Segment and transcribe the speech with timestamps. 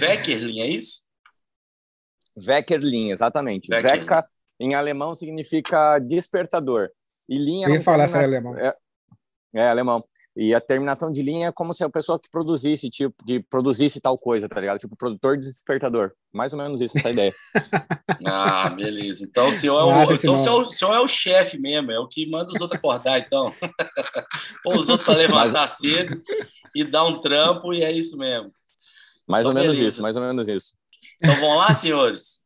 [0.00, 1.00] Weckerlin, é isso?
[2.36, 3.72] Weckerlin, exatamente.
[3.72, 4.24] Wecker
[4.60, 6.90] em alemão significa despertador.
[7.28, 7.68] E linha.
[7.68, 8.56] Eu ia falar essa alemão.
[8.56, 8.74] É,
[9.54, 10.04] é, alemão.
[10.36, 14.00] E a terminação de linha é como se a pessoa que produzisse, tipo, que produzisse
[14.02, 14.78] tal coisa, tá ligado?
[14.78, 16.12] Tipo, produtor de despertador.
[16.32, 17.34] Mais ou menos isso, essa ideia.
[18.26, 19.24] ah, beleza.
[19.24, 21.98] Então o senhor é o, então, o senhor, o senhor é o chefe mesmo, é
[21.98, 23.52] o que manda os outros acordar, então.
[24.62, 25.78] Pô os outros para levantar Mas...
[25.78, 26.14] cedo
[26.74, 28.52] e dar um trampo, e é isso mesmo.
[29.26, 29.88] Mais então, ou menos beleza.
[29.88, 30.74] isso, mais ou menos isso.
[31.20, 32.40] Então vamos lá, senhores?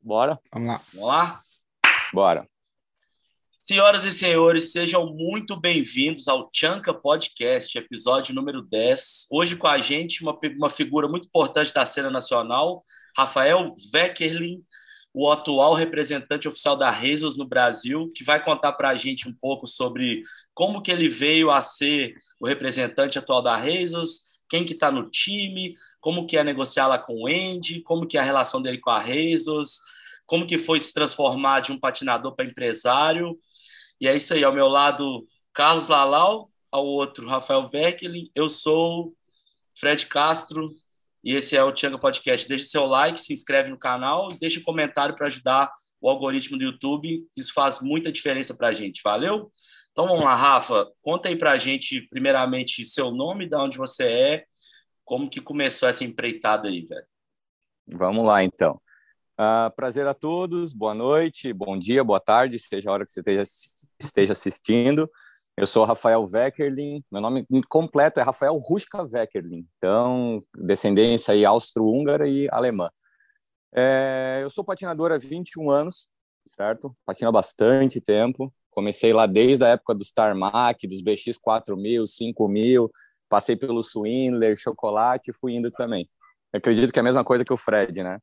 [0.00, 0.38] Bora.
[0.52, 0.80] Vamos lá.
[0.92, 1.42] Vamos lá?
[2.12, 2.48] Bora.
[3.60, 9.26] Senhoras e senhores, sejam muito bem-vindos ao Chanca Podcast, episódio número 10.
[9.32, 12.84] Hoje com a gente uma, uma figura muito importante da cena nacional,
[13.16, 14.62] Rafael Weckerlin,
[15.12, 19.34] o atual representante oficial da Rezos no Brasil, que vai contar para a gente um
[19.34, 20.22] pouco sobre
[20.54, 25.10] como que ele veio a ser o representante atual da Rezos, quem que está no
[25.10, 28.78] time, como que é negociar lá com o Andy, como que é a relação dele
[28.78, 29.80] com a Rezos,
[30.26, 33.38] como que foi se transformar de um patinador para empresário.
[34.00, 38.30] E é isso aí, ao meu lado, Carlos Lalau, ao outro, Rafael Vecklin.
[38.34, 39.14] Eu sou
[39.74, 40.70] Fred Castro
[41.24, 42.46] e esse é o Tianga Podcast.
[42.48, 46.64] Deixe seu like, se inscreve no canal deixe um comentário para ajudar o algoritmo do
[46.64, 47.26] YouTube.
[47.36, 49.00] Isso faz muita diferença para a gente.
[49.02, 49.50] Valeu?
[49.96, 50.92] Então vamos lá, Rafa.
[51.00, 54.44] Conta aí para a gente, primeiramente, seu nome, de onde você é,
[55.06, 57.06] como que começou essa empreitada aí, velho.
[57.86, 58.78] Vamos lá, então.
[59.40, 63.20] Uh, prazer a todos, boa noite, bom dia, boa tarde, seja a hora que você
[63.20, 63.44] esteja,
[63.98, 65.10] esteja assistindo.
[65.56, 72.28] Eu sou Rafael Weckerlin, meu nome completo é Rafael Ruska Weckerlin, então, descendência aí austro-húngara
[72.28, 72.90] e alemã.
[73.74, 76.10] É, eu sou patinador há 21 anos,
[76.46, 76.94] certo?
[77.06, 82.90] Patino há bastante tempo, comecei lá desde a época dos Tarmac, dos BX 4000, 5000,
[83.26, 86.06] passei pelo Swindler, Chocolate e fui indo também.
[86.52, 88.18] Eu acredito que é a mesma coisa que o Fred, né?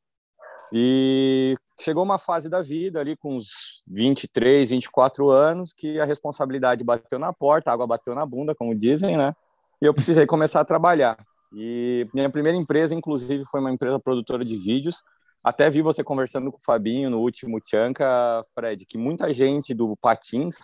[0.72, 6.84] E chegou uma fase da vida ali com uns 23, 24 anos que a responsabilidade
[6.84, 9.34] bateu na porta, a água bateu na bunda, como dizem, né?
[9.82, 11.18] E eu precisei começar a trabalhar.
[11.52, 15.02] E minha primeira empresa, inclusive, foi uma empresa produtora de vídeos.
[15.44, 19.94] Até vi você conversando com o Fabinho no último Tchanka, Fred, que muita gente do
[19.94, 20.56] Patins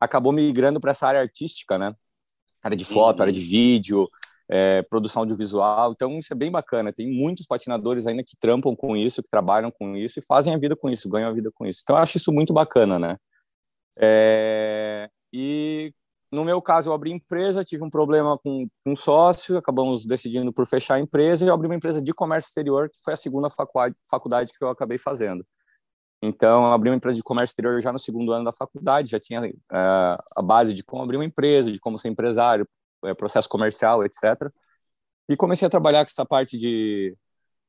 [0.00, 1.94] acabou migrando para essa área artística, né?
[2.60, 3.22] Área de foto, uhum.
[3.22, 4.08] área de vídeo,
[4.48, 5.92] é, produção audiovisual.
[5.92, 6.92] Então, isso é bem bacana.
[6.92, 10.58] Tem muitos patinadores ainda que trampam com isso, que trabalham com isso e fazem a
[10.58, 11.80] vida com isso, ganham a vida com isso.
[11.84, 13.16] Então, eu acho isso muito bacana, né?
[13.96, 15.92] É, e
[16.36, 20.66] no meu caso, eu abri empresa, tive um problema com um sócio, acabamos decidindo por
[20.66, 23.48] fechar a empresa e eu abri uma empresa de comércio exterior, que foi a segunda
[23.48, 25.46] faculdade que eu acabei fazendo.
[26.20, 29.46] Então, abri uma empresa de comércio exterior já no segundo ano da faculdade, já tinha
[29.46, 29.54] uh,
[30.36, 32.68] a base de como abrir uma empresa, de como ser empresário,
[33.06, 34.52] é, processo comercial, etc.
[35.30, 37.16] E comecei a trabalhar com essa parte de,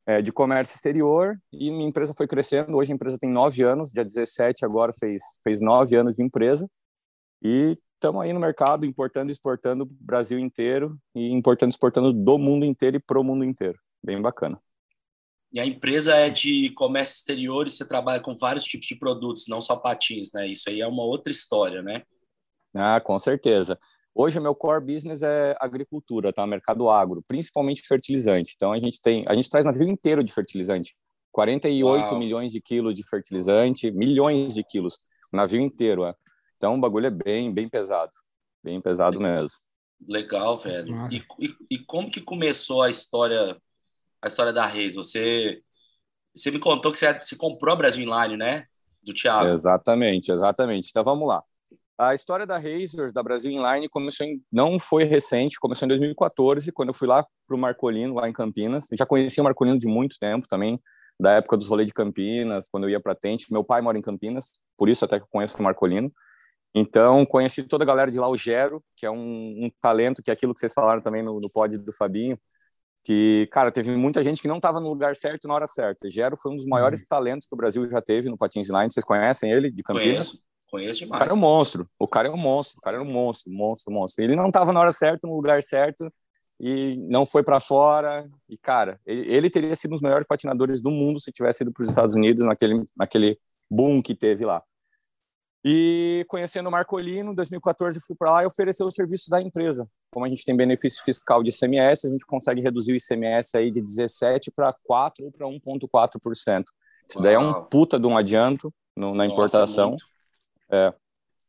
[0.05, 2.75] é, de comércio exterior e minha empresa foi crescendo.
[2.75, 6.69] Hoje a empresa tem nove anos, dia 17 agora fez, fez nove anos de empresa.
[7.41, 12.13] E estamos aí no mercado, importando e exportando o Brasil inteiro e importando e exportando
[12.13, 13.79] do mundo inteiro e pro mundo inteiro.
[14.03, 14.59] Bem bacana.
[15.51, 19.45] E a empresa é de comércio exterior e você trabalha com vários tipos de produtos,
[19.47, 20.47] não só patins, né?
[20.47, 22.03] Isso aí é uma outra história, né?
[22.75, 23.77] Ah, com certeza.
[24.13, 26.45] Hoje o meu core business é agricultura, tá?
[26.45, 28.53] Mercado agro, principalmente fertilizante.
[28.55, 30.95] Então a gente tem, a gente traz navio inteiro de fertilizante.
[31.31, 32.19] 48 Uau.
[32.19, 34.97] milhões de quilos de fertilizante, milhões de quilos,
[35.31, 36.13] navio inteiro, é.
[36.57, 38.11] Então o bagulho é bem, bem pesado,
[38.63, 39.57] bem pesado mesmo.
[40.05, 41.07] Legal, velho.
[41.11, 43.57] E, e, e, como que começou a história,
[44.21, 44.95] a história da Reis?
[44.95, 45.55] Você,
[46.35, 48.65] você me contou que você, você comprou a Brasil Inline, né?
[49.01, 49.49] Do Thiago.
[49.49, 50.89] Exatamente, exatamente.
[50.89, 51.43] Então vamos lá.
[51.99, 56.71] A história da Razors, da Brasil Inline, começou em, não foi recente, começou em 2014,
[56.71, 58.91] quando eu fui lá para o Marcolino, lá em Campinas.
[58.91, 60.79] Eu já conhecia o Marcolino de muito tempo também,
[61.19, 63.51] da época dos rolês de Campinas, quando eu ia para Tente.
[63.51, 66.13] Meu pai mora em Campinas, por isso até que eu conheço o Marcolino.
[66.75, 70.29] Então, conheci toda a galera de lá, o Gero, que é um, um talento, que
[70.29, 72.37] é aquilo que vocês falaram também no, no pod do Fabinho,
[73.03, 76.09] que, cara, teve muita gente que não estava no lugar certo na hora certa.
[76.09, 77.05] Gero foi um dos maiores uhum.
[77.09, 78.91] talentos que o Brasil já teve no patins line.
[78.91, 80.07] Vocês conhecem ele, de Campinas?
[80.09, 80.47] Conheço.
[80.69, 81.21] Conheço demais.
[81.21, 81.85] O cara é um monstro.
[81.97, 82.77] O cara é um monstro.
[82.77, 84.23] O cara é um monstro, monstro, monstro.
[84.23, 86.11] Ele não estava na hora certa, no lugar certo,
[86.59, 88.29] e não foi para fora.
[88.49, 91.71] E, cara, ele, ele, teria sido um dos melhores patinadores do mundo se tivesse ido
[91.71, 93.39] para os Estados Unidos naquele, naquele
[93.69, 94.61] boom que teve lá.
[95.65, 99.89] E conhecendo o Marcolino, em 2014 fui para lá e ofereceu o serviço da empresa.
[100.11, 103.71] Como a gente tem benefício fiscal de ICMS, a gente consegue reduzir o ICMS aí
[103.71, 106.63] de 17 para 4 ou para 1,4%.
[107.09, 109.97] Isso daí é um puta de um adianto no, na Nossa, importação.
[110.69, 110.93] É,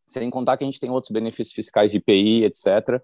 [0.06, 3.02] sem contar que a gente tem outros benefícios fiscais de IPI, etc.,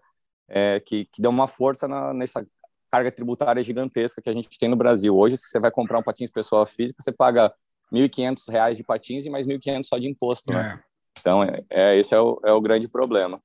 [0.49, 2.47] é, que, que dão uma força na, nessa
[2.91, 5.17] carga tributária gigantesca que a gente tem no Brasil.
[5.17, 7.53] Hoje, se você vai comprar um patins pessoa física, você paga
[7.93, 10.81] R$ 1.500 de patins e mais R$ 1.500 só de imposto, né?
[11.19, 13.41] Então, é, é, esse é o, é o grande problema.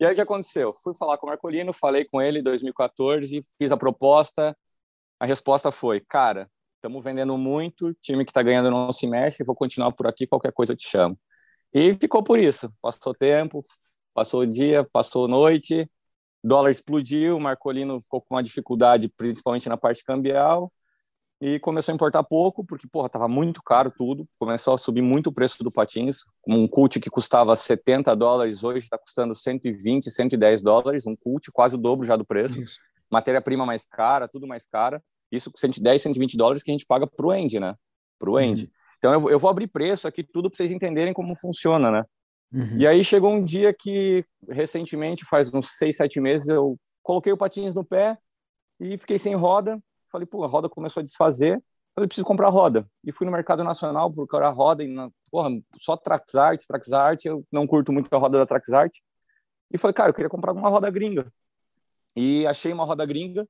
[0.00, 0.72] E aí, o que aconteceu?
[0.82, 4.56] Fui falar com o Marcolino, falei com ele em 2014, fiz a proposta.
[5.18, 9.56] A resposta foi, cara, estamos vendendo muito, time que está ganhando não se mexe, vou
[9.56, 11.18] continuar por aqui, qualquer coisa eu te chamo.
[11.74, 12.72] E ficou por isso.
[12.80, 13.60] Passou tempo,
[14.14, 15.90] passou dia, passou noite,
[16.42, 20.72] dólar explodiu, o Marcolino ficou com uma dificuldade, principalmente na parte cambial,
[21.40, 25.28] e começou a importar pouco, porque, porra, tava muito caro tudo, começou a subir muito
[25.28, 30.62] o preço do patins, um cult que custava 70 dólares, hoje está custando 120, 110
[30.62, 32.60] dólares, um cult quase o dobro já do preço,
[33.10, 35.00] matéria-prima mais cara, tudo mais cara,
[35.30, 37.74] isso com 110, 120 dólares que a gente paga pro end, né,
[38.18, 38.64] pro end.
[38.64, 38.70] Uhum.
[38.98, 42.04] Então, eu, eu vou abrir preço aqui, tudo para vocês entenderem como funciona, né.
[42.52, 42.78] Uhum.
[42.78, 47.36] E aí chegou um dia que, recentemente, faz uns seis, sete meses, eu coloquei o
[47.36, 48.18] patins no pé
[48.80, 49.78] e fiquei sem roda,
[50.10, 51.62] Falei, pô, a roda começou a desfazer.
[51.94, 52.88] Falei, preciso comprar roda.
[53.04, 57.66] E fui no mercado nacional procurar roda e, na, porra, só Traxart, Traxart, eu não
[57.66, 58.92] curto muito a roda da Traxart.
[59.70, 61.32] E falei, cara, eu queria comprar uma roda gringa.
[62.16, 63.46] E achei uma roda gringa,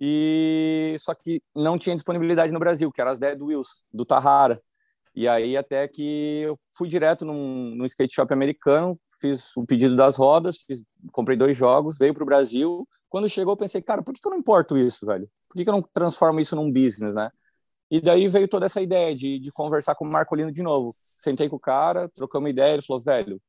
[0.00, 4.62] e só que não tinha disponibilidade no Brasil, que era as Dead Wheels, do Tahara.
[5.14, 9.96] E aí até que eu fui direto num, num skate shop americano, fiz o pedido
[9.96, 12.88] das rodas, fiz, comprei dois jogos, veio para o Brasil.
[13.08, 15.28] Quando chegou, eu pensei, cara, por que, eu não importo isso, velho?
[15.48, 17.30] por que, eu não transformo isso num business, né?
[17.90, 20.94] E daí veio toda essa ideia de, de conversar com o Marcolino de novo.
[21.16, 23.40] Sentei com o cara, trocamos ideia, ele falou, velho,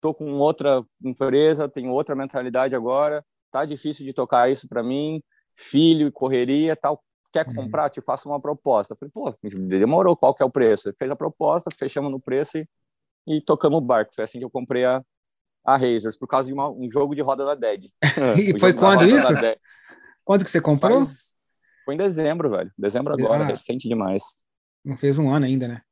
[0.00, 5.22] tô com outra empresa, tenho outra mentalidade agora, tá difícil de tocar isso para mim,
[5.54, 7.02] filho e correria, tal,
[7.32, 7.54] quer uhum.
[7.54, 8.92] comprar, te faço uma proposta.
[8.92, 10.90] Eu falei, pô, demorou, qual que é o preço?
[10.90, 12.68] Ele fez a proposta, fechamos no preço e,
[13.26, 14.14] e tocamos o barco.
[14.14, 15.02] Foi assim que eu comprei a,
[15.74, 17.86] a Razors, por causa de uma, um jogo de roda da Dead.
[18.38, 19.32] e foi quando isso?
[20.24, 21.00] Quando que você comprou?
[21.00, 21.34] Faz...
[21.84, 22.70] Foi em dezembro, velho.
[22.78, 24.22] Dezembro agora, ah, recente demais.
[24.84, 25.82] Não fez um ano ainda, né?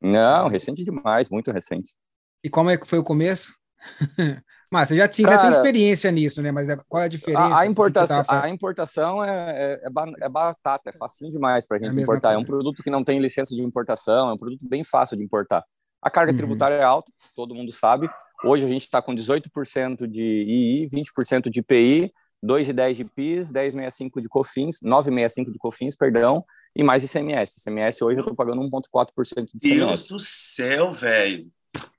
[0.00, 1.94] Não, recente demais, muito recente.
[2.42, 3.52] E como é que foi o começo?
[4.70, 6.50] Mas você já, tinha, Cara, já tem experiência nisso, né?
[6.50, 7.56] Mas é, qual é a diferença?
[7.56, 9.88] A, importação, a importação é, é,
[10.20, 12.32] é, batata, é facinho demais para a gente é importar.
[12.32, 15.22] É um produto que não tem licença de importação, é um produto bem fácil de
[15.22, 15.64] importar.
[16.02, 16.38] A carga uhum.
[16.38, 18.10] tributária é alta, todo mundo sabe.
[18.44, 22.12] Hoje a gente está com 18% de II, 20% de IPI,
[22.44, 26.44] 2,10 de PIS, 10,65 de COFINS, 9,65 de COFINS, perdão,
[26.74, 27.60] e mais ICMS.
[27.60, 29.86] ICMS hoje eu estou pagando 1,4% de ICMS.
[29.86, 31.50] Deus do céu, velho.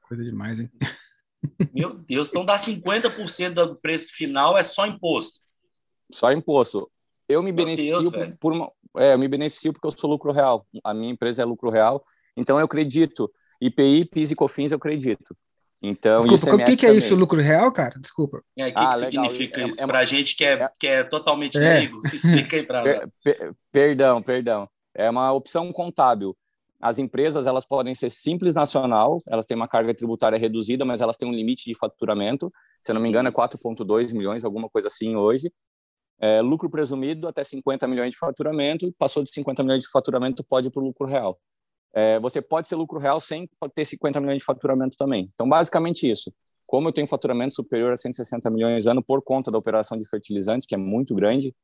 [0.08, 0.70] Coisa demais, hein?
[1.74, 5.42] Meu Deus, então dá 50% do preço final é só imposto.
[6.12, 6.90] Só imposto.
[7.28, 10.10] Eu me Meu beneficio Deus, por, por uma, é, eu me beneficio porque eu sou
[10.10, 10.66] lucro real.
[10.84, 12.04] A minha empresa é lucro real,
[12.36, 13.32] então eu acredito.
[13.60, 15.36] IPI, PIS e COFINS eu acredito.
[15.82, 18.00] Então, Desculpa, o que, que é isso, lucro real, cara?
[18.00, 18.42] Desculpa.
[18.58, 19.84] É, o que, ah, que significa é, isso?
[19.84, 21.62] É, para a gente que é, é, que é totalmente é.
[21.62, 23.10] leigo, explica aí para nós.
[23.24, 24.70] Per, perdão, perdão.
[24.96, 26.36] É uma opção contábil.
[26.82, 31.16] As empresas elas podem ser simples nacional, elas têm uma carga tributária reduzida, mas elas
[31.16, 32.52] têm um limite de faturamento.
[32.82, 35.52] Se eu não me engano, é 4,2 milhões, alguma coisa assim hoje.
[36.20, 40.68] É, lucro presumido até 50 milhões de faturamento, passou de 50 milhões de faturamento, pode
[40.68, 41.40] ir para o lucro real
[41.98, 45.32] é, você pode ser lucro real sem ter 50 milhões de faturamento também.
[45.34, 46.32] Então, basicamente isso.
[46.68, 50.68] Como eu tenho faturamento superior a 160 milhões ano por conta da operação de fertilizantes,
[50.68, 51.56] que é muito grande,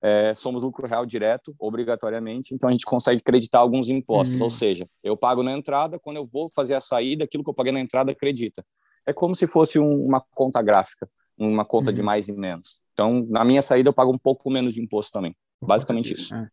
[0.00, 4.34] é, somos lucro real direto, obrigatoriamente, então a gente consegue creditar alguns impostos.
[4.38, 4.44] Uhum.
[4.44, 7.54] Ou seja, eu pago na entrada, quando eu vou fazer a saída, aquilo que eu
[7.54, 8.64] paguei na entrada acredita.
[9.04, 11.06] É como se fosse um, uma conta gráfica,
[11.36, 11.94] uma conta uhum.
[11.94, 12.80] de mais e menos.
[12.94, 15.36] Então, na minha saída, eu pago um pouco menos de imposto também.
[15.60, 16.34] Basicamente isso.
[16.34, 16.48] É.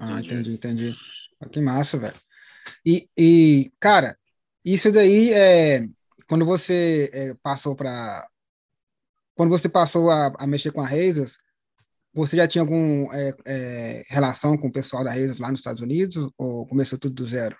[0.00, 0.90] Ah, entendi, entendi.
[1.50, 2.16] Que massa, velho.
[2.84, 4.16] E, e cara,
[4.64, 5.86] isso daí é
[6.28, 8.28] quando você é, passou para
[9.34, 11.36] quando você passou a, a, mexer com a Razors,
[12.12, 15.82] você já tinha alguma é, é, relação com o pessoal da Razors lá nos Estados
[15.82, 17.56] Unidos ou começou tudo do zero?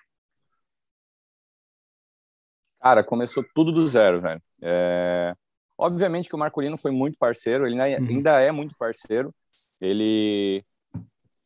[2.79, 4.41] Cara, começou tudo do zero, velho.
[4.61, 5.33] É...
[5.77, 8.09] Obviamente que o Marcolino foi muito parceiro, ele ainda, uhum.
[8.09, 9.33] ainda é muito parceiro.
[9.79, 10.63] Ele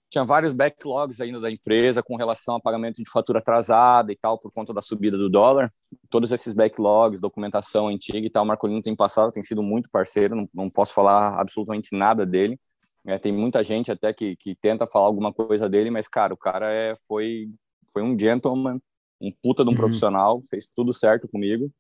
[0.09, 4.39] tinha vários backlogs ainda da empresa com relação a pagamento de fatura atrasada e tal,
[4.39, 5.71] por conta da subida do dólar.
[6.09, 10.35] Todos esses backlogs, documentação antiga e tal, o Marcolino tem passado, tem sido muito parceiro,
[10.35, 12.57] não, não posso falar absolutamente nada dele.
[13.05, 16.37] É, tem muita gente até que, que tenta falar alguma coisa dele, mas, cara, o
[16.37, 17.49] cara é, foi,
[17.91, 18.79] foi um gentleman,
[19.19, 19.77] um puta de um uhum.
[19.77, 21.71] profissional, fez tudo certo comigo,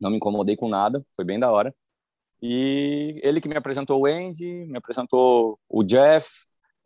[0.00, 1.74] não me incomodei com nada, foi bem da hora.
[2.42, 6.28] E ele que me apresentou o Andy, me apresentou o Jeff,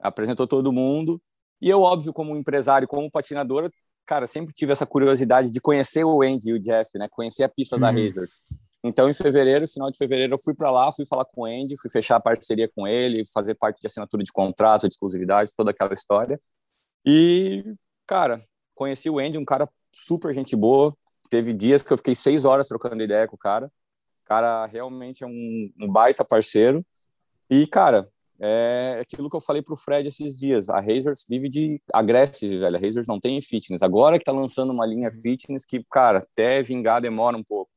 [0.01, 1.21] apresentou todo mundo.
[1.61, 3.71] E eu, óbvio, como empresário, como patinador,
[4.07, 7.07] cara, sempre tive essa curiosidade de conhecer o Andy e o Jeff, né?
[7.11, 7.83] Conhecer a pista uhum.
[7.83, 8.39] da Razors.
[8.83, 11.77] Então, em fevereiro, final de fevereiro, eu fui para lá, fui falar com o Andy,
[11.77, 15.71] fui fechar a parceria com ele, fazer parte de assinatura de contrato, de exclusividade, toda
[15.71, 16.41] aquela história.
[17.05, 17.63] E,
[18.07, 18.43] cara,
[18.75, 20.97] conheci o Andy, um cara super gente boa.
[21.29, 23.67] Teve dias que eu fiquei seis horas trocando ideia com o cara.
[24.25, 26.85] O cara realmente é um, um baita parceiro.
[27.51, 28.09] E, cara,
[28.41, 30.71] é aquilo que eu falei pro Fred esses dias.
[30.71, 32.77] A Razors vive de aggressive, velho.
[32.77, 33.83] A Razors não tem fitness.
[33.83, 37.71] Agora que tá lançando uma linha fitness que, cara, até vingar demora um pouco.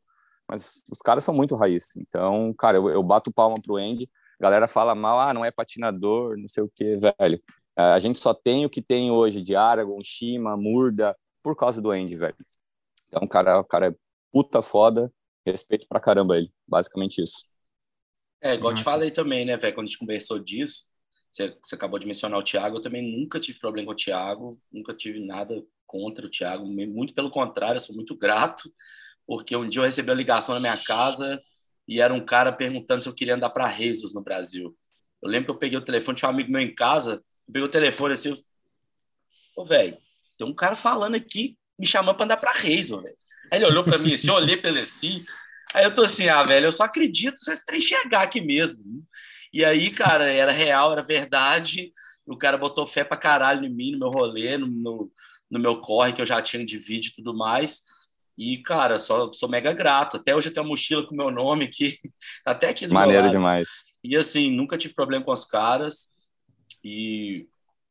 [0.47, 1.95] Mas os caras são muito raiz.
[1.97, 4.09] Então, cara, eu, eu bato palma pro Andy.
[4.39, 7.41] A galera fala mal, ah, não é patinador, não sei o que, velho.
[7.75, 11.91] A gente só tem o que tem hoje de Aragon, Shima, Murda, por causa do
[11.91, 12.35] Andy, velho.
[13.07, 13.95] Então, cara, o cara é
[14.31, 15.11] puta foda.
[15.45, 16.51] Respeito pra caramba ele.
[16.67, 17.47] Basicamente isso.
[18.43, 20.87] É, igual eu te falei também, né, velho, quando a gente conversou disso,
[21.31, 24.59] você, você, acabou de mencionar o Thiago, eu também nunca tive problema com o Thiago,
[24.69, 28.69] nunca tive nada contra o Thiago, muito pelo contrário, eu sou muito grato,
[29.25, 31.41] porque um dia eu recebi uma ligação na minha casa
[31.87, 34.75] e era um cara perguntando se eu queria andar para Rezos no Brasil.
[35.21, 37.65] Eu lembro que eu peguei o telefone, tinha um amigo meu em casa, eu peguei
[37.65, 38.33] o telefone assim,
[39.55, 39.97] ô, velho,
[40.37, 43.15] tem um cara falando aqui, me chamando para andar para Rezos, velho.
[43.49, 45.23] Aí ele olhou para mim assim, eu olhei para ele assim,
[45.73, 48.83] Aí eu tô assim, ah, velho, eu só acredito se esse trem chegar aqui mesmo.
[49.51, 51.91] E aí, cara, era real, era verdade.
[52.25, 55.11] O cara botou fé pra caralho em mim, no meu rolê, no, no,
[55.49, 57.81] no meu corre que eu já tinha de vídeo e tudo mais.
[58.37, 60.17] E, cara, só sou mega grato.
[60.17, 61.99] Até hoje eu tenho uma mochila com meu nome aqui,
[62.45, 63.67] até aqui do Maneiro demais.
[64.03, 66.09] E assim, nunca tive problema com os caras.
[66.83, 67.47] E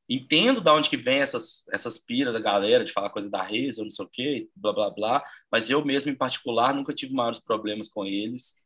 [0.09, 3.78] entendo da onde que vem essas, essas piras da galera de falar coisa da Reis
[3.78, 5.25] ou não sei o quê, blá, blá, blá.
[5.50, 8.56] Mas eu mesmo, em particular, nunca tive maiores problemas com eles.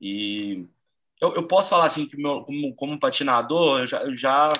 [0.00, 0.66] E
[1.20, 4.52] eu, eu posso falar assim que meu, como, como patinador, eu já, eu já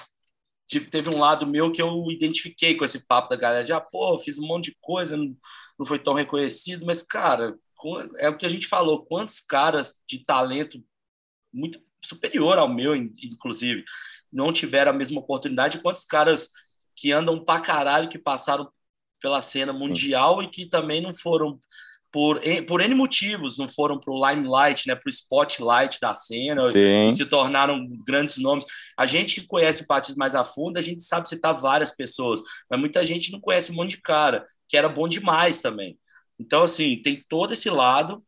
[0.67, 3.81] tive, teve um lado meu que eu identifiquei com esse papo da galera de, ah,
[3.81, 5.35] pô, fiz um monte de coisa, não,
[5.79, 7.59] não foi tão reconhecido, mas, cara,
[8.19, 10.83] é o que a gente falou, quantos caras de talento
[11.53, 13.85] muito superior ao meu, inclusive,
[14.33, 16.51] não tiveram a mesma oportunidade, quantos caras
[16.97, 18.71] que andam pra caralho, que passaram
[19.21, 19.81] pela cena Sim.
[19.81, 21.59] mundial e que também não foram
[22.13, 26.61] por, por N motivos, não foram para o limelight, né, para o spotlight da cena,
[27.13, 28.65] se tornaram grandes nomes.
[28.97, 32.41] A gente que conhece o Patins mais a fundo, a gente sabe citar várias pessoas,
[32.69, 35.99] mas muita gente não conhece um monte de cara, que era bom demais também.
[36.39, 38.25] Então, assim, tem todo esse lado,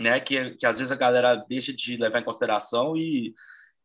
[0.00, 3.34] né, que, que às vezes a galera deixa de levar em consideração e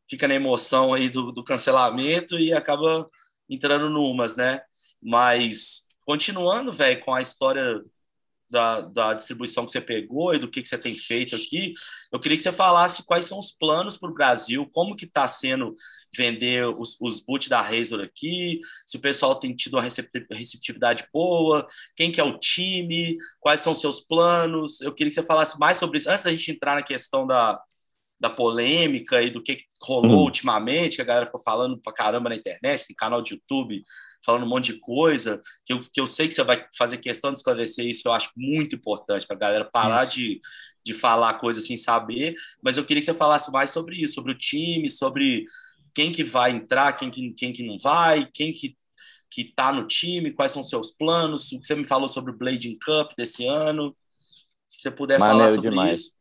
[0.09, 3.09] fica na emoção aí do, do cancelamento e acaba
[3.49, 4.61] entrando numas, né?
[5.01, 7.83] Mas continuando, velho, com a história
[8.55, 11.73] da, da distribuição que você pegou e do que, que você tem feito aqui,
[12.09, 15.27] eu queria que você falasse quais são os planos para o Brasil, como que está
[15.27, 15.75] sendo
[16.15, 21.67] vender os, os boot da Razor aqui, se o pessoal tem tido uma receptividade boa,
[21.97, 24.79] quem que é o time, quais são os seus planos.
[24.79, 27.59] Eu queria que você falasse mais sobre isso, antes da gente entrar na questão da,
[28.21, 30.23] da polêmica e do que rolou uhum.
[30.23, 33.83] ultimamente, que a galera ficou falando pra caramba na internet, tem canal de YouTube
[34.25, 37.31] falando um monte de coisa, que eu, que eu sei que você vai fazer questão
[37.31, 40.41] de esclarecer isso, eu acho muito importante para a galera parar de,
[40.83, 44.31] de falar coisas sem saber, mas eu queria que você falasse mais sobre isso, sobre
[44.31, 45.45] o time, sobre
[45.93, 48.75] quem que vai entrar, quem que, quem que não vai, quem que
[49.31, 52.37] que está no time, quais são seus planos, o que você me falou sobre o
[52.37, 53.93] Blading Cup desse ano,
[54.69, 55.99] se você puder Maneiro falar sobre demais.
[55.99, 56.15] isso.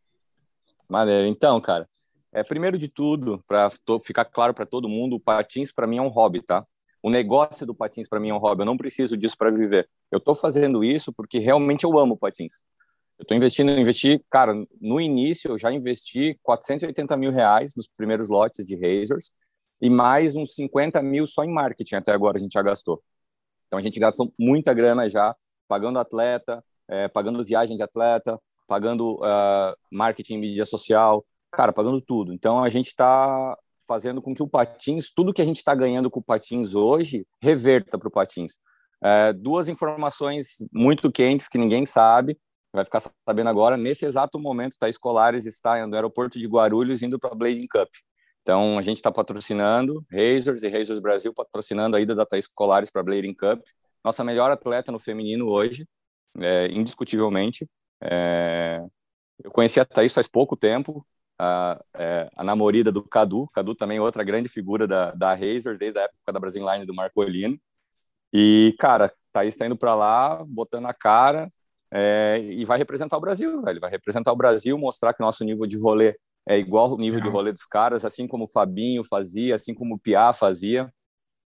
[0.88, 1.28] Maneiro.
[1.28, 1.88] Então, cara,
[2.32, 3.70] é, primeiro de tudo, para
[4.04, 6.66] ficar claro para todo mundo, o patins para mim é um hobby, tá?
[7.04, 8.62] O negócio do patins para mim é um hobby.
[8.62, 9.86] Eu não preciso disso para viver.
[10.10, 12.62] Eu estou fazendo isso porque realmente eu amo patins.
[13.18, 18.30] Eu estou investindo, investi, cara, no início eu já investi 480 mil reais nos primeiros
[18.30, 19.30] lotes de Razors
[19.82, 23.02] e mais uns 50 mil só em marketing até agora a gente já gastou.
[23.66, 25.36] Então a gente gastou muita grana já
[25.68, 32.32] pagando atleta, é, pagando viagem de atleta, pagando uh, marketing, mídia social, cara, pagando tudo.
[32.32, 33.54] Então a gente está
[33.86, 37.26] fazendo com que o Patins, tudo que a gente está ganhando com o Patins hoje,
[37.42, 38.58] reverta para o Patins.
[39.02, 42.38] É, duas informações muito quentes que ninguém sabe,
[42.72, 43.76] vai ficar sabendo agora.
[43.76, 47.88] Nesse exato momento, tá Escolares está no aeroporto de Guarulhos indo para a Blading Cup.
[48.42, 52.90] Então a gente está patrocinando Razors e Razors Brasil patrocinando a ida da Thaís Colares
[52.90, 53.62] para a Blading Cup.
[54.04, 55.88] Nossa melhor atleta no feminino hoje,
[56.38, 57.66] é, indiscutivelmente.
[58.02, 58.82] É,
[59.42, 61.06] eu conheci a Thaís faz pouco tempo,
[61.38, 63.48] a, é, a namorada do Cadu.
[63.52, 66.94] Cadu também é outra grande figura da, da Razor, desde a época da Brasil do
[66.94, 67.58] Marcolino.
[68.32, 71.48] E, cara, Thaís está indo para lá, botando a cara
[71.90, 73.80] é, e vai representar o Brasil, velho.
[73.80, 77.28] Vai representar o Brasil, mostrar que nosso nível de rolê é igual ao nível de
[77.28, 80.92] rolê dos caras, assim como o Fabinho fazia, assim como o Piá fazia.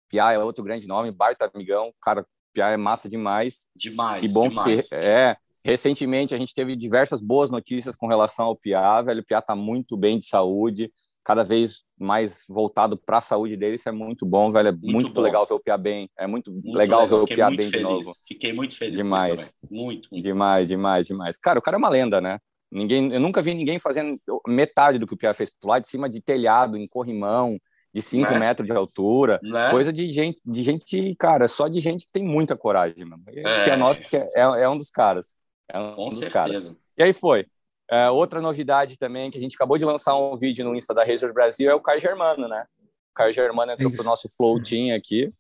[0.10, 3.67] Piá é outro grande nome, baita amigão, cara, Piá é massa demais.
[3.75, 4.89] Demais, que bom demais.
[4.89, 5.36] que é
[5.71, 9.21] recentemente a gente teve diversas boas notícias com relação ao Piá, velho.
[9.21, 10.91] O Piá tá muito bem de saúde,
[11.24, 13.75] cada vez mais voltado para a saúde dele.
[13.75, 14.69] Isso é muito bom, velho.
[14.69, 16.09] É muito, muito legal ver o Piá bem.
[16.17, 17.71] É muito, muito legal, legal, ver o Piá bem feliz.
[17.71, 18.12] de novo.
[18.25, 19.53] Fiquei muito feliz demais.
[19.69, 20.24] Muito, muito.
[20.24, 21.38] Demais, demais, demais.
[21.38, 22.39] Cara, o cara é uma lenda, né?
[22.71, 26.09] Ninguém, eu nunca vi ninguém fazendo metade do que o Piá fez lá de cima
[26.09, 27.57] de telhado, em corrimão,
[27.93, 28.39] de 5 é.
[28.39, 29.71] metros de altura, é.
[29.71, 33.24] coisa de gente, de gente, cara, só de gente que tem muita coragem, mano.
[33.27, 33.63] É.
[33.63, 35.36] Que é nosso, que é, é, um dos caras.
[35.69, 36.33] É um Com dos certeza.
[36.33, 36.75] caras.
[36.97, 37.45] E aí foi.
[37.89, 41.05] É, outra novidade também, que a gente acabou de lançar um vídeo no Insta da
[41.05, 42.65] Razor Brasil, é o Caio Germano, né?
[42.81, 45.31] O Caio Germano entrou pro nosso flow team aqui.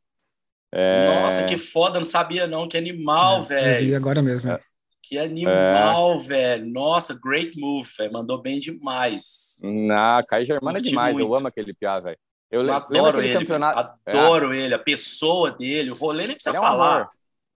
[0.71, 1.21] É...
[1.21, 3.87] Nossa, que foda, não sabia não, que animal, velho.
[3.87, 4.51] E agora mesmo.
[4.51, 4.59] É.
[5.03, 6.19] Que animal, é...
[6.19, 6.65] velho.
[6.65, 8.13] Nossa, great move, velho.
[8.13, 9.57] Mandou bem demais.
[9.63, 11.15] Não, Caio Germano é demais.
[11.15, 11.27] Muito.
[11.27, 12.17] Eu amo aquele piá, velho.
[12.49, 13.93] Eu, eu adoro ele, campeonato...
[14.05, 14.57] adoro é.
[14.57, 16.99] ele, a pessoa dele, o rolê nem precisa ele falar.
[16.99, 17.07] É um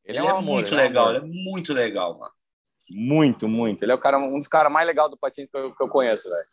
[0.03, 2.31] ele, ele, é, um é amor, muito legal, é ele é muito legal, mano.
[2.93, 3.83] Muito, muito.
[3.83, 5.87] Ele é o cara, um dos caras mais legais do patins que eu, que eu
[5.87, 6.45] conheço, velho.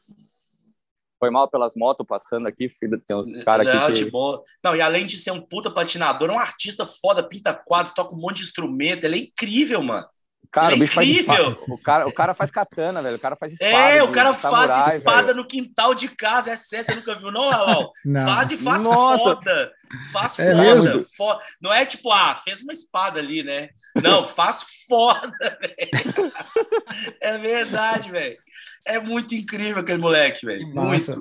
[1.19, 3.03] Foi mal pelas motos passando aqui, filho.
[3.05, 4.05] Tem uns caras aqui.
[4.05, 4.11] Que...
[4.11, 4.43] Boa.
[4.63, 8.15] Não, e além de ser um puta patinador, é um artista foda, pinta quadro, toca
[8.15, 9.05] um monte de instrumento.
[9.05, 10.07] Ele é incrível, mano.
[10.51, 11.55] Cara, é o bicho incrível.
[11.55, 13.17] Faz, o, cara, o cara faz katana, velho.
[13.17, 13.73] O cara faz espada.
[13.75, 15.37] É, o cara samurai, faz espada velho.
[15.37, 16.51] no quintal de casa.
[16.51, 17.93] É sério, você nunca viu, não, Lalau?
[18.05, 18.25] Não.
[18.25, 19.23] Faz e faz Nossa.
[19.23, 19.73] foda.
[20.11, 21.45] Faz é foda, foda.
[21.61, 23.69] Não é tipo, ah, fez uma espada ali, né?
[24.03, 26.33] Não, faz foda, velho.
[27.21, 28.37] É verdade, velho.
[28.85, 30.67] É muito incrível aquele moleque, velho.
[30.69, 31.21] Muito.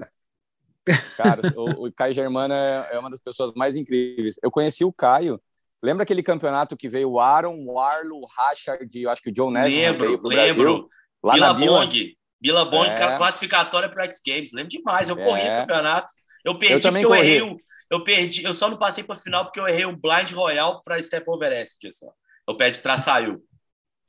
[1.18, 4.40] Cara, o, o Caio Germano é, é uma das pessoas mais incríveis.
[4.42, 5.42] Eu conheci o Caio
[5.84, 9.34] Lembra aquele campeonato que veio o Aaron, o Arlo, o Rashard, eu acho que o
[9.34, 10.64] John Neville lembro, veio pro lembro.
[10.64, 10.90] Brasil.
[11.24, 13.18] Lá Bila Bong, Bila Bong, é.
[13.18, 14.54] classificatória para X Games.
[14.54, 15.48] Lembro demais, eu corri é.
[15.48, 16.12] esse campeonato.
[16.44, 17.58] Eu perdi eu porque eu errei um,
[17.92, 21.02] eu perdi, eu só não passei para final porque eu errei um blind royal para
[21.02, 22.08] Step Over S, só.
[22.48, 23.44] O pé de trás saiu.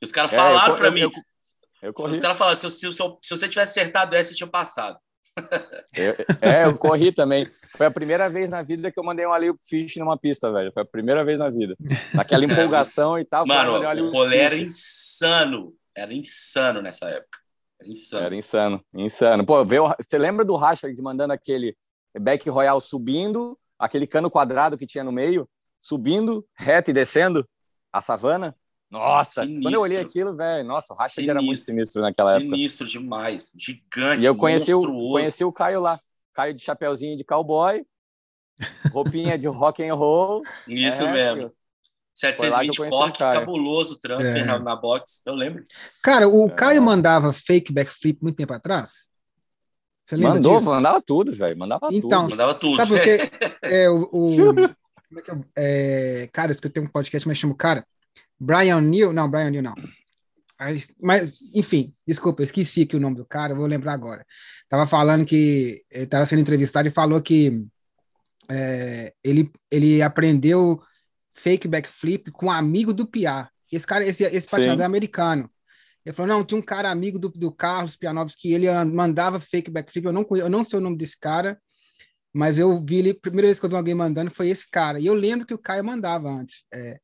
[0.01, 1.01] E os caras é, falaram para mim.
[1.01, 1.11] Eu,
[1.81, 2.13] eu corri.
[2.13, 4.97] Os caras falaram, se, se, se, se você tivesse acertado essa, você tinha passado.
[5.93, 7.49] Eu, é, eu corri também.
[7.75, 10.71] Foi a primeira vez na vida que eu mandei um ali fish numa pista, velho.
[10.73, 11.75] Foi a primeira vez na vida.
[12.13, 13.45] Naquela empolgação e tal.
[13.45, 15.73] Mano, o rolê era insano.
[15.95, 17.39] Era insano nessa época.
[17.79, 18.25] Era insano.
[18.25, 19.45] Era insano, insano.
[19.45, 21.75] Pô, veio, você lembra do Rashford mandando aquele
[22.19, 25.47] back royal subindo, aquele cano quadrado que tinha no meio,
[25.79, 27.47] subindo, reto e descendo
[27.91, 28.55] a savana?
[28.89, 29.61] Nossa, sinistro.
[29.61, 32.57] quando eu olhei aquilo, velho, nossa, o Rashford era muito sinistro naquela sinistro época.
[32.57, 35.99] Sinistro demais, gigante, E eu conheci o, conheci o Caio lá.
[36.39, 37.85] Caio de chapeuzinho de cowboy,
[38.93, 40.41] roupinha de rock and roll.
[40.65, 41.51] Isso é, mesmo.
[42.15, 44.45] 720 corte, cabuloso transfer é.
[44.45, 45.65] na, na box, eu lembro.
[46.01, 46.51] Cara, o é.
[46.51, 49.09] Caio mandava fake backflip muito tempo atrás?
[50.05, 50.71] Você lembra Mandou, disso?
[50.71, 51.57] mandava tudo, velho.
[51.57, 52.29] Mandava então, tudo.
[52.29, 52.77] Mandava tudo.
[52.77, 53.19] Sabe porque
[53.61, 54.55] é, o, o
[55.09, 57.85] como é que eu, é, cara, eu tenho um podcast, mas chamo cara
[58.39, 59.75] Brian Neal, não, Brian Neal não.
[61.01, 64.25] Mas, enfim, desculpa, esqueci aqui o nome do cara, vou lembrar agora.
[64.67, 67.65] Tava falando que estava sendo entrevistado e falou que
[68.49, 70.81] é, ele, ele aprendeu
[71.33, 73.49] fake backflip com um amigo do Pia.
[73.71, 75.49] Esse cara, esse, esse patinador é americano.
[76.05, 79.71] Ele falou: não, tinha um cara amigo do, do Carlos Pianovski que ele mandava fake
[79.71, 80.05] backflip.
[80.05, 81.59] Eu não, eu não sei o nome desse cara,
[82.33, 84.99] mas eu vi ele, primeira vez que eu vi alguém mandando foi esse cara.
[84.99, 86.63] E eu lembro que o Caio mandava antes.
[86.73, 86.99] É,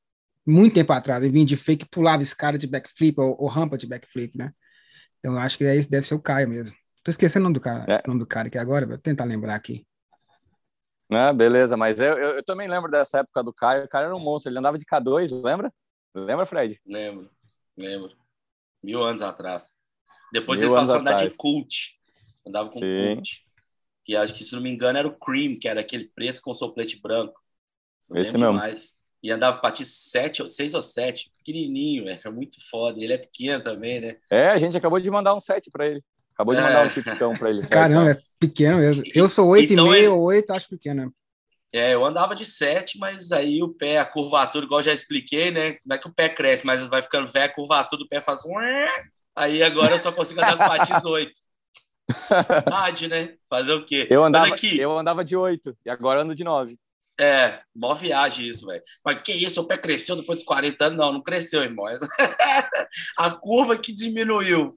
[0.45, 3.87] muito tempo atrás, ele vinha de fake, pulava escada de backflip ou, ou, rampa de
[3.87, 4.53] backflip, né?
[5.19, 6.75] Então eu acho que esse deve ser o Caio mesmo.
[7.03, 8.07] Tô esquecendo o nome do cara, é.
[8.07, 9.85] nome do cara aqui agora, vou tentar lembrar aqui.
[11.09, 13.85] Ah, beleza, mas eu, eu, eu, também lembro dessa época do Caio.
[13.85, 15.71] O cara era um monstro, ele andava de K2, lembra?
[16.15, 16.79] Lembra, Fred?
[16.85, 17.29] Lembro,
[17.77, 18.15] lembro.
[18.81, 19.75] Mil anos atrás.
[20.31, 21.31] Depois Mil ele passou a andar atrás.
[21.31, 21.99] de cult.
[22.47, 23.15] Andava com Sim.
[23.15, 23.43] cult.
[24.03, 26.53] Que acho que, se não me engano, era o Cream, que era aquele preto com
[26.53, 27.39] soplete branco.
[28.09, 28.53] Eu Esse mesmo.
[28.53, 33.03] Demais e andava para ti sete, seis ou sete, pequenininho, é muito foda.
[33.03, 34.17] Ele é pequeno também, né?
[34.29, 36.03] É, a gente acabou de mandar um sete para ele.
[36.35, 36.85] Acabou de mandar é.
[36.85, 37.65] um chipcão para ele.
[37.67, 39.03] Caramba, é pequeno mesmo.
[39.15, 40.19] Eu sou oito então, e meio, ele...
[40.19, 41.11] oito, acho pequeno.
[41.73, 45.73] É, eu andava de sete, mas aí o pé, a curvatura, igual já expliquei, né?
[45.73, 48.45] Como é que o pé cresce, mas vai ficando velho, a curvatura do pé faz
[48.45, 48.53] um...
[49.35, 51.39] Aí agora eu só consigo andar com patins oito.
[52.47, 53.33] Verdade, né?
[53.49, 54.07] Fazer o quê?
[54.07, 54.79] Eu andava, aqui...
[54.79, 56.77] eu andava de oito e agora ando de nove.
[57.19, 58.81] É, mó viagem isso, velho.
[59.03, 60.97] Mas que isso, o pé cresceu depois dos 40 anos?
[60.97, 61.85] Não, não cresceu, irmão.
[63.17, 64.75] a curva que diminuiu.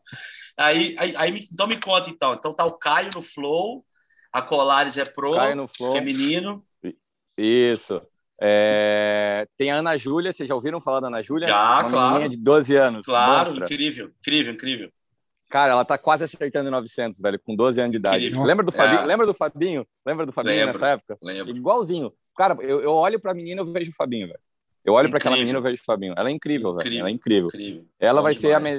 [0.57, 2.35] Aí, aí, aí, então me conta, então.
[2.35, 3.85] Então tá o Caio no Flow,
[4.33, 5.35] a Colares é pro,
[5.92, 6.64] feminino.
[7.37, 8.03] Isso.
[8.40, 9.46] É...
[9.57, 11.48] Tem a Ana Júlia, vocês já ouviram falar da Ana Júlia?
[11.48, 12.29] Já, Uma claro.
[12.29, 13.05] de 12 anos.
[13.05, 13.64] Claro, monstra.
[13.64, 14.92] incrível, incrível, incrível.
[15.48, 18.31] Cara, ela tá quase acertando 900, velho, com 12 anos de idade.
[18.31, 19.01] Lembra do Fabinho?
[19.01, 19.07] É.
[19.07, 19.87] Lembra do Fabinho?
[20.05, 21.18] Lembra do Fabinho lembro, nessa época?
[21.22, 21.57] Lembro.
[21.57, 22.12] Igualzinho.
[22.38, 24.38] Cara, eu, eu olho pra menina, eu vejo o Fabinho, velho.
[24.85, 26.14] Eu olho para aquela menina, eu vejo o Fabinho.
[26.16, 27.01] Ela é incrível, incrível velho.
[27.01, 27.48] Ela é incrível.
[27.48, 27.85] incrível.
[27.98, 28.40] Ela Bom vai demais.
[28.40, 28.70] ser a me...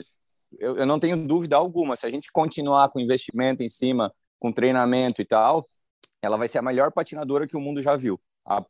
[0.57, 4.49] eu, eu não tenho dúvida alguma, se a gente continuar com investimento em cima, com
[4.49, 5.67] treinamento e tal,
[6.21, 8.17] ela vai ser a melhor patinadora que o mundo já viu.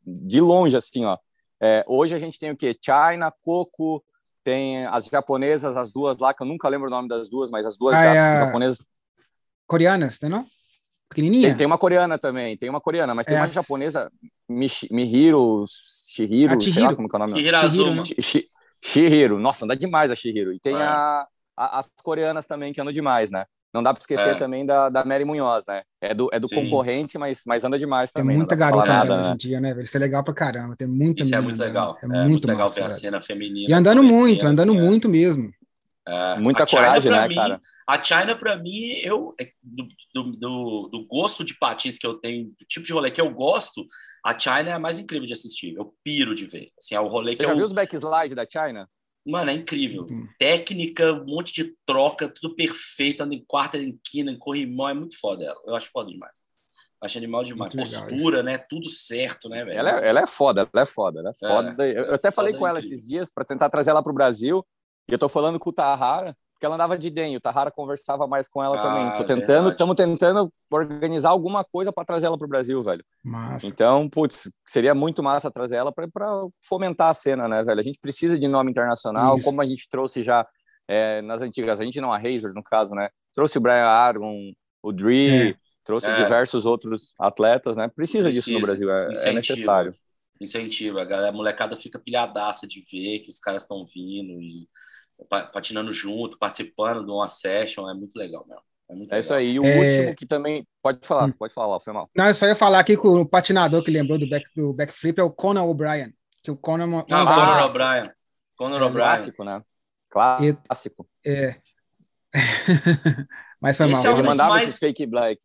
[0.04, 1.20] De longe, assim, ó.
[1.62, 2.76] É, hoje a gente tem o quê?
[2.84, 4.04] China, Coco,
[4.44, 7.64] tem as japonesas, as duas lá, que eu nunca lembro o nome das duas, mas
[7.64, 8.84] as duas ah, ja é japonesas.
[9.68, 10.48] Coreanas, não?
[11.10, 11.50] Pequenininha?
[11.50, 14.12] Tem, tem, uma coreana também, tem uma coreana, mas tem é uma japonesa,
[14.48, 17.34] Mihiro, Shihiro, ah, sei lá como é o nome.
[17.34, 18.02] Shihiro Azuma.
[18.82, 20.54] Shihiro, nossa, anda demais a Shihiro.
[20.54, 20.82] E tem é.
[20.82, 23.46] a, a, as coreanas também que andam demais, né?
[23.74, 24.36] Não dá para esquecer é.
[24.36, 25.84] também da, da Mary Munhoz, né?
[26.02, 28.30] É do, é do concorrente, mas, mas anda demais também.
[28.30, 29.22] Tem muita garota nada, né?
[29.22, 29.76] hoje em dia, né?
[29.84, 30.76] Isso é legal pra caramba.
[30.76, 31.96] Tem muita Isso é muito legal.
[32.02, 33.70] É, é muito, muito legal ver a cena feminina.
[33.70, 35.52] E andando muito, andando assim, muito mesmo.
[36.08, 37.62] É, Muita coragem, né, mim, cara?
[37.88, 39.88] A China, para mim, eu é, do,
[40.24, 43.86] do, do, gosto de patins que eu tenho, do tipo de rolê que eu gosto,
[44.26, 45.76] a China é a mais incrível de assistir.
[45.76, 46.70] Eu piro de ver.
[46.80, 47.58] Assim, é o rolê Você que já eu...
[47.58, 48.90] viu os backslide da China?
[49.26, 50.04] Mano, é incrível.
[50.04, 50.28] Uhum.
[50.40, 54.94] Técnica, um monte de troca, tudo perfeito, anda em quarta, em quina, em corrimão, é
[54.94, 55.62] muito foda ela.
[55.68, 56.50] Eu acho foda demais.
[57.02, 57.74] Acho animal demais.
[57.74, 58.58] Muito Postura, né?
[58.58, 59.78] Tudo certo, né, velho?
[59.78, 61.88] Ela, é, ela é foda, ela é foda, ela é, é foda.
[61.88, 62.98] É, eu até falei com ela incrível.
[62.98, 64.66] esses dias para tentar trazer ela para o Brasil.
[65.10, 68.28] E eu tô falando com o Tahara, porque ela andava de den, o Tahara conversava
[68.28, 69.18] mais com ela ah, também.
[69.18, 73.04] Tô tentando, estamos tentando organizar alguma coisa para trazer ela para o Brasil, velho.
[73.24, 73.66] Massa.
[73.66, 76.08] Então, putz, seria muito massa trazer ela para
[76.62, 77.80] fomentar a cena, né, velho?
[77.80, 79.46] A gente precisa de nome internacional, Isso.
[79.46, 80.46] como a gente trouxe já
[80.88, 83.10] é, nas antigas, a gente não a Razor, no caso, né?
[83.34, 84.52] Trouxe o Brian Argon,
[84.84, 85.56] o Dre, é.
[85.84, 86.24] trouxe é.
[86.24, 87.88] diversos outros atletas, né?
[87.88, 88.32] Precisa, Precisa.
[88.32, 89.94] disso no Brasil, é, é necessário
[90.42, 91.02] incentiva.
[91.02, 94.68] A, galera, a molecada fica pilhadaça de ver que os caras estão vindo e
[95.28, 98.64] patinando junto, participando de uma session, é muito legal mesmo.
[98.90, 99.54] É, muito é isso aí.
[99.54, 99.78] E o é...
[99.78, 100.68] último que também.
[100.82, 101.32] Pode falar, hum.
[101.32, 102.10] pode falar, foi mal.
[102.16, 105.20] Não, eu só ia falar aqui que o patinador que lembrou do, back, do backflip
[105.20, 106.14] é o Conan O'Brien.
[106.44, 107.06] Que o Conan.
[107.12, 108.12] Ah, Conan O'Brien.
[108.56, 108.94] Conan é, O'Brien.
[108.94, 109.62] Clássico, né?
[110.10, 111.08] Clássico.
[111.26, 111.56] É.
[113.62, 114.14] Mas foi Esse mal.
[114.14, 114.70] É um Ele mandava mais...
[114.70, 115.40] esse fake black.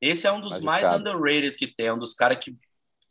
[0.00, 2.54] Esse é um dos mais underrated que tem, um dos caras que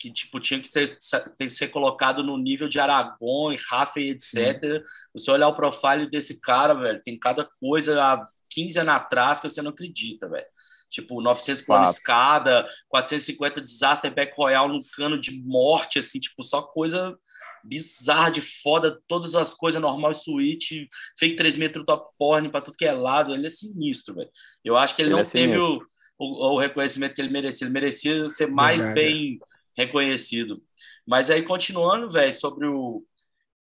[0.05, 0.97] que tipo tinha que ser,
[1.37, 4.63] tem que ser colocado no nível de Aragon, Rafa e etc.
[4.63, 4.83] Hum.
[5.13, 9.49] Você olhar o profile desse cara, velho, tem cada coisa há 15 anos atrás que
[9.49, 10.45] você não acredita, velho.
[10.89, 11.83] Tipo, 900 por claro.
[11.89, 17.17] escada, 450 desastre back royal no cano de morte, assim, tipo, só coisa
[17.63, 20.87] bizarra de foda, todas as coisas normal suíte,
[21.17, 24.29] fake 3 metros top porn pra tudo que é lado, ele é sinistro, velho.
[24.63, 25.79] Eu acho que ele, ele não é teve o,
[26.19, 29.01] o, o, reconhecimento que ele merecia, ele merecia ser mais Verdade.
[29.01, 29.39] bem
[29.77, 30.61] reconhecido.
[31.05, 33.03] Mas aí, continuando, velho, sobre o.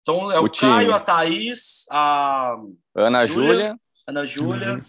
[0.03, 2.57] Então, é o, o Caio, a Thaís, a.
[2.95, 3.79] Ana Júlia.
[4.07, 4.75] Ana Júlia.
[4.75, 4.83] Uhum.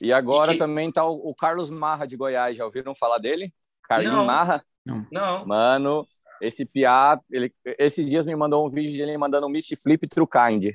[0.00, 2.56] E agora e também tá o, o, Carlos Marra de Goiás.
[2.56, 3.52] Já ouviram falar dele?
[3.88, 4.26] Carlinhos Não.
[4.26, 4.64] Marra?
[4.84, 5.06] Não.
[5.10, 5.46] Não.
[5.46, 6.06] Mano,
[6.40, 10.06] esse piá, ele, esses dias me mandou um vídeo de ele mandando um Misty Flip
[10.06, 10.74] True Kind.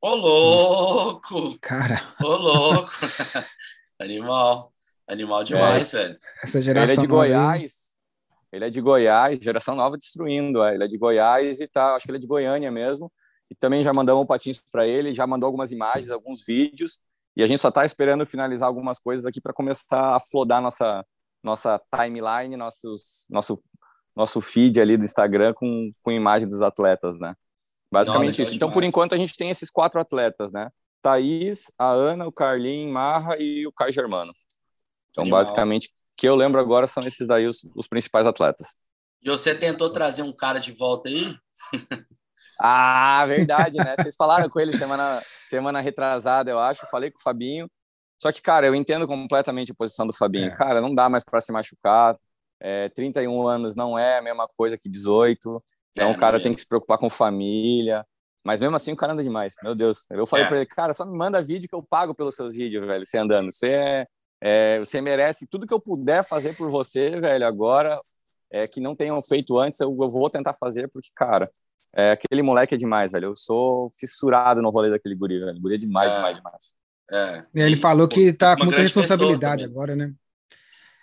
[0.00, 1.58] Ô, louco!
[1.60, 2.14] Cara.
[2.22, 2.90] Ô, louco!
[3.98, 4.72] Animal.
[5.06, 5.98] Animal demais, é.
[5.98, 6.18] velho.
[6.42, 6.92] Essa geração.
[6.92, 7.79] Ele é de Goiás.
[8.52, 10.62] Ele é de Goiás, geração nova destruindo.
[10.62, 10.74] É.
[10.74, 13.10] Ele é de Goiás e tá, acho que ele é de Goiânia mesmo.
[13.50, 17.00] E também já mandamos um patins para ele, já mandou algumas imagens, alguns vídeos.
[17.36, 21.04] E a gente só está esperando finalizar algumas coisas aqui para começar a flodar nossa
[21.42, 23.62] nossa timeline, nossos, nosso
[24.14, 27.34] nosso feed ali do Instagram com, com imagem dos atletas, né?
[27.90, 28.54] Basicamente Não, isso.
[28.54, 30.70] Então, por enquanto, a gente tem esses quatro atletas, né?
[31.02, 34.32] Thaís, a Ana, o Carlinhos Marra e o Caio Germano.
[35.10, 35.40] Então, Animal.
[35.40, 38.76] basicamente, que eu lembro agora são esses daí os, os principais atletas.
[39.22, 41.34] E você tentou trazer um cara de volta aí?
[42.60, 43.94] ah, verdade, né?
[43.96, 46.86] Vocês falaram com ele semana, semana retrasada, eu acho.
[46.90, 47.70] Falei com o Fabinho.
[48.22, 50.48] Só que, cara, eu entendo completamente a posição do Fabinho.
[50.48, 50.56] É.
[50.56, 52.18] Cara, não dá mais para se machucar.
[52.60, 55.54] É, 31 anos não é a mesma coisa que 18.
[55.92, 58.04] Então, é, o cara tem que se preocupar com família.
[58.44, 59.54] Mas mesmo assim, o cara anda demais.
[59.62, 60.06] Meu Deus.
[60.10, 60.48] Eu falei é.
[60.48, 63.16] para ele, cara, só me manda vídeo que eu pago pelos seus vídeos, velho, você
[63.16, 63.50] andando.
[63.50, 64.06] Você é,
[64.40, 68.00] é, você merece tudo que eu puder fazer por você, velho, agora,
[68.50, 71.50] é, que não tenham feito antes, eu, eu vou tentar fazer, porque, cara,
[71.94, 73.26] é, aquele moleque é demais, velho.
[73.26, 75.60] Eu sou fissurado no rolê daquele guri, velho.
[75.60, 76.74] Guri é demais, é, demais, demais.
[77.10, 77.44] É.
[77.54, 80.12] Ele falou que tá com muita responsabilidade agora, né?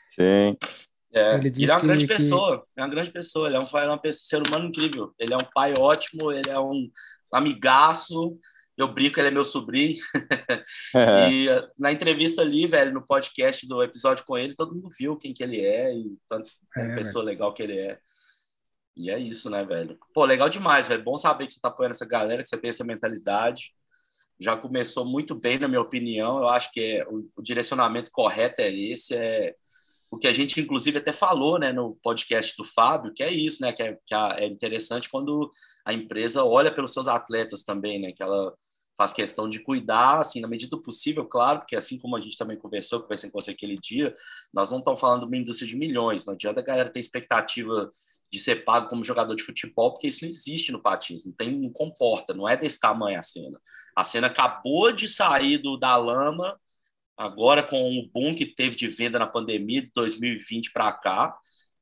[0.09, 0.55] Sim.
[1.13, 1.35] É.
[1.35, 2.13] Ele, ele, é uma grande que...
[2.13, 5.13] pessoa, é uma grande pessoa, ele é um, é pessoa, ser humano incrível.
[5.19, 6.89] Ele é um pai ótimo, ele é um
[7.33, 8.37] amigaço,
[8.77, 9.97] eu brinco, ele é meu sobrinho.
[10.95, 11.29] É.
[11.29, 15.17] e eh, na entrevista ali, velho, no podcast do episódio com ele, todo mundo viu
[15.17, 17.33] quem que ele é e tanto é, pessoa velho.
[17.33, 17.99] legal que ele é.
[18.95, 19.97] E é isso, né, velho?
[20.13, 21.03] Pô, legal demais, velho.
[21.03, 23.73] Bom saber que você tá apoiando essa galera, que você tem essa mentalidade.
[24.39, 26.39] Já começou muito bem, na minha opinião.
[26.39, 29.51] Eu acho que é, o, o direcionamento correto é esse, é
[30.09, 33.61] o que a gente inclusive até falou né, no podcast do Fábio, que é isso,
[33.61, 33.73] né?
[33.73, 35.51] Que é, que é interessante quando
[35.85, 38.11] a empresa olha pelos seus atletas também, né?
[38.15, 38.53] Que ela
[38.97, 42.35] faz questão de cuidar, assim, na medida do possível, claro, porque assim como a gente
[42.35, 44.11] também conversou, conversei com você aquele dia,
[44.51, 47.87] nós não estamos falando de uma indústria de milhões, não adianta a galera ter expectativa
[48.31, 51.51] de ser pago como jogador de futebol, porque isso não existe no patins, não tem,
[51.51, 53.59] não comporta, não é desse tamanho a cena.
[53.95, 56.59] A cena acabou de sair do, da lama,
[57.15, 61.37] agora com o boom que teve de venda na pandemia de 2020 para cá,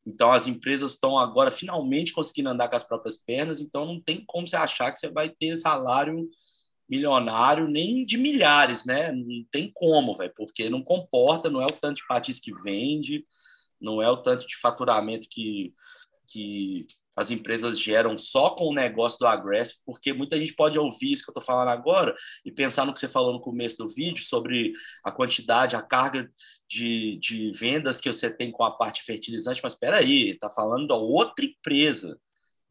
[0.05, 4.23] então as empresas estão agora finalmente conseguindo andar com as próprias pernas, então não tem
[4.27, 6.29] como você achar que você vai ter salário
[6.89, 9.11] milionário, nem de milhares, né?
[9.11, 13.25] Não tem como, velho, porque não comporta, não é o tanto de patins que vende,
[13.79, 15.73] não é o tanto de faturamento que,
[16.31, 21.13] que as empresas geram só com o negócio do Aggressive, porque muita gente pode ouvir
[21.13, 23.87] isso que eu estou falando agora e pensar no que você falou no começo do
[23.87, 26.29] vídeo sobre a quantidade, a carga
[26.67, 30.87] de, de vendas que você tem com a parte fertilizante, mas espera aí, está falando
[30.87, 32.19] da outra empresa,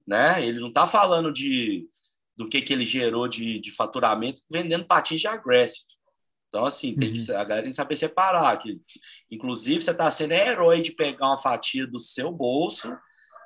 [0.07, 0.47] né?
[0.47, 1.89] Ele não está falando de
[2.37, 5.87] do que, que ele gerou de, de faturamento vendendo patins de aggressive.
[6.49, 7.37] Então, assim, tem que, uhum.
[7.37, 8.57] a galera tem que saber separar.
[8.59, 8.81] Que,
[9.31, 12.97] inclusive, você está sendo herói de pegar uma fatia do seu bolso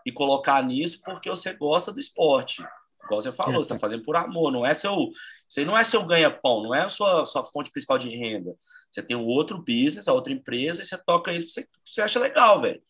[0.05, 2.63] e colocar nisso porque você gosta do esporte.
[3.05, 5.11] Igual você falou, você está fazendo por amor, não é seu.
[5.49, 8.55] Você não é seu ganha-pão, não é a sua, sua fonte principal de renda.
[8.91, 12.03] Você tem um outro business, a outra empresa, e você toca isso porque você, você
[12.03, 12.83] acha legal, velho.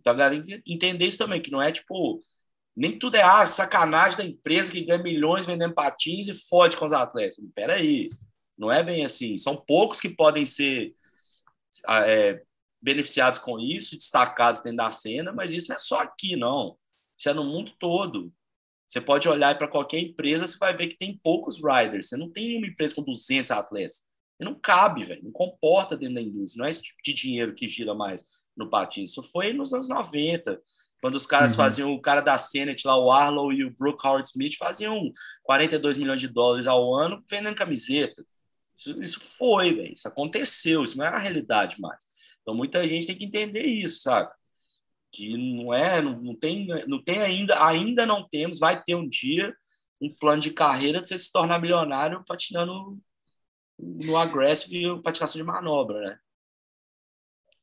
[0.00, 2.20] Então a galera tem que entender isso também, que não é tipo,
[2.80, 6.86] nem tudo é ah, sacanagem da empresa que ganha milhões vendendo patins e fode com
[6.86, 7.36] os atletas.
[7.54, 8.08] Pera aí,
[8.58, 9.36] não é bem assim.
[9.36, 10.94] São poucos que podem ser
[11.86, 12.42] ah, é,
[12.80, 16.74] beneficiados com isso, destacados dentro da cena, mas isso não é só aqui, não.
[17.18, 18.32] Isso é no mundo todo.
[18.88, 22.08] Você pode olhar para qualquer empresa, você vai ver que tem poucos riders.
[22.08, 24.06] Você não tem uma empresa com 200 atletas.
[24.40, 25.22] E não cabe, velho.
[25.22, 26.62] Não comporta dentro da indústria.
[26.62, 28.24] Não é esse tipo de dinheiro que gira mais
[28.56, 29.10] no patins.
[29.10, 30.58] Isso foi nos anos 90.
[31.00, 31.56] Quando os caras uhum.
[31.56, 35.10] faziam, o cara da Senate lá, o Arlow e o Brooke Howard Smith faziam
[35.42, 38.24] 42 milhões de dólares ao ano vendendo camiseta.
[38.76, 39.94] Isso, isso foi, velho.
[39.94, 40.82] Isso aconteceu.
[40.82, 42.04] Isso não é a realidade mais.
[42.42, 44.30] Então muita gente tem que entender isso, sabe?
[45.12, 49.08] Que não é, não, não tem, não tem ainda, ainda não temos, vai ter um
[49.08, 49.54] dia
[50.00, 52.98] um plano de carreira de você se tornar milionário patinando
[53.78, 56.18] no aggressive patinação de manobra, né?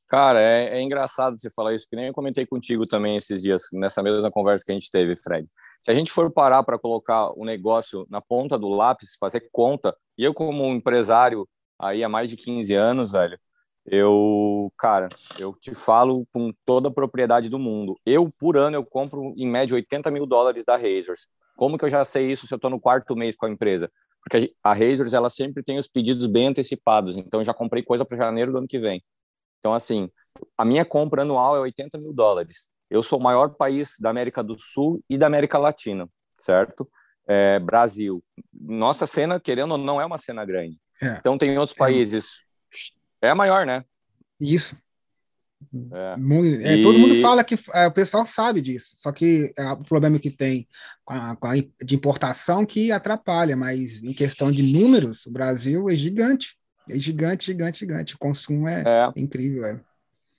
[0.07, 3.63] Cara, é, é, engraçado você falar isso, que nem eu comentei contigo também esses dias,
[3.73, 5.45] nessa mesma conversa que a gente teve, Fred.
[5.83, 9.93] Se a gente for parar para colocar o negócio na ponta do lápis, fazer conta,
[10.17, 13.37] e eu como empresário aí há mais de 15 anos, velho,
[13.85, 17.97] eu, cara, eu te falo com toda a propriedade do mundo.
[18.05, 21.27] Eu, por ano, eu compro em média 80 mil dólares da Razors.
[21.57, 23.89] Como que eu já sei isso se eu estou no quarto mês com a empresa?
[24.21, 28.05] Porque a Razors, ela sempre tem os pedidos bem antecipados, então eu já comprei coisa
[28.05, 29.01] para janeiro do ano que vem.
[29.59, 30.09] Então, assim,
[30.57, 32.69] a minha compra anual é 80 mil dólares.
[32.89, 36.89] Eu sou o maior país da América do Sul e da América Latina, certo?
[37.27, 38.23] É, Brasil.
[38.53, 40.79] Nossa cena, querendo ou não, é uma cena grande.
[41.01, 41.17] É.
[41.17, 41.79] Então, tem outros é.
[41.79, 42.25] países.
[43.21, 43.83] É a maior, né?
[44.39, 44.77] Isso.
[45.91, 46.15] É.
[46.17, 46.83] Muito, é, e...
[46.83, 50.29] Todo mundo fala que é, o pessoal sabe disso, só que é, o problema que
[50.29, 50.67] tem
[51.03, 55.89] com a, com a, de importação que atrapalha, mas em questão de números, o Brasil
[55.89, 56.56] é gigante.
[56.89, 58.15] É gigante, gigante, gigante.
[58.15, 59.19] O consumo é, é.
[59.19, 59.65] incrível.
[59.65, 59.79] É.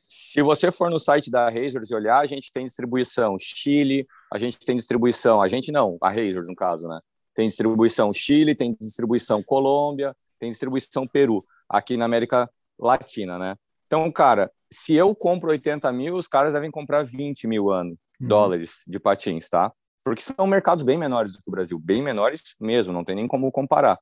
[0.07, 4.39] Se você for no site da Razors e olhar, a gente tem distribuição Chile, a
[4.39, 6.99] gente tem distribuição, a gente não, a Razors no caso, né?
[7.35, 13.55] Tem distribuição Chile, tem distribuição Colômbia, tem distribuição Peru, aqui na América Latina, né?
[13.87, 18.29] Então, cara, se eu compro 80 mil, os caras devem comprar 20 mil ano, uhum.
[18.29, 19.71] dólares de patins, tá?
[20.03, 23.29] Porque são mercados bem menores do que o Brasil, bem menores mesmo, não tem nem
[23.29, 23.99] como comparar.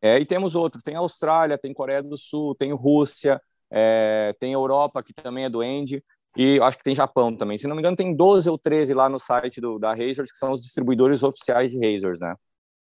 [0.00, 5.02] É, e temos outros, tem Austrália, tem Coreia do Sul, tem Rússia, é, tem Europa,
[5.02, 6.02] que também é do End,
[6.36, 7.56] e acho que tem Japão também.
[7.56, 10.38] Se não me engano, tem 12 ou 13 lá no site do, da Razors, que
[10.38, 12.34] são os distribuidores oficiais de Razors, né?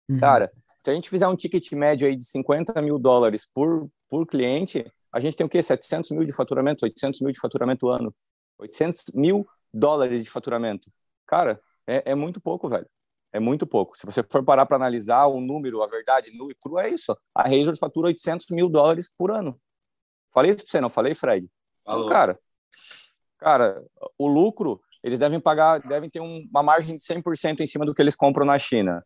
[0.09, 0.19] Uhum.
[0.19, 0.51] Cara,
[0.83, 4.85] se a gente fizer um ticket médio aí de 50 mil dólares por, por cliente,
[5.11, 5.61] a gente tem o quê?
[5.61, 8.13] 700 mil de faturamento, 800 mil de faturamento ano.
[8.57, 10.91] 800 mil dólares de faturamento.
[11.25, 12.87] Cara, é, é muito pouco, velho.
[13.31, 13.95] É muito pouco.
[13.97, 17.15] Se você for parar para analisar o número, a verdade, nu e cru, é isso.
[17.33, 19.59] A Razor fatura 800 mil dólares por ano.
[20.33, 21.47] Falei isso para você, não falei, Fred?
[21.83, 22.05] Falou.
[22.05, 22.39] Então, cara,
[23.37, 23.83] cara,
[24.17, 28.01] o lucro, eles devem pagar, devem ter uma margem de 100% em cima do que
[28.01, 29.03] eles compram na China.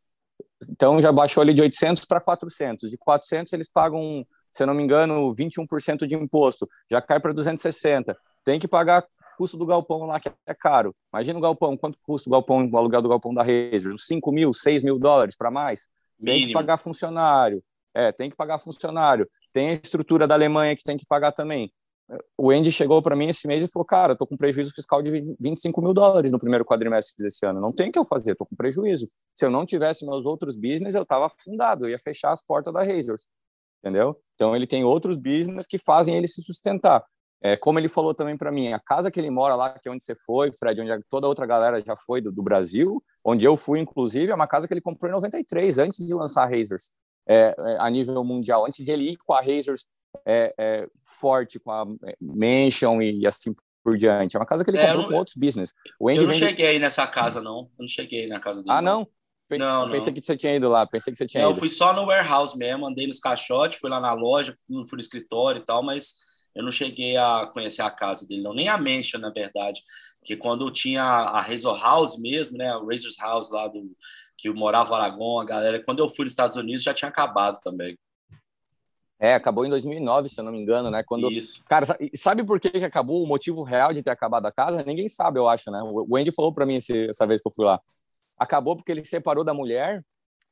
[0.69, 2.89] Então, já baixou ali de 800 para 400.
[2.89, 6.67] De 400, eles pagam, se eu não me engano, 21% de imposto.
[6.89, 8.17] Já cai para 260.
[8.43, 9.05] Tem que pagar
[9.35, 10.95] custo do galpão lá, que é caro.
[11.13, 13.93] Imagina o galpão, quanto custa o galpão, o aluguel do galpão da Razer?
[13.93, 15.87] Uns 5 mil, 6 mil dólares para mais?
[16.19, 16.39] Mínimo.
[16.39, 17.63] Tem que pagar funcionário.
[17.93, 19.27] É, tem que pagar funcionário.
[19.51, 21.71] Tem a estrutura da Alemanha que tem que pagar também.
[22.37, 25.35] o Andy chegou para mim esse mês e falou, cara, tô com prejuízo fiscal de
[25.39, 28.45] 25 mil dólares no primeiro quadrimestre desse ano, não tem o que eu fazer, tô
[28.45, 29.09] com prejuízo.
[29.33, 32.73] Se eu não tivesse meus outros business, eu tava afundado, eu ia fechar as portas
[32.73, 33.27] da Razors,
[33.79, 34.19] entendeu?
[34.35, 37.03] Então ele tem outros business que fazem ele se sustentar.
[37.43, 39.91] É, como ele falou também para mim, a casa que ele mora lá, que é
[39.91, 43.57] onde você foi, Fred, onde toda outra galera já foi do, do, Brasil, onde eu
[43.57, 46.89] fui, inclusive, é uma casa que ele comprou em 93, antes de lançar a Razors
[47.27, 49.85] é, é, a nível mundial, antes de ele ir com a Razors
[50.25, 53.53] é, é, forte, com a é, Mansion e assim
[53.83, 54.37] por diante.
[54.37, 55.73] É uma casa que ele comprou não, com outros business.
[55.99, 56.45] O Andy eu não vende...
[56.45, 57.69] cheguei nessa casa, não.
[57.77, 58.73] Eu não cheguei na casa dele.
[58.73, 59.05] Ah, não?
[59.51, 60.13] Não, pensei não.
[60.13, 61.57] que você tinha ido lá, pensei que você tinha não, ido.
[61.57, 64.99] Eu fui só no warehouse mesmo, andei nos caixotes, fui lá na loja, fui no
[64.99, 66.15] escritório e tal, mas
[66.55, 69.81] eu não cheguei a conhecer a casa dele, não, nem a Mansion, na verdade,
[70.19, 73.91] porque quando tinha a Razor House mesmo, né, o Razor's House lá do
[74.37, 77.97] que morava Aragon, a galera, quando eu fui nos Estados Unidos já tinha acabado também.
[79.19, 81.01] É, acabou em 2009, se eu não me engano, né?
[81.01, 81.63] Quando, Isso.
[81.69, 83.23] Cara, sabe por que, que acabou?
[83.23, 84.83] O motivo real de ter acabado a casa?
[84.83, 85.79] Ninguém sabe, eu acho, né?
[85.81, 87.79] O Andy falou para mim esse, essa vez que eu fui lá.
[88.37, 90.03] Acabou porque ele separou da mulher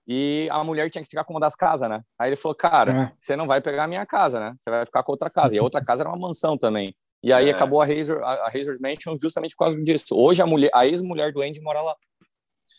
[0.07, 2.01] e a mulher tinha que ficar com uma das casas, né?
[2.17, 3.11] Aí ele falou, cara, é.
[3.19, 4.55] você não vai pegar a minha casa, né?
[4.59, 5.55] Você vai ficar com outra casa.
[5.55, 6.95] E a outra casa era uma mansão também.
[7.23, 7.51] E aí é.
[7.51, 10.15] acabou a Razor, a, a Razor's Mansion justamente por causa disso.
[10.15, 11.95] Hoje a mulher, a ex-mulher do Andy mora lá.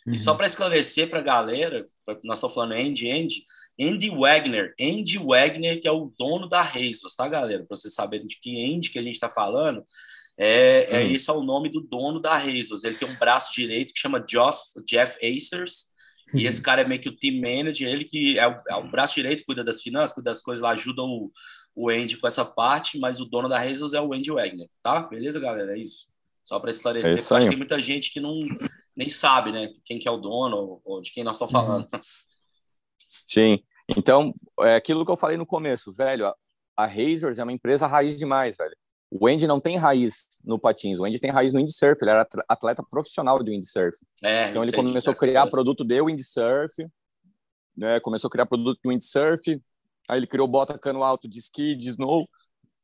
[0.06, 1.84] E só para esclarecer para a galera,
[2.24, 3.44] nós estamos falando Andy, Andy,
[3.80, 7.64] Andy Wagner, Andy Wagner, que é o dono da Razors, tá, galera?
[7.64, 9.84] Para vocês saberem de que Andy que a gente está falando,
[10.36, 12.82] é, é, esse é o nome do dono da Razors.
[12.82, 15.91] Ele tem um braço direito que chama Jeff, Jeff Acers,
[16.34, 16.48] e uhum.
[16.48, 19.14] esse cara é meio que o team manager, ele que é o, é o, braço
[19.14, 21.30] direito, cuida das finanças, cuida das coisas lá, ajuda o,
[21.74, 25.02] o Andy com essa parte, mas o dono da Razors é o Andy Wagner, tá?
[25.02, 25.76] Beleza, galera?
[25.76, 26.08] É isso.
[26.44, 28.38] Só para esclarecer, é porque acho que tem muita gente que não
[28.96, 29.68] nem sabe, né?
[29.84, 31.60] Quem que é o dono ou, ou de quem nós estamos uhum.
[31.60, 31.88] falando.
[33.26, 33.60] Sim.
[33.88, 36.26] Então, é aquilo que eu falei no começo, velho.
[36.26, 36.36] A,
[36.76, 38.76] a Razors é uma empresa raiz demais, velho.
[39.14, 42.26] O Andy não tem raiz no patins, o Andy tem raiz no windsurf, ele era
[42.48, 43.94] atleta profissional do windsurf.
[44.22, 46.72] É, então ele começou a criar produto de windsurf,
[47.76, 48.00] né?
[48.00, 49.60] Começou a criar produto de windsurf,
[50.08, 52.26] aí ele criou bota cano alto de ski, de snow.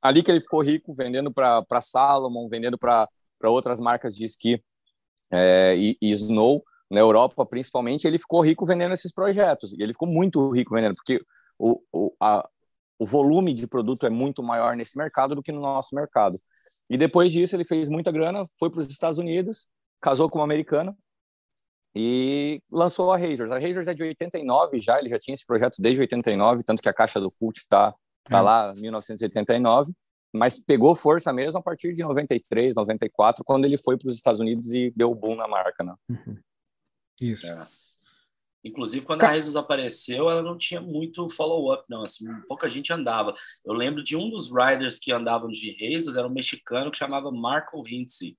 [0.03, 3.09] Ali que ele ficou rico, vendendo para Salomon, vendendo para
[3.45, 4.63] outras marcas de esqui
[5.31, 9.73] é, e, e Snow na Europa, principalmente, ele ficou rico vendendo esses projetos.
[9.73, 11.21] E ele ficou muito rico vendendo, porque
[11.59, 12.49] o, o, a,
[12.99, 16.41] o volume de produto é muito maior nesse mercado do que no nosso mercado.
[16.91, 19.69] E depois disso, ele fez muita grana, foi para os Estados Unidos,
[20.01, 20.97] casou com uma americana
[21.95, 23.51] e lançou a Razors.
[23.51, 26.89] A Razors é de 89 já, ele já tinha esse projeto desde 89, tanto que
[26.89, 28.41] a caixa do Cult está tá é.
[28.41, 29.93] lá, 1989
[30.33, 34.41] mas pegou força mesmo a partir de 93, 94, quando ele foi para os Estados
[34.41, 35.95] Unidos e deu boom na marca, né?
[36.11, 36.39] Uhum.
[37.21, 37.47] Isso.
[37.47, 37.67] É.
[38.65, 42.03] Inclusive, quando a Rezos apareceu, ela não tinha muito follow-up, não.
[42.03, 43.33] Assim, pouca gente andava.
[43.65, 47.31] Eu lembro de um dos riders que andavam de Rezos, era um mexicano que chamava
[47.31, 48.37] Marco Hintze.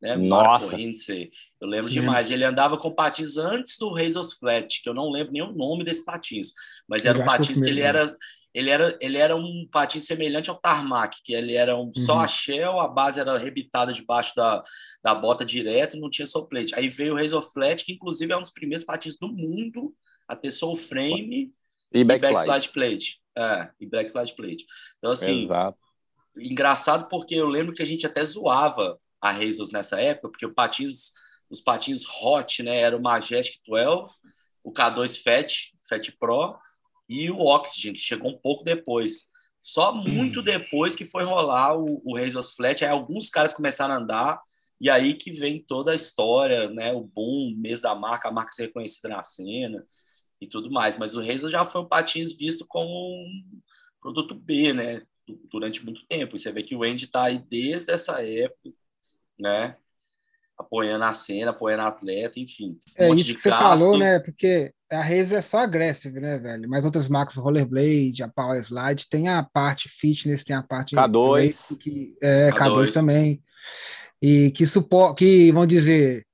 [0.00, 0.16] Né?
[0.16, 0.66] Nossa!
[0.66, 1.30] Marco Hintze.
[1.60, 2.30] Eu lembro demais.
[2.30, 5.84] Ele andava com patins antes do Razors Flat, que eu não lembro nem o nome
[5.84, 6.52] desse patins.
[6.88, 8.16] Mas era um patins que ele era
[8.54, 11.94] ele era, ele era um patins semelhante ao tarmac, que ele era um, uhum.
[11.94, 14.62] só a shell, a base era rebitada debaixo da,
[15.02, 16.74] da bota direto e não tinha soplete.
[16.74, 19.94] Aí veio o Razor Flat, que inclusive é um dos primeiros patins do mundo
[20.26, 21.52] a ter soul frame
[21.92, 22.34] e, e backslide.
[22.34, 23.20] backslide plate.
[23.36, 24.66] É, e backslide plate.
[24.98, 25.78] Então, assim, Exato.
[26.36, 30.54] engraçado porque eu lembro que a gente até zoava a Razors nessa época, porque o
[30.54, 31.12] patins,
[31.50, 34.14] os patins hot, né, era o Majestic 12,
[34.64, 36.58] o K2 Fat, Fat Pro,
[37.08, 39.30] e o Oxygen, que chegou um pouco depois.
[39.56, 43.98] Só muito depois que foi rolar o, o Razors Flat, aí alguns caras começaram a
[43.98, 44.40] andar,
[44.80, 46.92] e aí que vem toda a história, né?
[46.92, 49.78] O boom, mês da marca, a marca ser reconhecida na cena
[50.40, 50.96] e tudo mais.
[50.96, 53.60] Mas o Razor já foi um patins visto como um
[54.00, 55.02] produto B, né?
[55.50, 56.36] Durante muito tempo.
[56.36, 58.72] E você vê que o Andy está aí desde essa época,
[59.38, 59.76] né?
[60.58, 62.78] Apoiando a cena, apoiando a atleta, enfim.
[62.98, 64.18] Um é isso que você falou, né?
[64.18, 66.68] Porque a Razer é só agressiva, né, velho?
[66.68, 71.78] Mas outras marcas, Rollerblade, a Power Slide, tem a parte fitness, tem a parte K2,
[71.78, 72.56] que, é, K2.
[72.56, 73.42] K2 também.
[74.20, 76.26] E que suporta, que vão dizer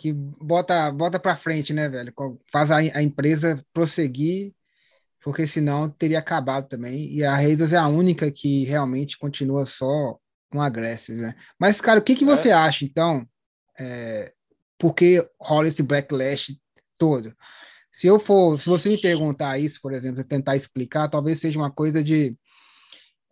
[0.00, 2.10] que bota bota para frente, né, velho?
[2.50, 4.54] Faz a, a, empresa prosseguir,
[5.22, 7.12] porque senão teria acabado também.
[7.12, 10.16] E a Razer é a única que realmente continua só
[10.50, 11.34] com agressiva, né?
[11.58, 12.26] Mas, cara, o que, que é.
[12.26, 13.28] você acha, então?
[13.80, 14.32] É,
[14.78, 16.60] por que rola esse backlash
[16.98, 17.34] todo?
[17.90, 21.70] Se eu for, se você me perguntar isso, por exemplo, tentar explicar, talvez seja uma
[21.70, 22.36] coisa de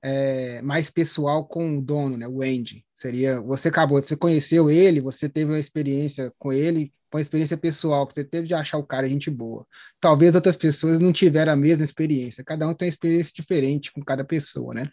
[0.02, 2.84] é, mais pessoal com o dono, né, o Andy.
[2.94, 8.06] Seria, você acabou, você conheceu ele, você teve uma experiência com ele, uma experiência pessoal
[8.06, 9.66] que você teve de achar o cara gente boa.
[10.00, 12.44] Talvez outras pessoas não tiveram a mesma experiência.
[12.44, 14.90] Cada um tem uma experiência diferente com cada pessoa, né?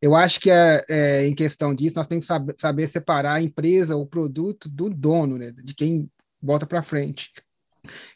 [0.00, 3.42] Eu acho que é, é em questão disso, nós temos que saber, saber separar a
[3.42, 5.52] empresa, o produto do dono, né?
[5.52, 7.30] De quem bota para frente.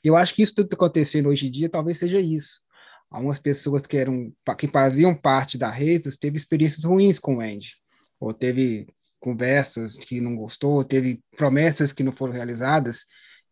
[0.03, 2.63] Eu acho que isso tudo está acontecendo hoje em dia talvez seja isso.
[3.11, 7.73] Algumas pessoas que eram que faziam parte da rede teve experiências ruins com o Andy,
[8.21, 8.87] ou teve
[9.19, 13.05] conversas que não gostou, teve promessas que não foram realizadas,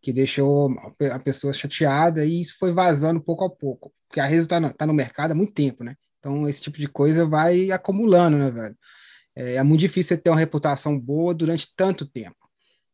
[0.03, 0.71] que deixou
[1.11, 4.73] a pessoa chateada e isso foi vazando pouco a pouco, porque a rede está no,
[4.73, 5.97] tá no mercado há muito tempo, né?
[6.27, 8.77] Então esse tipo de coisa vai acumulando, né, velho?
[9.37, 12.37] É, é muito difícil ter uma reputação boa durante tanto tempo.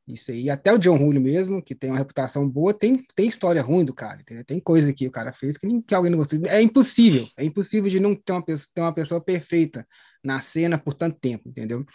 [0.06, 3.62] Isso aí, até o John Julio mesmo, que tem uma reputação boa, tem, tem história
[3.62, 4.44] ruim do cara, entendeu?
[4.44, 6.38] Tem coisa que o cara fez que, que alguém não gostou.
[6.46, 9.86] É impossível, é impossível de não ter uma, pessoa, ter uma pessoa perfeita
[10.22, 11.86] na cena por tanto tempo, entendeu?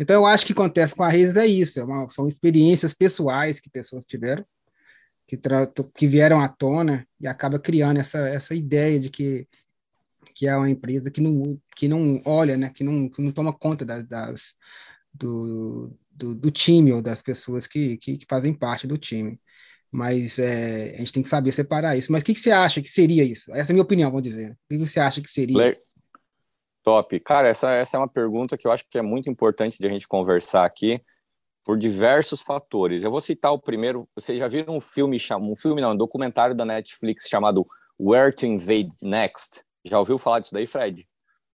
[0.00, 3.60] Então eu acho que acontece com a Reis é isso, é uma, são experiências pessoais
[3.60, 4.44] que pessoas tiveram,
[5.28, 5.38] que,
[5.94, 9.46] que vieram à tona e acaba criando essa, essa ideia de que,
[10.34, 13.52] que é uma empresa que não, que não olha, né, que, não, que não toma
[13.52, 14.54] conta das, das
[15.12, 19.40] do, do, do, time ou das pessoas que, que, que, fazem parte do time.
[19.90, 22.10] Mas é, a gente tem que saber separar isso.
[22.10, 23.52] Mas o que, que, você acha que seria isso?
[23.52, 24.52] Essa é a minha opinião, vamos dizer.
[24.52, 25.78] O que, você acha que seria?
[26.82, 27.18] Top.
[27.20, 29.90] Cara, essa, essa é uma pergunta que eu acho que é muito importante de a
[29.90, 31.00] gente conversar aqui
[31.64, 33.04] por diversos fatores.
[33.04, 34.08] Eu vou citar o primeiro.
[34.16, 37.66] Vocês já viram um filme, um filme não, um documentário da Netflix chamado
[38.00, 39.62] Where to Invade Next?
[39.84, 41.06] Já ouviu falar disso daí, Fred?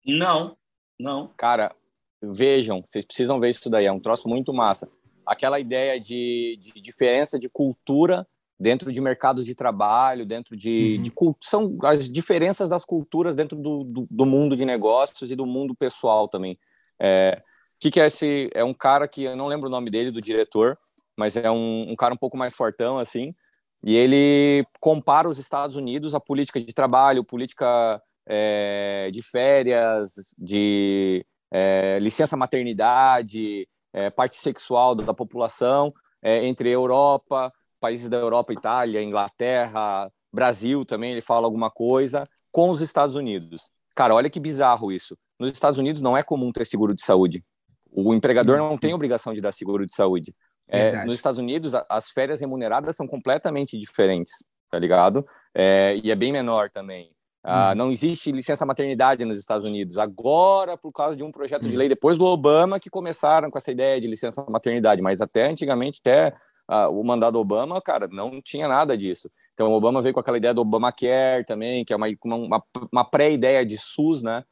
[0.05, 0.57] Não,
[0.99, 1.31] não.
[1.37, 1.75] Cara,
[2.21, 4.91] vejam, vocês precisam ver isso daí, é um troço muito massa.
[5.25, 8.25] Aquela ideia de, de diferença de cultura
[8.59, 11.03] dentro de mercados de trabalho, dentro de, uhum.
[11.03, 15.45] de são as diferenças das culturas dentro do, do, do, mundo de negócios e do
[15.45, 16.57] mundo pessoal também.
[16.99, 17.41] É,
[17.79, 18.49] que que é esse?
[18.53, 20.77] É um cara que eu não lembro o nome dele, do diretor,
[21.15, 23.35] mas é um, um cara um pouco mais fortão assim.
[23.83, 31.25] E ele compara os Estados Unidos a política de trabalho, política é, de férias, de
[31.49, 40.11] é, licença maternidade, é, parte sexual da, população entre Europa, países da Europa, Itália, Inglaterra,
[40.33, 43.71] Brasil também, ele fala alguma coisa, com os Estados Unidos.
[43.95, 45.17] Cara, olha que bizarro isso.
[45.39, 47.45] Nos Estados Unidos não é comum ter seguro de saúde.
[47.89, 50.35] O empregador não tem obrigação de dar seguro de saúde.
[50.67, 55.25] É, nos Estados Unidos, as férias remuneradas são completamente diferentes, tá ligado?
[55.55, 57.11] É, e é bem menor também.
[57.49, 59.97] Ah, não existe licença maternidade nos Estados Unidos.
[59.97, 63.71] Agora, por causa de um projeto de lei, depois do Obama, que começaram com essa
[63.71, 66.35] ideia de licença maternidade, mas até antigamente, até
[66.67, 69.31] ah, o mandado Obama, cara, não tinha nada disso.
[69.53, 73.05] Então, o Obama veio com aquela ideia do Obamacare também, que é uma, uma, uma
[73.05, 74.43] pré-ideia de SUS, né?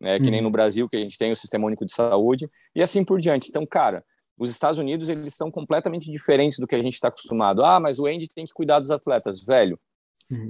[0.00, 2.82] É, que nem no Brasil, que a gente tem o Sistema Único de Saúde, e
[2.82, 3.48] assim por diante.
[3.48, 4.04] Então, cara,
[4.38, 7.64] os Estados Unidos, eles são completamente diferentes do que a gente está acostumado.
[7.64, 9.42] Ah, mas o Andy tem que cuidar dos atletas.
[9.42, 9.78] Velho,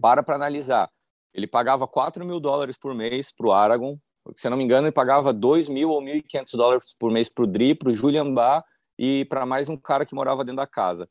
[0.03, 0.91] para para analisar
[1.35, 3.99] ele pagava 4 mil dólares por mês para o Aragon.
[4.35, 7.45] Se eu não me engano, ele pagava 2 mil ou 1.500 dólares por mês para
[7.45, 8.65] o Dri, para o Julian Bá
[8.99, 11.09] e para mais um cara que morava dentro da casa.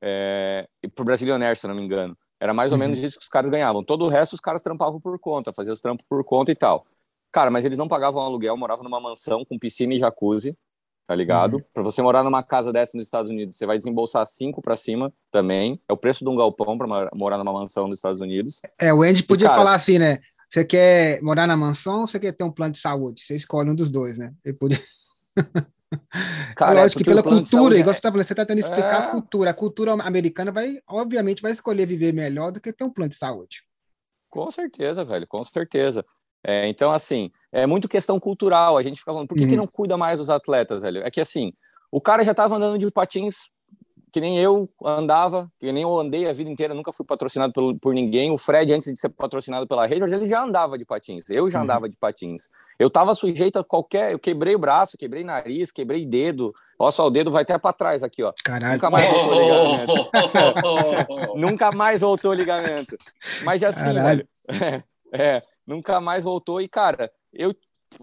[0.00, 2.16] É, e para o Brasilionaire, se eu não me engano.
[2.38, 2.84] Era mais ou uhum.
[2.84, 3.82] menos isso que os caras ganhavam.
[3.82, 6.84] Todo o resto os caras trampavam por conta, faziam os trampos por conta e tal.
[7.32, 10.56] Cara, mas eles não pagavam aluguel, moravam numa mansão com piscina e jacuzzi
[11.06, 11.54] tá ligado?
[11.54, 11.62] Uhum.
[11.74, 15.12] Para você morar numa casa dessa nos Estados Unidos, você vai desembolsar cinco para cima
[15.30, 15.78] também.
[15.88, 18.60] É o preço de um galpão para morar numa mansão nos Estados Unidos.
[18.78, 20.20] É, o Andy podia e, cara, falar assim, né?
[20.48, 23.22] Você quer morar na mansão ou você quer ter um plano de saúde?
[23.22, 24.32] Você escolhe um dos dois, né?
[24.44, 24.80] Ele podia.
[26.56, 27.94] Cara, é lógico é que pela cultura, igual é...
[27.94, 29.06] você tá falando, você tá tentando explicar é...
[29.06, 29.50] a cultura.
[29.50, 33.16] A cultura americana vai, obviamente, vai escolher viver melhor do que ter um plano de
[33.16, 33.62] saúde.
[34.30, 36.04] Com certeza, velho, com certeza.
[36.44, 38.76] É, então, assim, é muito questão cultural.
[38.76, 39.50] A gente fica falando, por que, uhum.
[39.50, 41.02] que não cuida mais dos atletas, velho?
[41.02, 41.52] É que, assim,
[41.90, 43.50] o cara já estava andando de patins
[44.12, 47.74] que nem eu andava, que nem eu andei a vida inteira, nunca fui patrocinado por,
[47.78, 48.30] por ninguém.
[48.30, 51.24] O Fred, antes de ser patrocinado pela Rangers, ele já andava de patins.
[51.30, 51.64] Eu já uhum.
[51.64, 52.50] andava de patins.
[52.78, 54.12] Eu estava sujeito a qualquer.
[54.12, 56.52] Eu quebrei o braço, quebrei nariz, quebrei dedo.
[56.78, 58.34] Olha só, o dedo vai até para trás aqui, ó.
[58.44, 58.74] Caralho.
[58.74, 60.10] Nunca mais voltou o ligamento.
[61.34, 62.98] nunca mais voltou o ligamento.
[63.44, 64.28] Mas assim, Caralho.
[64.46, 64.84] velho.
[65.14, 66.60] É, é, nunca mais voltou.
[66.60, 67.54] E, cara, eu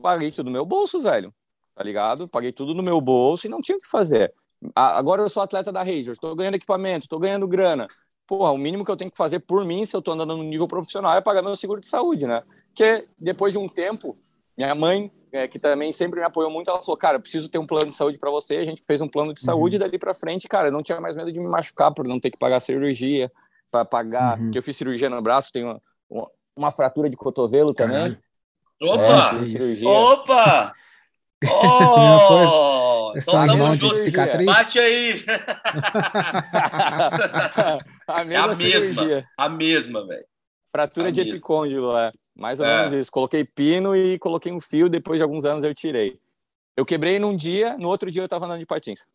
[0.01, 1.34] paguei tudo no meu bolso, velho.
[1.76, 2.28] Tá ligado?
[2.28, 4.34] Paguei tudo no meu bolso e não tinha o que fazer.
[4.76, 7.88] Agora eu sou atleta da Razor, estou ganhando equipamento, estou ganhando grana.
[8.28, 10.43] Porra, o mínimo que eu tenho que fazer por mim, se eu estou andando no
[10.43, 12.43] nível profissional, é pagar meu seguro de saúde, né?
[12.68, 14.18] Porque depois de um tempo,
[14.57, 17.57] minha mãe, é, que também sempre me apoiou muito, ela falou: Cara, eu preciso ter
[17.57, 18.57] um plano de saúde para você.
[18.57, 19.82] A gente fez um plano de saúde uhum.
[19.82, 22.20] e dali para frente, cara, eu não tinha mais medo de me machucar por não
[22.20, 23.32] ter que pagar cirurgia,
[23.72, 24.39] para pagar.
[24.39, 24.51] Uhum.
[24.51, 26.30] Que eu fiz cirurgia no braço, tenho uma, uma
[26.72, 28.18] fratura de cotovelo também.
[28.82, 29.36] Opa!
[29.36, 30.74] É, Opa!
[31.49, 33.14] Oh!
[33.16, 33.95] Então tamo junto.
[34.45, 35.24] Bate aí.
[38.05, 40.26] a mesma, é a mesma, a mesma, velho.
[40.72, 41.34] Fratura a de mesma.
[41.34, 42.12] epicôndilo, é.
[42.36, 42.78] Mais ou é.
[42.78, 43.12] menos isso.
[43.12, 46.20] Coloquei pino e coloquei um fio, depois de alguns anos eu tirei.
[46.76, 49.07] Eu quebrei num dia, no outro dia eu tava andando de patins.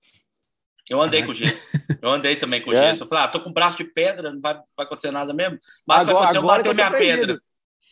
[0.91, 1.69] Eu andei com gesso.
[2.01, 2.77] Eu andei também com é.
[2.77, 3.05] gesso.
[3.05, 5.59] Eu falei, ah, tô com braço de pedra, não vai, vai acontecer nada mesmo.
[5.87, 7.41] Mas agora, vai acontecer, eu bateu minha pedra.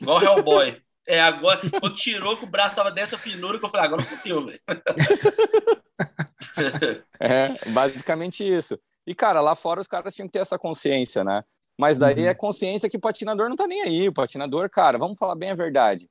[0.01, 0.82] Igual Hellboy.
[1.05, 4.47] É, agora, quando tirou que o braço tava dessa finura, que eu falei, agora fudeu,
[4.47, 4.61] velho.
[7.18, 8.78] é, basicamente isso.
[9.05, 11.43] E, cara, lá fora os caras tinham que ter essa consciência, né?
[11.76, 12.28] Mas daí uhum.
[12.28, 14.09] é consciência que o patinador não tá nem aí.
[14.09, 16.09] O patinador, cara, vamos falar bem a verdade.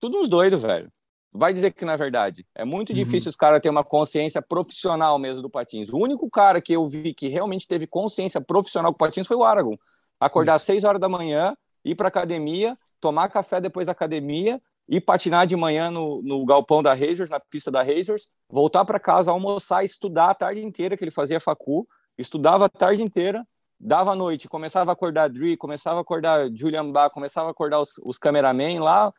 [0.00, 0.90] Tudo uns doidos, velho.
[1.36, 2.46] Vai dizer que não é verdade.
[2.54, 2.94] É muito uhum.
[2.94, 5.92] difícil os caras terem uma consciência profissional mesmo do patins.
[5.92, 9.42] O único cara que eu vi que realmente teve consciência profissional com patins foi o
[9.42, 9.76] Aragon.
[10.20, 15.00] Acordar às 6 horas da manhã, ir pra academia, tomar café depois da academia, ir
[15.00, 19.32] patinar de manhã no, no galpão da Razors, na pista da Razors, voltar para casa,
[19.32, 21.84] almoçar, estudar a tarde inteira, que ele fazia facu,
[22.16, 23.44] estudava a tarde inteira,
[23.78, 27.80] dava a noite, começava a acordar Dri, começava a acordar Julian Bach, começava a acordar
[27.80, 29.12] os, os cameramen lá,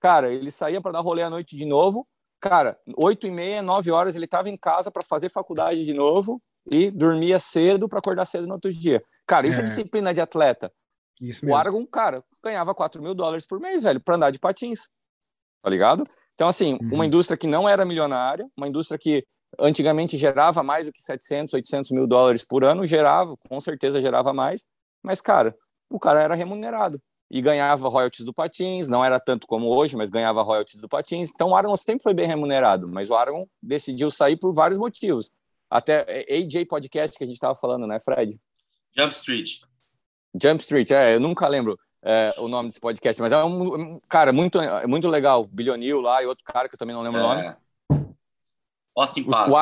[0.00, 2.08] cara, ele saía para dar rolê à noite de novo,
[2.40, 6.42] cara, oito e meia, nove horas, ele estava em casa para fazer faculdade de novo
[6.72, 9.02] e dormia cedo para acordar cedo no outro dia.
[9.26, 10.72] Cara, isso é, é disciplina de atleta.
[11.20, 11.54] Isso mesmo.
[11.54, 14.88] O Aragon, cara, ganhava 4 mil dólares por mês, velho, para andar de patins.
[15.62, 16.02] Tá ligado?
[16.34, 16.94] Então, assim, uhum.
[16.94, 19.24] uma indústria que não era milionária, uma indústria que
[19.58, 24.32] antigamente gerava mais do que 700, 800 mil dólares por ano, gerava, com certeza gerava
[24.32, 24.64] mais,
[25.02, 25.54] mas, cara,
[25.90, 27.00] o cara era remunerado
[27.30, 31.30] e ganhava royalties do Patins, não era tanto como hoje, mas ganhava royalties do Patins.
[31.32, 35.30] Então o Aragon sempre foi bem remunerado, mas o Aragon decidiu sair por vários motivos.
[35.70, 38.36] Até é, AJ Podcast que a gente estava falando, né, Fred?
[38.96, 39.60] Jump Street.
[40.42, 44.32] Jump Street, é, eu nunca lembro é, o nome desse podcast, mas é um cara
[44.32, 44.58] muito,
[44.88, 45.44] muito legal.
[45.44, 47.22] Bilionil lá e outro cara que eu também não lembro é.
[47.22, 47.42] o nome.
[47.42, 47.56] É.
[48.96, 49.52] Austin Pass.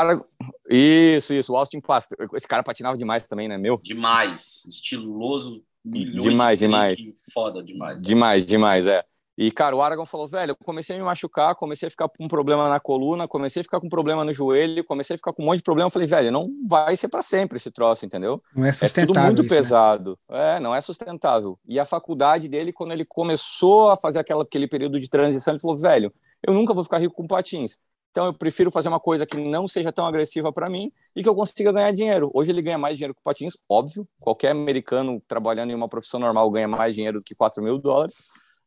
[0.71, 2.09] Isso, isso, o Austin Pass.
[2.35, 3.79] Esse cara patinava demais também, né, meu?
[3.83, 4.65] Demais.
[4.67, 6.99] Estiloso, milhões demais, de demais.
[7.33, 8.01] Foda demais.
[8.01, 8.07] Né?
[8.07, 9.05] Demais, demais, é.
[9.41, 12.25] E, cara, o Aragon falou, velho, eu comecei a me machucar, comecei a ficar com
[12.25, 15.33] um problema na coluna, comecei a ficar com um problema no joelho, comecei a ficar
[15.33, 15.87] com um monte de problema.
[15.87, 18.43] Eu falei, velho, não vai ser para sempre esse troço, entendeu?
[18.53, 19.05] Não é sustentável.
[19.05, 19.61] É tudo muito isso, né?
[19.61, 20.19] pesado.
[20.29, 20.57] Né?
[20.57, 21.57] É, não é sustentável.
[21.69, 25.61] E a faculdade dele, quando ele começou a fazer aquela, aquele período de transição, ele
[25.61, 26.13] falou, velho,
[26.45, 27.79] eu nunca vou ficar rico com patins.
[28.19, 31.29] Então eu prefiro fazer uma coisa que não seja tão agressiva para mim e que
[31.29, 32.33] eu consiga ganhar dinheiro.
[32.35, 34.09] Hoje ele ganha mais dinheiro com patins, óbvio.
[34.19, 38.17] Qualquer americano trabalhando em uma profissão normal ganha mais dinheiro do que 4 mil dólares.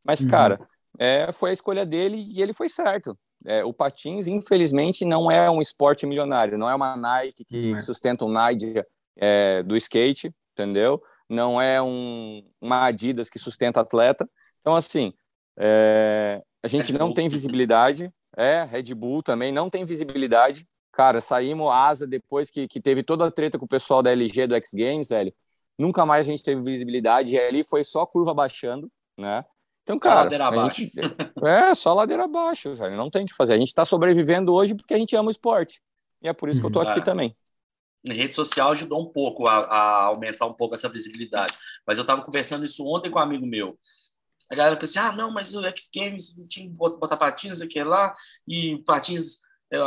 [0.02, 0.30] Mas, uhum.
[0.30, 0.58] cara,
[0.98, 3.14] é, foi a escolha dele e ele foi certo.
[3.44, 7.78] É, o patins, infelizmente, não é um esporte milionário, não é uma Nike que uhum.
[7.78, 8.82] sustenta um Nike
[9.18, 10.98] é, do skate, entendeu?
[11.28, 14.26] Não é um, uma Adidas que sustenta atleta.
[14.62, 15.12] Então, assim,
[15.58, 18.10] é, a gente não tem visibilidade.
[18.36, 20.66] É, Red Bull também não tem visibilidade.
[20.92, 24.46] Cara, saímos asa depois que, que teve toda a treta com o pessoal da LG
[24.46, 25.32] do X Games, velho.
[25.78, 27.34] Nunca mais a gente teve visibilidade.
[27.34, 29.44] E ali foi só curva baixando, né?
[29.82, 30.16] Então, cara.
[30.16, 30.80] Só ladeira abaixo.
[30.82, 30.92] Gente,
[31.44, 32.96] é, só ladeira abaixo, velho.
[32.96, 33.54] Não tem o que fazer.
[33.54, 35.80] A gente está sobrevivendo hoje porque a gente ama o esporte.
[36.22, 37.02] E é por isso que eu tô aqui é.
[37.02, 37.36] também.
[38.08, 41.54] A rede social ajudou um pouco a, a, aumentar um pouco essa visibilidade.
[41.86, 43.78] Mas eu estava conversando isso ontem com um amigo meu.
[44.52, 47.82] A galera fica assim: ah, não, mas o X Games tinha que botar patins aqui
[47.82, 48.12] lá,
[48.46, 49.38] e patins
[49.72, 49.78] é,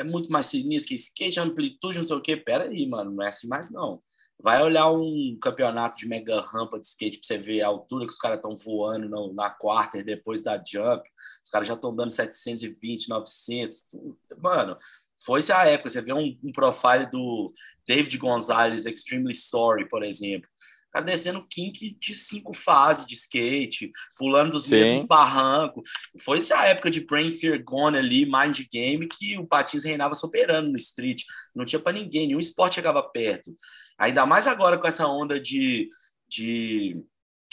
[0.00, 2.36] é muito mais sinistro que skate, amplitude, não sei o quê.
[2.36, 3.98] Pera aí, mano, não é assim mais não.
[4.38, 8.12] Vai olhar um campeonato de mega rampa de skate para você ver a altura que
[8.12, 11.02] os caras estão voando no, na quarta depois da jump.
[11.42, 13.82] Os caras já estão dando 720, 900.
[13.88, 14.18] Tudo.
[14.36, 14.76] Mano,
[15.24, 15.88] foi essa a época.
[15.88, 17.54] Você vê um, um profile do
[17.88, 20.46] David Gonzalez, Extremely Sorry, por exemplo
[20.94, 24.76] cara descendo kink de cinco fases de skate, pulando dos Sim.
[24.76, 25.88] mesmos barrancos.
[26.20, 30.70] Foi essa época de Brain Fear Gone ali, Mind Game, que o Patins reinava soberano
[30.70, 31.22] no street.
[31.54, 33.52] Não tinha para ninguém, nenhum esporte chegava perto.
[33.98, 35.88] Ainda mais agora com essa onda de,
[36.28, 36.96] de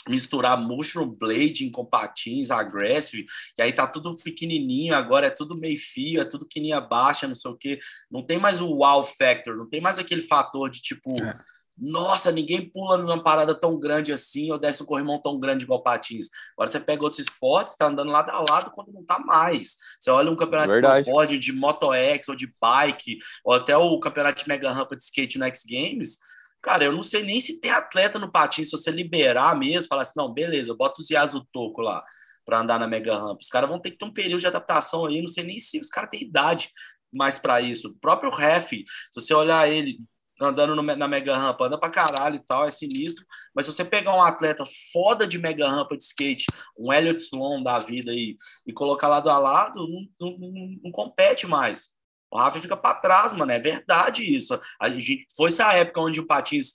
[0.08, 3.24] misturar mushroom blading com patins aggressive,
[3.56, 7.36] e aí tá tudo pequenininho, agora é tudo meio fio, é tudo quininha baixa, não
[7.36, 7.78] sei o que,
[8.10, 11.32] não tem mais o wow factor, não tem mais aquele fator de tipo, é
[11.78, 15.82] nossa, ninguém pula numa parada tão grande assim ou desce um corrimão tão grande igual
[15.82, 16.28] patins.
[16.52, 19.76] Agora você pega outros esportes, tá andando lado a lado quando não tá mais.
[19.98, 21.04] Você olha um campeonato Verdade.
[21.04, 24.94] de snowboard, de Moto X ou de bike, ou até o campeonato de mega rampa
[24.94, 26.18] de skate no X Games.
[26.60, 30.02] Cara, eu não sei nem se tem atleta no patins, se você liberar mesmo, falar
[30.02, 32.04] assim, não, beleza, bota os Yasu Toco lá
[32.44, 33.38] para andar na mega rampa.
[33.40, 35.80] Os caras vão ter que ter um período de adaptação aí, não sei nem se
[35.80, 36.70] os caras têm idade
[37.12, 37.88] mais para isso.
[37.88, 39.98] O próprio Ref, se você olhar ele
[40.42, 43.24] andando no, na mega rampa, anda pra caralho e tal, é sinistro.
[43.54, 46.46] Mas se você pegar um atleta foda de mega rampa de skate,
[46.78, 48.36] um Elliot Sloan da vida aí,
[48.66, 49.86] e colocar lado a lado,
[50.20, 51.90] não, não, não, não compete mais.
[52.30, 53.52] O Rafa fica para trás, mano.
[53.52, 54.58] É verdade isso.
[54.80, 56.72] A gente foi essa época onde o Patins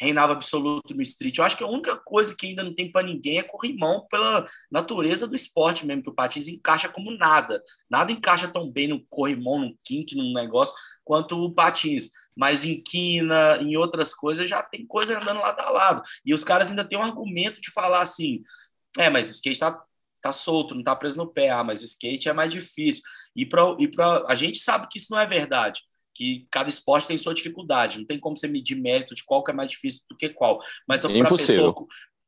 [0.00, 1.36] reinava absoluto no street.
[1.36, 4.46] Eu acho que a única coisa que ainda não tem para ninguém é corrimão pela
[4.72, 7.62] natureza do esporte mesmo, que o patins encaixa como nada.
[7.88, 10.74] Nada encaixa tão bem no corrimão, no kink, num negócio,
[11.04, 12.10] quanto o patins.
[12.34, 16.02] Mas em quina, em outras coisas, já tem coisa andando lado a lado.
[16.24, 18.42] E os caras ainda têm um argumento de falar assim,
[18.98, 19.84] é, mas skate tá,
[20.22, 21.50] tá solto, não tá preso no pé.
[21.50, 23.02] Ah, mas skate é mais difícil.
[23.36, 25.82] E, pra, e pra, a gente sabe que isso não é verdade
[26.14, 29.50] que cada esporte tem sua dificuldade, não tem como você medir mérito de qual que
[29.50, 30.60] é mais difícil do que qual.
[30.86, 31.74] Mas para pessoa,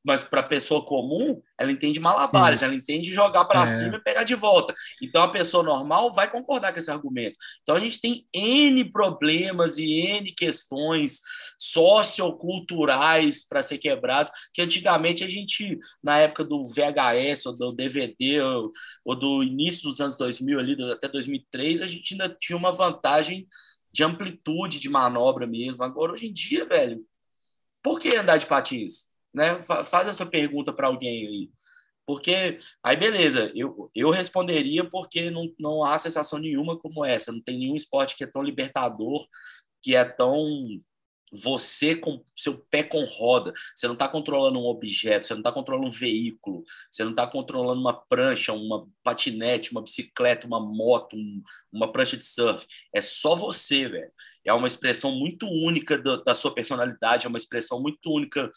[0.05, 3.67] mas para pessoa comum, ela entende malabares, ela entende jogar para é.
[3.67, 4.75] cima e pegar de volta.
[5.01, 7.37] Então a pessoa normal vai concordar com esse argumento.
[7.63, 11.21] Então a gente tem N problemas e N questões
[11.59, 18.41] socioculturais para ser quebrados, que antigamente a gente, na época do VHS ou do DVD
[18.41, 18.71] ou,
[19.05, 23.47] ou do início dos anos 2000 ali, até 2003, a gente ainda tinha uma vantagem
[23.93, 25.83] de amplitude de manobra mesmo.
[25.83, 27.05] Agora, hoje em dia, velho,
[27.83, 29.13] por que andar de patins?
[29.35, 29.61] Né?
[29.63, 31.51] Faz essa pergunta para alguém aí.
[32.07, 37.33] Porque, aí beleza, eu, eu responderia porque não, não há sensação nenhuma como essa.
[37.33, 39.27] Não tem nenhum esporte que é tão libertador,
[39.81, 40.81] que é tão
[41.33, 45.51] você com seu pé com roda, você não está controlando um objeto, você não está
[45.51, 51.17] controlando um veículo, você não está controlando uma prancha, uma patinete, uma bicicleta, uma moto,
[51.17, 52.67] um, uma prancha de surf.
[52.95, 54.13] É só você, velho.
[54.45, 58.51] É uma expressão muito única do, da sua personalidade, é uma expressão muito única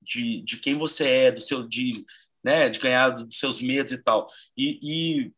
[0.00, 2.04] de, de quem você é, do seu de,
[2.42, 4.26] né, de ganhar dos seus medos e tal.
[4.56, 5.32] E, e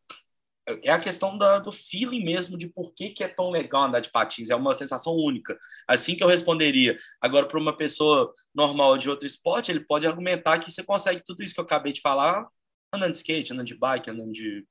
[0.83, 3.99] é a questão da, do feeling mesmo de por que, que é tão legal andar
[3.99, 4.49] de patins.
[4.49, 5.57] É uma sensação única.
[5.87, 6.97] Assim que eu responderia.
[7.21, 11.43] Agora, para uma pessoa normal de outro esporte, ele pode argumentar que você consegue tudo
[11.43, 12.47] isso que eu acabei de falar
[12.93, 14.65] andando de skate, andando de bike, andando de.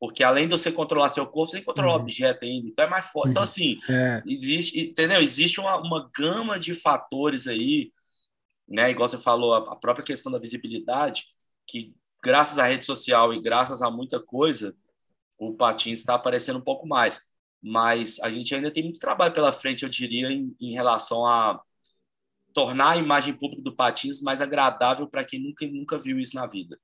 [0.00, 1.98] Porque além de você controlar seu corpo, você tem que controlar uhum.
[1.98, 2.68] o objeto ainda.
[2.68, 3.30] Então é mais forte.
[3.30, 3.44] Então, uhum.
[3.44, 4.22] assim, é.
[4.26, 5.20] existe, entendeu?
[5.20, 7.90] Existe uma, uma gama de fatores aí,
[8.68, 8.90] né?
[8.90, 11.24] Igual você falou, a própria questão da visibilidade,
[11.66, 11.92] que
[12.22, 14.76] graças à rede social e graças a muita coisa,
[15.38, 17.28] o Patins está aparecendo um pouco mais.
[17.62, 21.60] Mas a gente ainda tem muito trabalho pela frente, eu diria, em, em relação a
[22.52, 26.46] tornar a imagem pública do Patins mais agradável para quem nunca, nunca viu isso na
[26.46, 26.78] vida.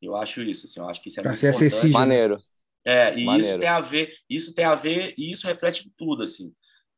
[0.00, 1.66] Eu acho isso, assim, eu acho que isso é pra muito ser importante.
[1.66, 1.98] Acessível.
[1.98, 2.42] Maneiro.
[2.84, 3.38] É, e Maneiro.
[3.38, 6.54] isso tem a ver, isso tem a ver, e isso reflete tudo, assim.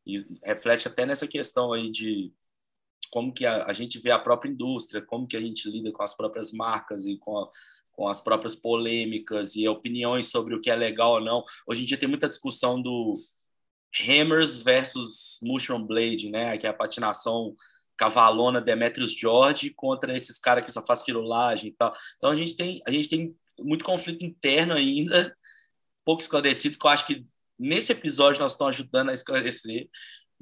[0.06, 2.32] E reflete até nessa questão aí de
[3.10, 6.02] como que a, a, gente vê a própria indústria, como que a gente lida com
[6.02, 7.48] as próprias marcas e com a,
[7.92, 11.44] com as próprias polêmicas e opiniões sobre o que é legal ou não.
[11.66, 13.18] Hoje em dia tem muita discussão do
[14.00, 16.56] Hammers versus Mushroom Blade, né?
[16.56, 17.54] Que é a patinação
[17.96, 21.92] cavalona Demetrius George contra esses caras que só faz filulagem e tal.
[22.16, 25.36] Então a gente tem a gente tem muito conflito interno ainda,
[26.04, 27.24] pouco esclarecido, que eu acho que
[27.58, 29.88] nesse episódio nós estamos ajudando a esclarecer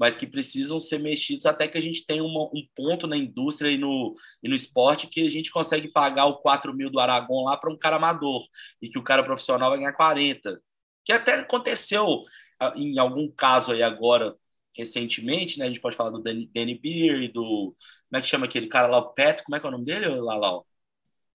[0.00, 3.70] mas que precisam ser mexidos até que a gente tenha uma, um ponto na indústria
[3.70, 7.44] e no, e no esporte que a gente consegue pagar o 4 mil do Aragon
[7.44, 8.42] lá para um cara amador
[8.80, 10.58] e que o cara profissional vai ganhar 40.
[11.04, 12.24] Que até aconteceu
[12.58, 14.34] ah, em algum caso aí agora,
[14.74, 15.66] recentemente, né?
[15.66, 17.74] A gente pode falar do Danny, Danny Beer e do.
[18.08, 19.42] Como é que chama aquele cara lá, o Pat?
[19.42, 20.66] Como é que é o nome dele, Lalau?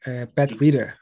[0.04, 0.98] É, Pat Reader.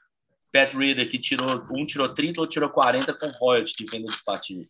[0.51, 4.21] Pat Reader, que tirou, um tirou 30, outro tirou 40 com royalties de venda dos
[4.21, 4.67] patins.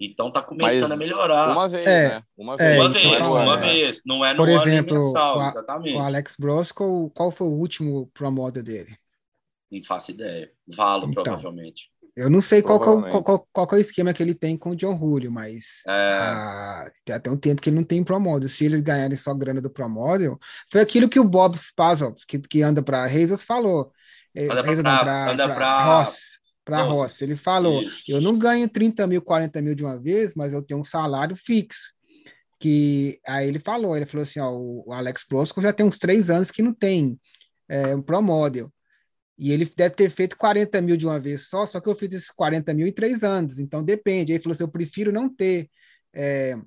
[0.00, 1.52] Então tá começando Mas a melhorar.
[1.52, 2.22] Uma vez, é, né?
[2.36, 3.60] Uma é, vez, uma vez, uma é.
[3.60, 4.02] vez.
[4.06, 5.96] Não é no Por exemplo, mensal, o, exatamente.
[5.96, 8.96] O Alex Brosco, qual foi o último promoter dele?
[9.70, 10.50] Não faço ideia.
[10.66, 11.90] Valo, então, provavelmente.
[12.14, 14.76] Eu não sei qual, qual, qual, qual, é o esquema que ele tem com o
[14.76, 15.92] John Julio, mas é...
[15.92, 18.48] ah, tem até um tempo que ele não tem promodel.
[18.48, 20.38] Se eles ganharem só grana do promodel,
[20.70, 23.92] foi aquilo que o Bob Spazos, que, que anda para Reisers, falou.
[24.34, 26.35] Anda para Ross
[26.66, 27.24] para a roça.
[27.24, 28.04] Ele falou: isso.
[28.08, 31.36] eu não ganho 30 mil, 40 mil de uma vez, mas eu tenho um salário
[31.36, 31.94] fixo.
[32.58, 36.28] Que aí ele falou, ele falou assim: ó, o Alex Brosco já tem uns três
[36.28, 37.18] anos que não tem
[37.68, 38.70] é, um Pro Model.
[39.38, 42.12] E ele deve ter feito 40 mil de uma vez só, só que eu fiz
[42.12, 44.32] esses 40 mil em três anos, então depende.
[44.32, 45.70] Aí ele falou assim: eu prefiro não ter.
[46.12, 46.58] É,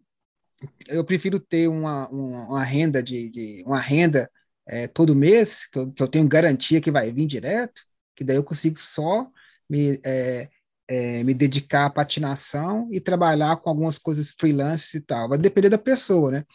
[0.87, 4.29] eu prefiro ter uma, uma, uma renda de, de, uma renda
[4.65, 7.81] é, todo mês, que eu, que eu tenho garantia que vai vir direto,
[8.15, 9.29] que daí eu consigo só
[9.69, 10.49] me, é,
[10.87, 15.29] é, me dedicar à patinação e trabalhar com algumas coisas freelance e tal.
[15.29, 16.45] Vai depender da pessoa, né?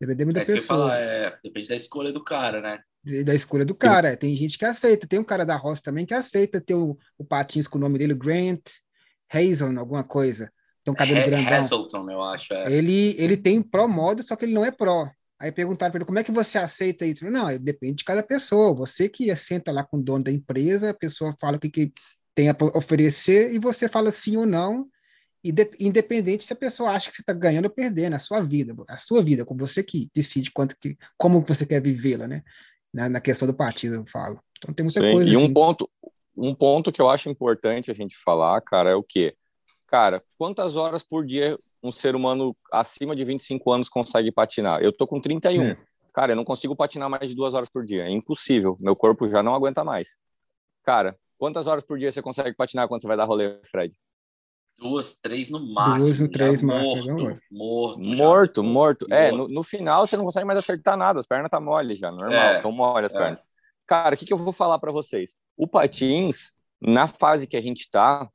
[0.00, 0.60] Depender da é pessoa.
[0.60, 2.78] Falar, é, depende da escolha do cara, né?
[3.24, 4.16] Da escolha do cara.
[4.16, 5.06] Tem gente que aceita.
[5.06, 7.98] Tem um cara da roça também que aceita ter o, o patins com o nome
[7.98, 8.60] dele, Grant
[9.32, 10.52] Hazen, alguma coisa.
[10.84, 11.54] Tem um cabelo grandão.
[11.54, 12.52] Hasselton, eu acho.
[12.54, 12.72] É.
[12.72, 15.10] Ele, ele tem pro modo, só que ele não é pro.
[15.40, 17.24] Aí perguntaram para ele como é que você aceita isso.
[17.30, 18.74] Não, depende de cada pessoa.
[18.74, 21.92] Você que senta lá com o dono da empresa, a pessoa fala o que, que
[22.38, 24.88] tem a oferecer e você fala sim ou não
[25.80, 28.96] independente se a pessoa acha que você está ganhando ou perdendo, a sua vida, a
[28.96, 32.44] sua vida, com você que decide quanto que, como você quer vivê-la, né?
[32.94, 34.40] Na, na, questão do partido, eu falo.
[34.56, 35.30] Então tem muita Sim, coisa.
[35.30, 35.52] E um assim.
[35.52, 35.90] ponto,
[36.36, 39.34] um ponto que eu acho importante a gente falar, cara, é o quê?
[39.88, 44.80] Cara, quantas horas por dia um ser humano acima de 25 anos consegue patinar?
[44.80, 45.62] Eu tô com 31.
[45.62, 45.78] É.
[46.12, 48.04] Cara, eu não consigo patinar mais de duas horas por dia.
[48.04, 48.76] É impossível.
[48.80, 50.18] Meu corpo já não aguenta mais.
[50.84, 53.94] Cara, quantas horas por dia você consegue patinar quando você vai dar rolê, Fred?
[54.78, 56.08] Duas, três no máximo.
[56.08, 57.98] Duas ou três morto, morto, morto.
[57.98, 59.06] Morto, morto.
[59.10, 61.18] É, no, no, final você não consegue mais acertar nada.
[61.18, 62.32] As pernas tá mole já, normal.
[62.32, 63.18] É, Tão mole as é.
[63.18, 63.44] pernas.
[63.86, 65.34] Cara, o que, que eu vou falar para vocês?
[65.56, 68.28] O patins, na fase que a gente tá,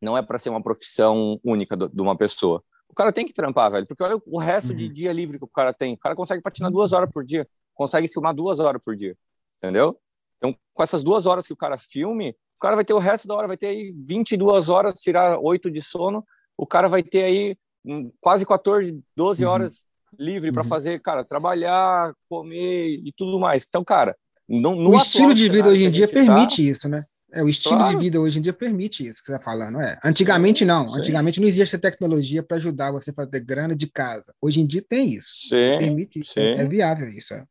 [0.00, 2.62] não é para ser uma profissão única de uma pessoa.
[2.88, 4.76] O cara tem que trampar, velho, porque olha o resto uhum.
[4.76, 5.94] de dia livre que o cara tem.
[5.94, 9.16] O cara consegue patinar duas horas por dia, consegue filmar duas horas por dia,
[9.58, 9.98] entendeu?
[10.42, 13.28] Então, com essas duas horas que o cara filme, o cara vai ter o resto
[13.28, 16.24] da hora, vai ter aí 22 horas, tirar oito de sono,
[16.58, 19.50] o cara vai ter aí hum, quase 14, 12 uhum.
[19.50, 19.72] horas
[20.12, 20.24] uhum.
[20.24, 23.64] livre para fazer, cara, trabalhar, comer e tudo mais.
[23.68, 24.16] Então, cara,
[24.48, 26.62] no o estilo de vida hoje em dia permite tá...
[26.62, 27.04] isso, né?
[27.34, 27.96] É, o estilo claro.
[27.96, 29.98] de vida hoje em dia permite isso que você está falando, é.
[30.04, 30.86] Antigamente não.
[30.90, 30.98] Sim.
[30.98, 34.34] Antigamente não existia tecnologia para ajudar você a fazer grana de casa.
[34.40, 35.48] Hoje em dia tem isso.
[35.48, 35.78] Sim.
[35.78, 36.38] Permite isso.
[36.38, 37.32] É, é viável isso.
[37.32, 37.44] É.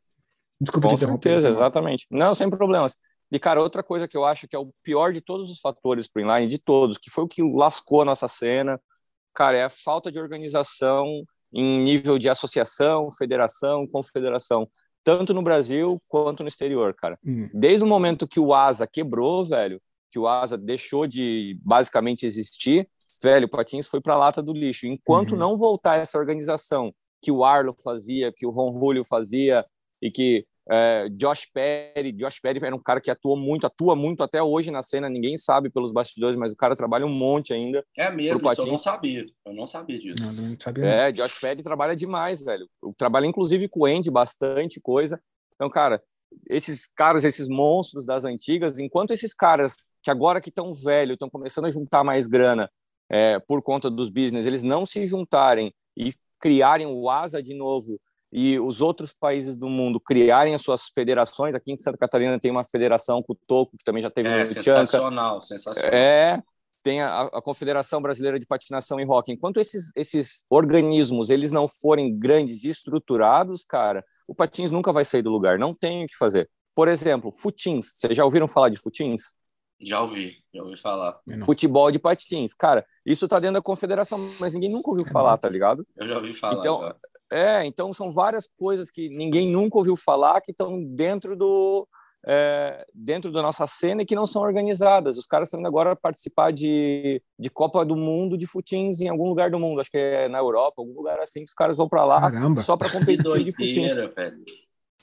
[0.62, 2.06] Desculpa Com certeza, exatamente.
[2.12, 2.96] Não, sem problemas.
[3.32, 6.08] E, cara, outra coisa que eu acho que é o pior de todos os fatores
[6.08, 8.80] pro inline, de todos, que foi o que lascou a nossa cena,
[9.34, 14.70] cara, é a falta de organização em nível de associação, federação, confederação,
[15.04, 17.18] tanto no Brasil quanto no exterior, cara.
[17.26, 17.50] Uhum.
[17.54, 19.82] Desde o momento que o ASA quebrou, velho,
[20.12, 22.88] que o ASA deixou de basicamente existir,
[23.24, 24.86] velho, o Patins foi para a lata do lixo.
[24.86, 25.38] Enquanto uhum.
[25.38, 29.66] não voltar essa organização que o Arlo fazia, que o Ron Julio fazia
[30.02, 34.24] e que é, Josh Perry, Josh Perry era um cara que atuou muito, atua muito
[34.24, 37.86] até hoje na cena, ninguém sabe pelos bastidores, mas o cara trabalha um monte ainda.
[37.98, 40.24] É mesmo, eu não sabia, eu não sabia disso.
[40.24, 42.70] Não, não sabia é, Josh Perry trabalha demais, velho.
[42.98, 45.22] Trabalha inclusive com o Andy, bastante coisa.
[45.56, 46.02] Então, cara,
[46.50, 51.30] esses caras, esses monstros das antigas, enquanto esses caras que agora que estão velhos, estão
[51.30, 52.72] começando a juntar mais grana
[53.10, 58.00] é, por conta dos business, eles não se juntarem e criarem o ASA de novo
[58.32, 61.54] e os outros países do mundo criarem as suas federações.
[61.54, 64.40] Aqui em Santa Catarina tem uma federação com o Toco, que também já teve é,
[64.42, 65.94] no sensacional, sensacional.
[65.94, 66.42] É,
[66.82, 69.32] tem a, a, Confederação Brasileira de Patinação e Rock.
[69.32, 75.04] Enquanto esses, esses organismos eles não forem grandes e estruturados, cara, o patins nunca vai
[75.04, 75.60] sair do lugar.
[75.60, 76.50] Não tem o que fazer.
[76.74, 77.92] Por exemplo, futins.
[77.96, 79.36] Vocês já ouviram falar de futins?
[79.84, 81.20] Já ouvi, já ouvi falar.
[81.44, 82.54] Futebol de patins.
[82.54, 85.86] Cara, isso tá dentro da confederação, mas ninguém nunca ouviu falar, tá ligado?
[85.98, 86.60] Eu já ouvi falar.
[86.60, 86.96] Então.
[87.32, 91.88] É, então são várias coisas que ninguém nunca ouviu falar que estão dentro do
[92.26, 95.18] é, dentro da nossa cena e que não são organizadas.
[95.18, 99.28] Os caras estão indo agora participar de, de Copa do Mundo de futins em algum
[99.28, 101.90] lugar do mundo, acho que é na Europa, algum lugar assim, que os caras vão
[101.90, 102.62] para lá Caramba.
[102.62, 103.96] só para competir doideira, de futins.
[103.96, 104.44] Velho.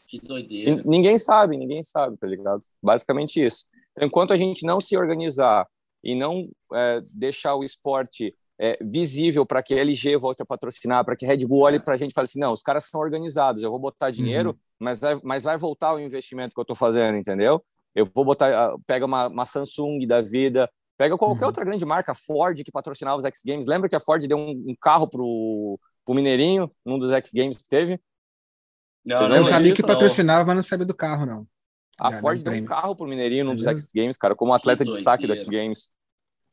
[0.09, 0.83] Que doideira.
[0.85, 2.62] Ninguém sabe, ninguém sabe, tá ligado?
[2.83, 3.66] Basicamente isso.
[3.93, 5.66] Então, enquanto a gente não se organizar
[6.03, 11.05] e não é, deixar o esporte é, visível para que a LG volte a patrocinar,
[11.05, 12.85] para que a Red Bull olhe para a gente e fale assim, não, os caras
[12.85, 14.57] são organizados, eu vou botar dinheiro, uhum.
[14.79, 17.63] mas, vai, mas vai voltar o investimento que eu estou fazendo, entendeu?
[17.95, 21.47] Eu vou botar, ah, pega uma, uma Samsung da vida, pega qualquer uhum.
[21.47, 23.67] outra grande marca, Ford, que patrocinava os X Games.
[23.67, 27.57] Lembra que a Ford deu um, um carro pro, pro Mineirinho, num dos X Games
[27.57, 28.01] que teve?
[29.05, 31.47] Não, eu não sabia que patrocinava, mas não sabia do carro, não.
[31.99, 34.85] A Já Ford deu um carro pro Mineirinho num dos X Games, cara, como atleta
[34.85, 35.91] de destaque do X Games.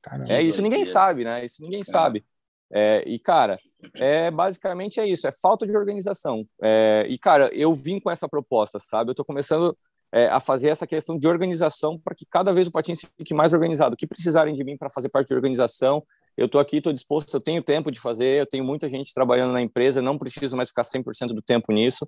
[0.05, 1.43] Caramba, é isso ninguém sabe, né?
[1.43, 1.83] Isso ninguém é.
[1.83, 2.23] sabe.
[2.71, 3.59] É, e, cara,
[3.95, 6.47] é basicamente é isso, é falta de organização.
[6.61, 9.09] É, e, cara, eu vim com essa proposta, sabe?
[9.09, 9.75] Eu estou começando
[10.11, 13.51] é, a fazer essa questão de organização para que cada vez o patins fique mais
[13.51, 13.95] organizado.
[13.95, 16.05] O que precisarem de mim para fazer parte de organização,
[16.37, 19.53] eu estou aqui, estou disposto, eu tenho tempo de fazer, eu tenho muita gente trabalhando
[19.53, 22.07] na empresa, não preciso mais ficar 100% do tempo nisso.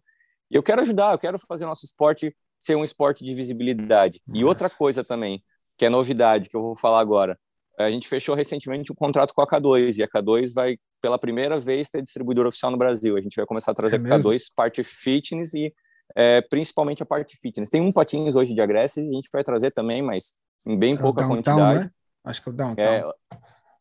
[0.52, 4.22] E eu quero ajudar, eu quero fazer o nosso esporte ser um esporte de visibilidade.
[4.32, 5.43] E outra coisa também,
[5.76, 7.38] que é novidade, que eu vou falar agora
[7.78, 11.59] a gente fechou recentemente um contrato com a K2 e a K2 vai pela primeira
[11.59, 13.15] vez ter distribuidor oficial no Brasil.
[13.15, 15.73] A gente vai começar a trazer é a K2 parte fitness e
[16.15, 17.69] é, principalmente a parte fitness.
[17.69, 20.97] Tem um patins hoje de Agresse, a gente vai trazer também, mas em bem é
[20.97, 21.86] pouca downtown, quantidade.
[21.86, 21.91] Né?
[22.23, 22.84] Acho que é o Downtown.
[22.84, 23.11] É,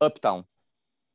[0.07, 0.45] uptown.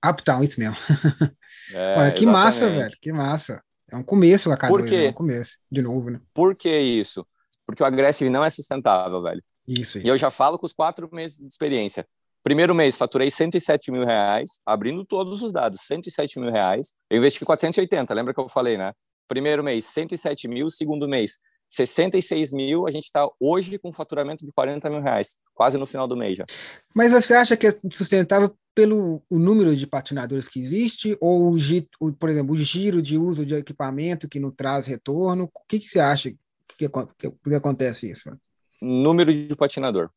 [0.03, 0.75] Uptown, isso mesmo.
[1.73, 2.25] É, Olha, que exatamente.
[2.25, 3.63] massa, velho, que massa.
[3.89, 4.95] É um começo a K2, Por quê?
[4.95, 6.19] é um começo, de novo, né?
[6.33, 7.25] Por que isso?
[7.65, 9.41] Porque o Agressive não é sustentável, velho.
[9.67, 9.99] Isso, isso.
[9.99, 12.05] E eu já falo com os quatro meses de experiência.
[12.43, 16.91] Primeiro mês, faturei 107 mil reais, abrindo todos os dados, 107 mil reais.
[17.09, 18.93] Eu investi 480, lembra que eu falei, né?
[19.27, 20.69] Primeiro mês, 107 mil.
[20.69, 21.39] Segundo mês,
[21.69, 22.87] 66 mil.
[22.87, 26.37] A gente está hoje com faturamento de 40 mil reais, quase no final do mês
[26.37, 26.45] já.
[26.93, 31.55] Mas você acha que é sustentável pelo o número de patinadores que existe ou,
[31.99, 35.45] o, por exemplo, o giro de uso de equipamento que não traz retorno?
[35.45, 36.31] O que, que você acha
[36.77, 38.35] que, que, que acontece isso?
[38.81, 40.09] Número de patinador.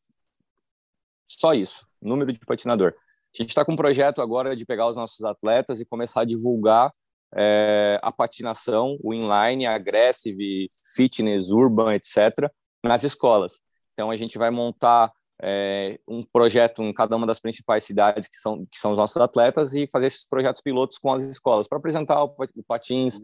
[1.27, 2.93] Só isso, número de patinador.
[3.33, 6.25] A gente está com um projeto agora de pegar os nossos atletas e começar a
[6.25, 6.91] divulgar
[7.35, 12.49] é, a patinação, o inline, agressive, fitness, urban, etc.,
[12.83, 13.59] nas escolas.
[13.93, 15.11] Então, a gente vai montar
[15.41, 19.17] é, um projeto em cada uma das principais cidades que são, que são os nossos
[19.17, 23.19] atletas e fazer esses projetos pilotos com as escolas para apresentar o, o patins,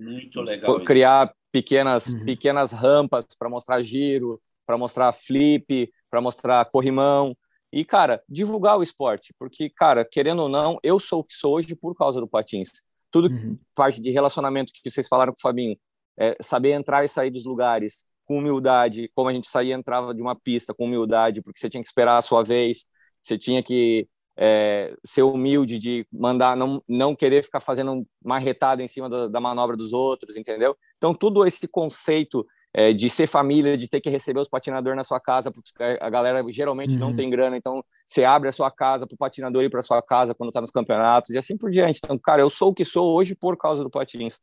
[0.85, 1.35] criar isso.
[1.51, 2.25] pequenas uhum.
[2.25, 7.35] pequenas rampas para mostrar giro, para mostrar flip, para mostrar corrimão
[7.71, 11.55] e cara divulgar o esporte, porque cara querendo ou não eu sou o que sou
[11.55, 12.69] hoje por causa do patins.
[13.09, 13.57] Tudo uhum.
[13.75, 15.77] parte de relacionamento que vocês falaram com o Fabinho,
[16.17, 20.21] é, saber entrar e sair dos lugares, com humildade, como a gente saía entrava de
[20.21, 22.85] uma pista com humildade, porque você tinha que esperar a sua vez,
[23.21, 24.07] você tinha que
[24.37, 29.39] é, ser humilde de mandar, não, não querer ficar fazendo marretada em cima da, da
[29.41, 30.75] manobra dos outros, entendeu?
[30.97, 35.03] Então, tudo esse conceito é, de ser família, de ter que receber os patinadores na
[35.03, 36.99] sua casa, porque a galera geralmente uhum.
[36.99, 40.01] não tem grana, então você abre a sua casa para o patinador ir para sua
[40.01, 41.99] casa quando está nos campeonatos e assim por diante.
[42.03, 44.39] Então, cara, eu sou o que sou hoje por causa do patins.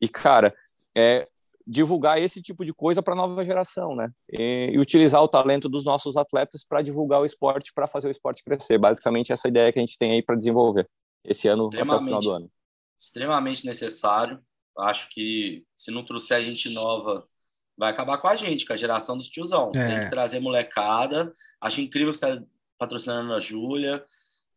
[0.00, 0.54] E, cara,
[0.96, 1.28] é,
[1.66, 4.10] divulgar esse tipo de coisa para a nova geração, né?
[4.32, 8.10] E, e, utilizar o talento dos nossos atletas para divulgar o esporte, para fazer o
[8.10, 8.78] esporte crescer.
[8.78, 10.88] Basicamente, essa ideia que a gente tem aí para desenvolver
[11.22, 12.50] esse ano até o final do ano.
[12.98, 14.40] Extremamente necessário.
[14.78, 17.26] Acho que se não trouxer gente nova,
[17.78, 19.70] vai acabar com a gente, com a geração dos tiozão.
[19.74, 19.86] É.
[19.86, 21.32] Tem que trazer molecada.
[21.60, 22.42] Acho incrível que você está
[22.76, 24.04] patrocinando a Júlia.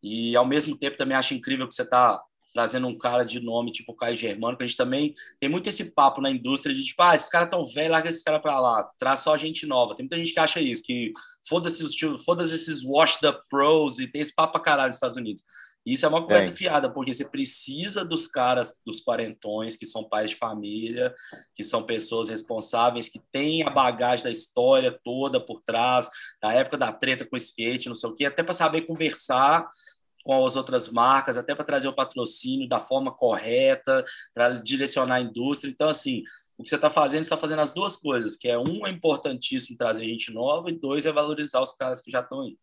[0.01, 2.19] E, ao mesmo tempo, também acho incrível que você está
[2.53, 5.93] trazendo um cara de nome tipo Caio Germano, que a gente também tem muito esse
[5.93, 8.84] papo na indústria de tipo, ah, esses caras tão velhos, larga esse cara para lá,
[8.99, 9.95] traz só gente nova.
[9.95, 11.13] Tem muita gente que acha isso, que
[11.47, 11.86] foda-se
[12.26, 15.43] foda esses washed up pros e tem esse papo pra caralho nos Estados Unidos.
[15.86, 16.53] Isso é uma conversa é.
[16.53, 21.13] fiada, porque você precisa dos caras, dos quarentões, que são pais de família,
[21.55, 26.07] que são pessoas responsáveis, que têm a bagagem da história toda por trás,
[26.41, 29.67] da época da treta com o skate, não sei o quê, até para saber conversar
[30.23, 34.03] com as outras marcas, até para trazer o patrocínio da forma correta,
[34.36, 35.71] para direcionar a indústria.
[35.71, 36.23] Então, assim,
[36.57, 38.91] o que você está fazendo, você está fazendo as duas coisas, que é um, é
[38.91, 42.55] importantíssimo trazer gente nova, e dois, é valorizar os caras que já estão aí,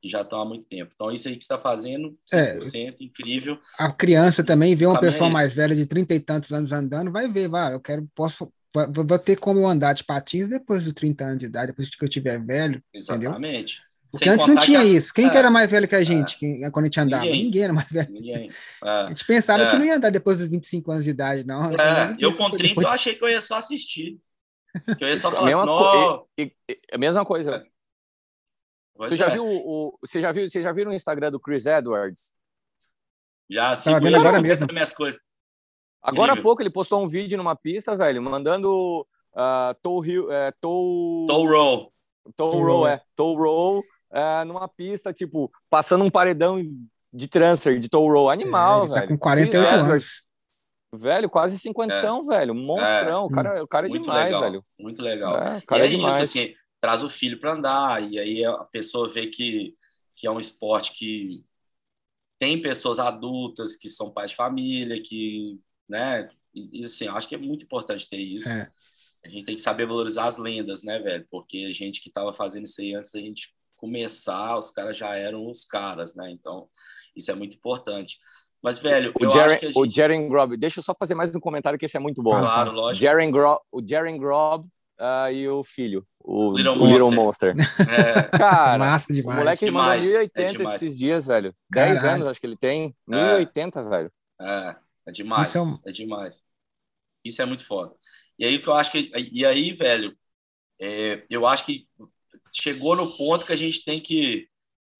[0.00, 0.92] que já estão há muito tempo.
[0.94, 3.58] Então, isso aí que você está fazendo, 100%, é, incrível.
[3.78, 7.10] A criança também vê uma pessoa é mais velha de trinta e tantos anos andando,
[7.10, 8.52] vai ver, vai, eu quero, posso,
[8.90, 12.08] vou ter como andar de patins depois dos 30 anos de idade, depois que eu
[12.08, 13.82] tiver velho, Exatamente.
[13.82, 13.88] Entendeu?
[14.10, 15.12] Porque antes não tinha isso.
[15.12, 17.24] Quem é, que era mais velho que a gente é, quando a gente andava?
[17.24, 18.10] Ninguém, ninguém era mais velho.
[18.10, 18.50] Ninguém.
[18.82, 19.70] É, a gente pensava é.
[19.70, 21.70] que não ia andar depois dos 25 anos de idade, não.
[21.72, 22.86] É, eu com 30 depois...
[22.86, 24.18] eu achei que eu ia só assistir.
[24.96, 27.66] Que eu ia só falar assim, co e, e, a mesma coisa.
[28.98, 32.34] Você já, viu o, você, já viu, você já viu no Instagram do Chris Edwards?
[33.48, 34.66] Já, segura agora mesmo.
[34.72, 35.20] minhas coisas.
[36.02, 40.52] Agora há pouco ele postou um vídeo numa pista, velho, mandando uh, Tow, Hill, uh,
[40.60, 41.26] tow...
[41.26, 41.92] tow Roll.
[42.36, 43.00] Tow Roll, é.
[43.16, 46.62] Tow Roll é, numa pista, tipo, passando um paredão
[47.12, 48.30] de transfer, de tow roll.
[48.30, 49.08] Animal, é, tá velho.
[49.08, 50.22] com 48 anos.
[50.94, 52.38] Velho, quase cinquentão, é.
[52.38, 52.54] velho.
[52.54, 53.26] Monstrão.
[53.26, 54.40] O cara, o cara é demais, legal.
[54.40, 54.64] velho.
[54.78, 55.36] Muito legal.
[55.36, 56.14] É, o cara e é, é demais.
[56.14, 59.74] isso, assim, traz o filho para andar, e aí a pessoa vê que,
[60.16, 61.44] que é um esporte que
[62.38, 65.58] tem pessoas adultas que são pais de família, que,
[65.88, 68.48] né, e, assim, acho que é muito importante ter isso.
[68.48, 68.70] É.
[69.24, 71.26] A gente tem que saber valorizar as lendas, né, velho?
[71.30, 75.14] Porque a gente que estava fazendo isso aí antes da gente começar, os caras já
[75.14, 76.30] eram os caras, né?
[76.30, 76.68] Então,
[77.14, 78.18] isso é muito importante.
[78.62, 79.78] Mas, velho, o eu Jaren, acho que a gente...
[79.78, 82.38] O Jaren Grob, deixa eu só fazer mais um comentário que esse é muito bom.
[82.38, 83.04] Claro, lógico.
[83.04, 84.66] Jaren Grob, o Jaren Grob
[85.00, 87.54] uh, e o filho, o Little, o Little Monster.
[87.88, 88.22] É.
[88.36, 89.36] Cara, Massa demais.
[89.36, 90.00] o moleque demais.
[90.00, 91.54] mandou 1080 é esses dias, velho.
[91.72, 91.94] Caralho.
[91.94, 92.94] 10 anos acho que ele tem.
[93.06, 93.84] 1080, é.
[93.84, 94.12] velho.
[94.40, 94.76] É,
[95.06, 95.54] é demais.
[95.54, 95.78] É, um...
[95.86, 96.46] é demais.
[97.24, 97.94] Isso é muito foda.
[98.38, 99.10] E aí que eu acho que...
[99.32, 100.16] E aí, velho,
[100.80, 101.88] é, eu acho que
[102.52, 104.48] chegou no ponto que a gente tem que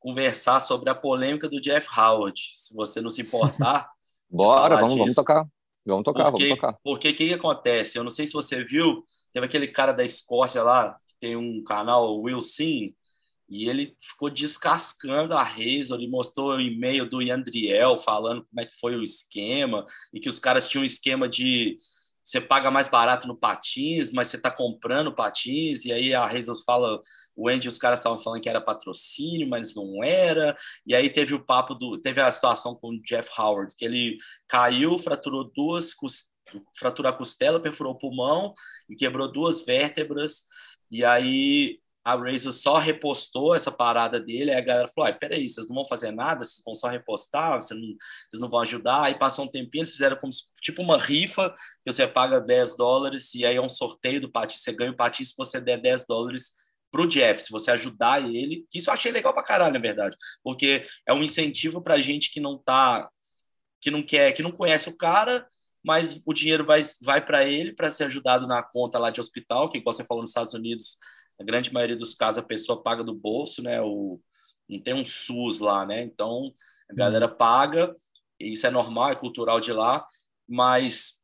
[0.01, 2.41] conversar sobre a polêmica do Jeff Howard.
[2.55, 3.89] Se você não se importar.
[4.31, 5.47] Bora, vamos, vamos tocar.
[5.89, 6.79] Vamos tocar, porque, vamos tocar.
[6.83, 7.99] Porque o que, que acontece?
[7.99, 11.63] Eu não sei se você viu, teve aquele cara da Escócia lá, que tem um
[11.65, 12.95] canal, Will Sim,
[13.49, 18.67] e ele ficou descascando a Razor, ele mostrou o e-mail do Yandriel falando como é
[18.67, 21.77] que foi o esquema, e que os caras tinham um esquema de
[22.29, 26.63] você paga mais barato no patins, mas você está comprando patins, e aí a Jesus
[26.63, 27.01] fala,
[27.35, 30.55] o Andy os caras estavam falando que era patrocínio, mas não era,
[30.87, 34.19] e aí teve o papo do, teve a situação com o Jeff Howard, que ele
[34.47, 35.95] caiu, fraturou duas,
[36.79, 38.53] fraturou a costela, perfurou o pulmão
[38.91, 40.43] e quebrou duas vértebras,
[40.91, 45.69] e aí a Razer só repostou essa parada dele, aí a galera falou, peraí, vocês
[45.69, 49.19] não vão fazer nada, vocês vão só repostar, vocês não, vocês não vão ajudar, aí
[49.19, 50.33] passou um tempinho, eles fizeram como
[50.63, 51.51] tipo uma rifa,
[51.85, 54.97] que você paga 10 dólares, e aí é um sorteio do patins, você ganha o
[54.97, 56.53] patins se você der 10 dólares
[56.91, 59.79] para o Jeff, se você ajudar ele, que isso eu achei legal para caralho, na
[59.79, 63.07] verdade, porque é um incentivo para gente que não tá,
[63.83, 65.47] que não quer, que não conhece o cara,
[65.85, 69.69] mas o dinheiro vai, vai para ele para ser ajudado na conta lá de hospital,
[69.69, 70.97] que igual você falou nos Estados Unidos,
[71.41, 73.81] a grande maioria dos casos a pessoa paga do bolso, né?
[73.81, 74.21] O,
[74.69, 76.03] não tem um SUS lá, né?
[76.03, 76.53] Então
[76.91, 77.37] a galera uhum.
[77.37, 77.95] paga,
[78.39, 80.05] isso é normal, é cultural de lá,
[80.49, 81.19] mas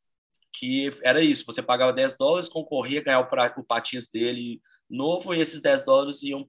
[0.52, 5.34] que era isso, você pagava 10 dólares, concorria a ganhar o, o patins dele novo
[5.34, 6.44] e esses 10 dólares iam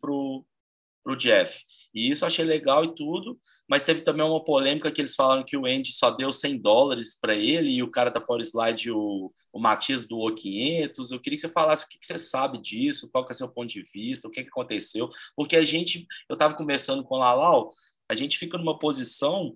[1.05, 1.63] para o Jeff.
[1.93, 3.39] E isso eu achei legal e tudo,
[3.69, 7.17] mas teve também uma polêmica que eles falaram que o Andy só deu 100 dólares
[7.19, 11.11] para ele e o cara da Power Slide, o, o Matias, doou 500.
[11.11, 13.37] Eu queria que você falasse o que, que você sabe disso, qual que é o
[13.37, 17.15] seu ponto de vista, o que, que aconteceu, porque a gente, eu estava conversando com
[17.15, 17.69] o Lalau,
[18.09, 19.55] a gente fica numa posição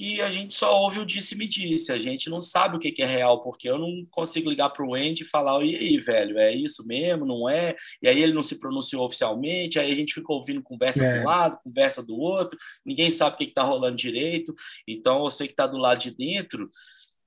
[0.00, 3.04] que a gente só ouve o disse-me disse, a gente não sabe o que, é
[3.04, 6.54] real, porque eu não consigo ligar para o Andy e falar, e aí, velho, é
[6.54, 7.76] isso mesmo, não é?
[8.02, 11.18] E aí ele não se pronunciou oficialmente, aí a gente fica ouvindo conversa é.
[11.18, 14.54] de um lado, conversa do outro, ninguém sabe o que está rolando direito,
[14.88, 16.70] então você que está do lado de dentro,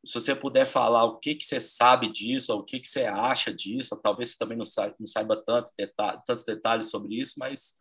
[0.03, 3.05] se você puder falar o que, que você sabe disso, ou o que, que você
[3.05, 7.35] acha disso, talvez você também não saiba, não saiba tanto detalhe, tantos detalhes sobre isso,
[7.37, 7.75] mas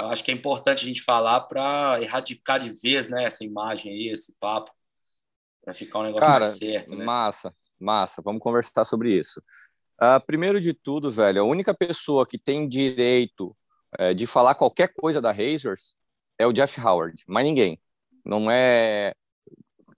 [0.00, 3.92] eu acho que é importante a gente falar para erradicar de vez né, essa imagem
[3.92, 4.70] aí, esse papo,
[5.64, 6.94] para ficar um negócio Cara, mais certo.
[6.94, 7.04] Né?
[7.04, 8.22] Massa, massa.
[8.22, 9.42] Vamos conversar sobre isso.
[10.00, 13.56] Uh, primeiro de tudo, velho, a única pessoa que tem direito
[13.98, 15.96] é, de falar qualquer coisa da Razors
[16.38, 17.80] é o Jeff Howard, mais ninguém.
[18.24, 19.14] Não é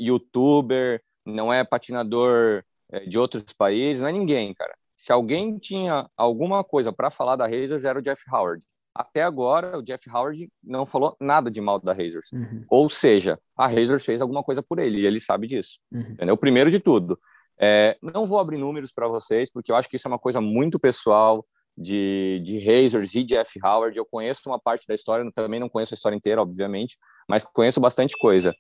[0.01, 4.75] youtuber, não é patinador é, de outros países, não é ninguém, cara.
[4.97, 8.65] Se alguém tinha alguma coisa para falar da Razors, era o Jeff Howard
[9.01, 12.31] até agora o Jeff Howard não falou nada de mal da Razors.
[12.33, 12.65] Uhum.
[12.69, 15.79] Ou seja, a Razors fez alguma coisa por ele e ele sabe disso.
[15.93, 16.01] Uhum.
[16.01, 16.37] Entendeu?
[16.37, 17.19] Primeiro de tudo,
[17.61, 20.41] é, não vou abrir números para vocês, porque eu acho que isso é uma coisa
[20.41, 21.45] muito pessoal
[21.77, 23.97] de, de Razors e Jeff Howard.
[23.97, 26.97] Eu conheço uma parte da história, também não conheço a história inteira, obviamente,
[27.29, 28.55] mas conheço bastante coisa.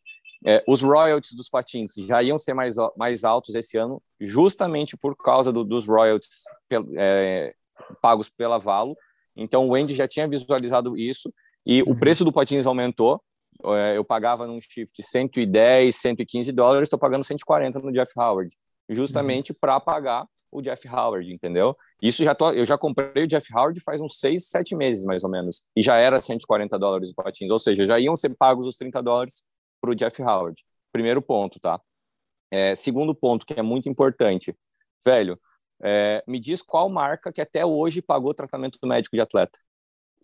[0.47, 5.15] É, os royalties dos patins já iam ser mais, mais altos esse ano, justamente por
[5.15, 6.45] causa do, dos royalties
[6.97, 7.55] é,
[8.01, 8.97] pagos pela Valo
[9.37, 11.33] então o Wendy já tinha visualizado isso
[11.67, 11.93] e uhum.
[11.93, 13.23] o preço do patins aumentou.
[13.65, 18.55] É, eu pagava num shift 110, 115 dólares, estou pagando 140 no Jeff Howard,
[18.89, 19.59] justamente uhum.
[19.61, 21.77] para pagar o Jeff Howard, entendeu?
[22.03, 25.23] Isso já tô, eu já comprei o Jeff Howard faz uns 6, 7 meses mais
[25.23, 28.67] ou menos, e já era 140 dólares o patins, ou seja, já iam ser pagos
[28.67, 29.45] os 30 dólares
[29.81, 30.61] para o Jeff Howard.
[30.93, 31.81] Primeiro ponto, tá?
[32.51, 34.55] É, segundo ponto, que é muito importante,
[35.07, 35.39] velho,
[35.83, 39.59] é, me diz qual marca que até hoje pagou tratamento médico de atleta.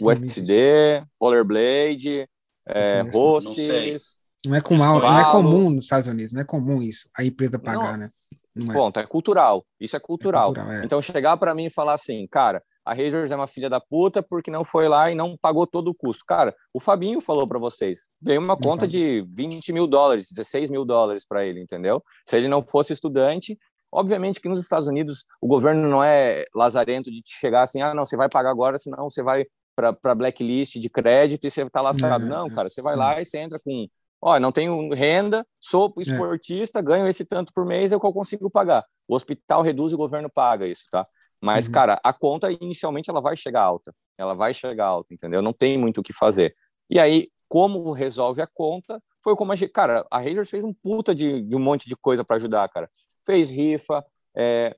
[0.01, 2.29] USD, Rollerblade,
[2.69, 4.19] é, Rosses.
[4.45, 7.25] Não é, com mal, não é comum nos Estados Unidos, não é comum isso, a
[7.25, 8.11] empresa pagar, não, né?
[8.55, 8.75] Não é.
[8.75, 9.67] Ponto, é cultural.
[9.81, 10.53] Isso é cultural.
[10.53, 10.85] É cultural é.
[10.85, 14.23] Então, chegar para mim e falar assim, cara, a Razors é uma filha da puta
[14.23, 16.25] porque não foi lá e não pagou todo o custo.
[16.25, 20.85] Cara, o Fabinho falou para vocês, veio uma conta de 20 mil dólares, 16 mil
[20.85, 22.01] dólares para ele, entendeu?
[22.25, 23.59] Se ele não fosse estudante,
[23.97, 28.05] Obviamente que nos Estados Unidos o governo não é lazarento de chegar assim, ah, não,
[28.05, 32.27] você vai pagar agora, senão você vai para blacklist de crédito e você está lascado.
[32.27, 33.89] Não, não, cara, você vai lá e você entra com,
[34.21, 36.03] ó, não tenho renda, sou é.
[36.03, 38.85] esportista, ganho esse tanto por mês, é o que eu consigo pagar.
[39.09, 41.07] O hospital reduz e o governo paga isso, tá?
[41.41, 41.73] Mas, uhum.
[41.73, 43.95] cara, a conta inicialmente ela vai chegar alta.
[44.19, 45.41] Ela vai chegar alta, entendeu?
[45.41, 46.55] Não tem muito o que fazer.
[46.91, 49.03] E aí, como resolve a conta?
[49.25, 51.97] Foi como a gente, cara, a Razors fez um puta de, de um monte de
[51.97, 52.91] coisa para ajudar, cara
[53.27, 54.05] fez rifa,
[54.37, 54.77] é,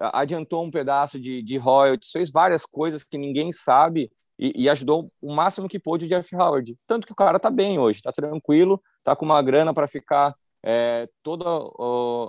[0.00, 5.12] adiantou um pedaço de, de royalties, fez várias coisas que ninguém sabe e, e, ajudou
[5.20, 6.74] o máximo que pôde o Jeff Howard.
[6.86, 10.34] Tanto que o cara tá bem hoje, tá tranquilo, tá com uma grana para ficar
[10.64, 11.44] é, toda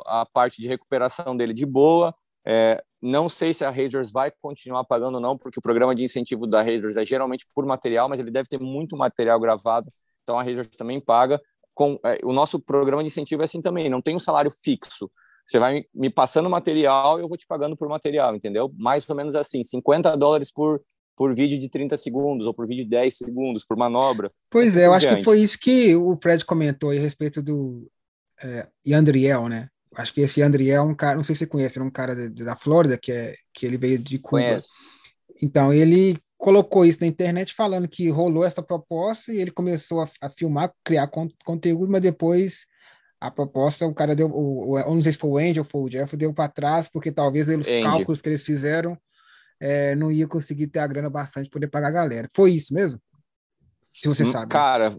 [0.05, 2.13] a parte de recuperação dele de boa.
[2.45, 6.03] É, não sei se a Razors vai continuar pagando ou não, porque o programa de
[6.03, 9.87] incentivo da Razors é geralmente por material, mas ele deve ter muito material gravado,
[10.23, 11.41] então a Razors também paga.
[11.73, 15.09] Com, é, o nosso programa de incentivo é assim também, não tem um salário fixo.
[15.45, 18.71] Você vai me passando material e eu vou te pagando por material, entendeu?
[18.77, 20.81] Mais ou menos assim, 50 dólares por,
[21.15, 24.29] por vídeo de 30 segundos, ou por vídeo de 10 segundos, por manobra.
[24.49, 27.89] Pois é, eu acho que foi isso que o Fred comentou a respeito do
[28.41, 29.67] é, Yandriel, né?
[29.95, 32.29] Acho que esse Yandriel é um cara, não sei se você conhece, é um cara
[32.29, 34.41] de, da Flórida, que, é, que ele veio de Cuba.
[34.41, 34.69] Conheço.
[35.41, 40.09] Então, ele colocou isso na internet falando que rolou essa proposta e ele começou a,
[40.21, 42.65] a filmar, criar con conteúdo, mas depois
[43.21, 45.81] a proposta, o cara deu, o, o, não sei se foi o Andy ou foi
[45.81, 48.97] o Jeff, deu para trás, porque talvez os cálculos que eles fizeram
[49.59, 52.27] é, não ia conseguir ter a grana bastante para poder pagar a galera.
[52.33, 52.99] Foi isso mesmo?
[53.91, 54.51] Se você hum, sabe.
[54.51, 54.97] Cara,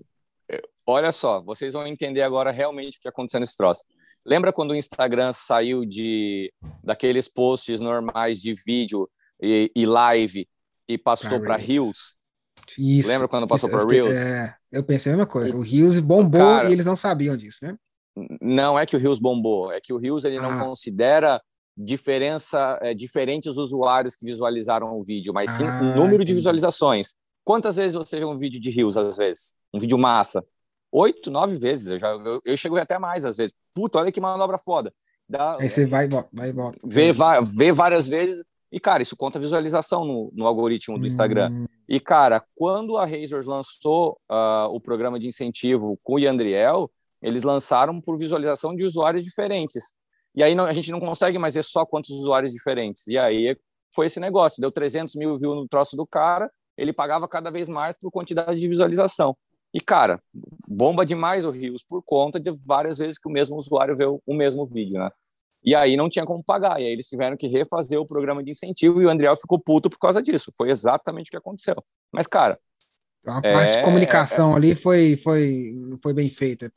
[0.49, 3.85] é, olha só, vocês vão entender agora realmente o que aconteceu nesse troço.
[4.25, 6.53] Lembra quando o Instagram saiu de
[6.85, 9.11] daqueles posts normais de vídeo
[9.43, 10.49] e, e live
[10.89, 12.17] e passou para Reels?
[12.79, 13.09] Isso.
[13.09, 14.17] Lembra quando passou para Reels?
[14.17, 15.57] É, eu pensei a mesma coisa.
[15.57, 17.77] O Reels bombou Cara, e eles não sabiam disso, né?
[18.41, 20.65] Não é que o Reels bombou, é que o Reels ele não ah.
[20.65, 21.43] considera
[21.77, 27.15] diferença é, diferentes usuários que visualizaram o vídeo, mas sim ah, número de visualizações.
[27.45, 29.55] Quantas vezes você vê um vídeo de Reels às vezes?
[29.73, 30.45] Um vídeo massa?
[30.93, 31.87] Oito, nove vezes.
[31.87, 33.55] Eu, já, eu, eu chego até mais às vezes.
[33.75, 34.93] Puta, olha que manobra foda.
[35.29, 36.79] Dá, Aí você vai e volta, vai e volta.
[36.85, 37.11] Vê,
[37.57, 41.51] vê várias vezes e, cara, isso conta visualização no, no algoritmo do Instagram.
[41.53, 41.67] Hum.
[41.87, 46.91] E, cara, quando a Razors lançou uh, o programa de incentivo com o Yandriel,
[47.23, 49.93] eles lançaram por visualização de usuários diferentes.
[50.35, 53.07] E aí não, a gente não consegue mais ver só quantos usuários diferentes.
[53.07, 53.57] E aí
[53.95, 57.69] foi esse negócio, deu 300 mil views no troço do cara, ele pagava cada vez
[57.69, 59.37] mais por quantidade de visualização.
[59.75, 60.21] E, cara,
[60.67, 64.35] bomba demais o Rios por conta de várias vezes que o mesmo usuário vê o
[64.35, 65.11] mesmo vídeo, né?
[65.65, 68.51] E aí não tinha como pagar, e aí eles tiveram que refazer o programa de
[68.51, 70.53] incentivo e o Andriel ficou puto por causa disso.
[70.57, 71.77] Foi exatamente o que aconteceu.
[72.13, 72.59] Mas, cara,
[73.25, 76.71] a parte é, de comunicação é, ali foi, foi, foi bem feita,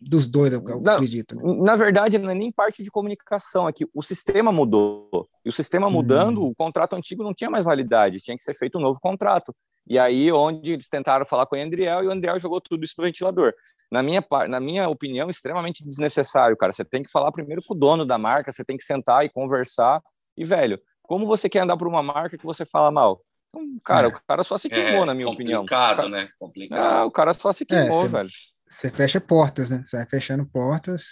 [0.00, 1.34] dos dois, eu, eu na, acredito.
[1.36, 1.42] Né?
[1.60, 5.28] Na verdade, não é nem parte de comunicação, é que o sistema mudou.
[5.44, 6.46] E o sistema mudando, hum.
[6.48, 9.54] o contrato antigo não tinha mais validade, tinha que ser feito um novo contrato.
[9.86, 12.94] E aí, onde eles tentaram falar com o Andriel, e o Andriel jogou tudo isso
[12.96, 13.52] pro ventilador.
[13.92, 16.72] Na minha, na minha opinião, extremamente desnecessário, cara.
[16.72, 19.28] Você tem que falar primeiro com o dono da marca, você tem que sentar e
[19.28, 20.00] conversar.
[20.36, 23.20] E, velho, como você quer andar por uma marca que você fala mal?
[23.50, 24.08] Então, cara, é.
[24.08, 25.62] o cara só se queimou, é, na minha opinião.
[25.62, 26.28] Complicado, né?
[26.38, 26.78] Complicado.
[26.80, 28.30] Ah, o cara só se queimou, é, velho.
[28.68, 29.84] Você fecha portas, né?
[29.86, 31.02] Você vai fechando portas.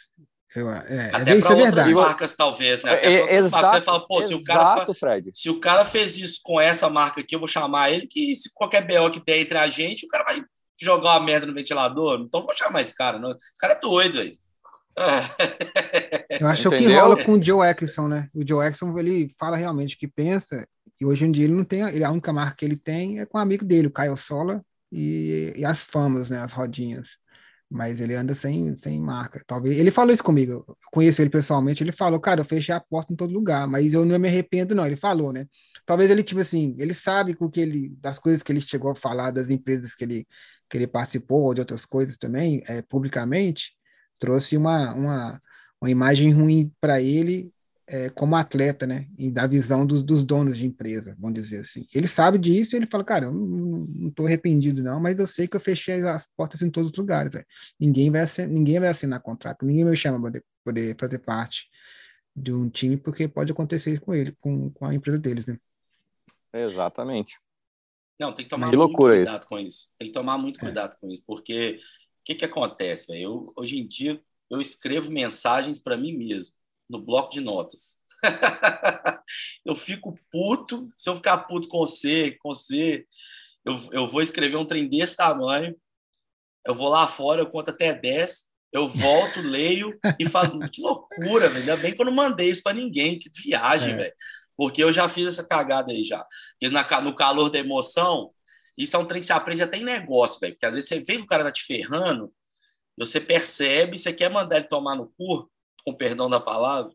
[0.54, 2.92] Eu, é, Até para é outras marcas, talvez, né?
[2.92, 5.30] Até é, exato, você fala, pô, se o, cara Fred.
[5.34, 8.50] se o cara fez isso com essa marca aqui, eu vou chamar ele, que se
[8.54, 10.42] qualquer BO que tem entre a gente, o cara vai
[10.80, 12.20] jogar uma merda no ventilador.
[12.20, 13.32] Então, vou chamar esse cara, não.
[13.32, 14.38] Esse cara é doido aí.
[16.40, 16.88] Eu acho Entendeu?
[16.88, 18.28] que rola com o Joe Exxon, né?
[18.34, 20.66] O Joe Exxon, ele fala realmente o que pensa
[21.00, 23.26] e hoje em dia ele não tem, ele, a única marca que ele tem é
[23.26, 27.18] com um amigo dele, o Caio Sola, e, e, as famas, né, as rodinhas.
[27.70, 29.42] Mas ele anda sem, sem marca.
[29.46, 30.64] Talvez ele falou isso comigo.
[30.66, 31.82] Eu conheço ele pessoalmente.
[31.84, 34.74] Ele falou, cara, eu fechei a porta em todo lugar, mas eu não me arrependo,
[34.74, 34.86] não.
[34.86, 35.46] Ele falou, né?
[35.84, 38.94] Talvez ele, tipo assim, ele sabe com que ele, das coisas que ele chegou a
[38.94, 40.26] falar, das empresas que ele,
[40.68, 43.72] que ele participou, ou de outras coisas também, é, publicamente,
[44.18, 45.42] trouxe uma, uma,
[45.80, 47.52] uma imagem ruim para ele
[47.88, 49.08] é, como atleta, né?
[49.16, 51.86] E da visão dos, dos, donos de empresa, vamos dizer assim.
[51.92, 55.48] Ele sabe disso e ele fala, cara, eu não estou arrependido, não, mas eu sei
[55.48, 57.32] que eu fechei as portas em todos os lugares.
[57.80, 61.66] Ninguém vai assinar, ninguém vai assinar contrato, ninguém me chama para poder, poder fazer parte
[62.36, 65.58] de um time, porque pode acontecer com ele, com, com a empresa deles, né?
[66.52, 67.38] Exatamente.
[68.20, 69.48] Não, tem que tomar que muito cuidado isso.
[69.48, 69.88] com isso.
[69.96, 70.60] Tem que tomar muito é.
[70.60, 70.96] cuidado é.
[71.00, 71.78] com isso, porque
[72.20, 73.50] o que, que acontece, velho?
[73.56, 74.20] Hoje em dia,
[74.50, 76.57] eu escrevo mensagens para mim mesmo
[76.88, 77.98] no bloco de notas.
[79.64, 83.06] eu fico puto, se eu ficar puto com você, com você,
[83.64, 85.76] eu, eu vou escrever um trem desse tamanho,
[86.66, 91.48] eu vou lá fora, eu conto até 10, eu volto, leio e falo, que loucura,
[91.48, 91.60] velho.
[91.60, 93.96] Ainda bem que eu não mandei isso para ninguém, que viagem, é.
[93.96, 94.14] velho.
[94.56, 96.24] Porque eu já fiz essa cagada aí já.
[96.52, 98.32] Porque na, no calor da emoção,
[98.76, 100.54] isso é um trem que você aprende até em negócio, velho.
[100.54, 102.32] Porque às vezes você vê que o cara tá te ferrando,
[102.96, 105.50] você percebe, você quer mandar ele tomar no cu,
[105.90, 106.92] com perdão da palavra,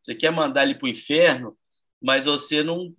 [0.00, 1.56] você quer mandar ele para o inferno,
[2.00, 2.94] mas você não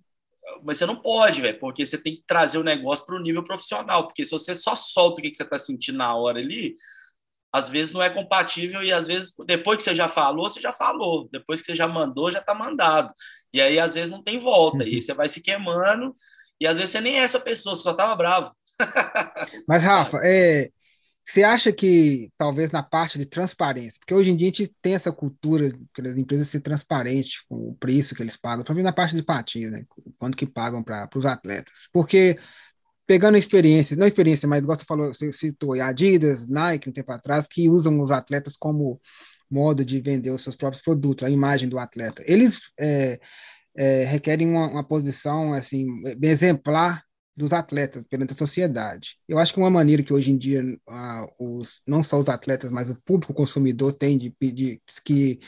[0.64, 3.44] mas você não pode, velho, porque você tem que trazer o negócio para o nível
[3.44, 6.74] profissional, porque se você só solta o que você está sentindo na hora ali,
[7.52, 10.72] às vezes não é compatível e às vezes depois que você já falou, você já
[10.72, 13.14] falou, depois que você já mandou, já está mandado.
[13.52, 14.90] E aí às vezes não tem volta, uhum.
[14.90, 16.16] e você vai se queimando
[16.60, 18.52] e às vezes você nem é essa pessoa, você só estava bravo.
[19.68, 20.70] Mas Rafa, é,
[21.24, 24.94] você acha que talvez na parte de transparência, porque hoje em dia a gente tem
[24.94, 29.14] essa cultura das empresas ser transparentes com o preço que eles pagam, também na parte
[29.14, 29.84] de patins, né?
[30.18, 31.88] Quanto que pagam para os atletas.
[31.92, 32.38] Porque
[33.06, 37.68] pegando experiência, não experiência, mas você falou, você citou Adidas, Nike um tempo atrás, que
[37.68, 39.00] usam os atletas como
[39.50, 42.22] modo de vender os seus próprios produtos, a imagem do atleta.
[42.26, 43.20] Eles é,
[43.76, 45.86] é, requerem uma, uma posição assim
[46.22, 49.16] exemplar dos atletas perante a sociedade.
[49.26, 50.62] Eu acho que uma maneira que hoje em dia
[51.38, 55.40] os, não só os atletas, mas o público consumidor tem de pedir que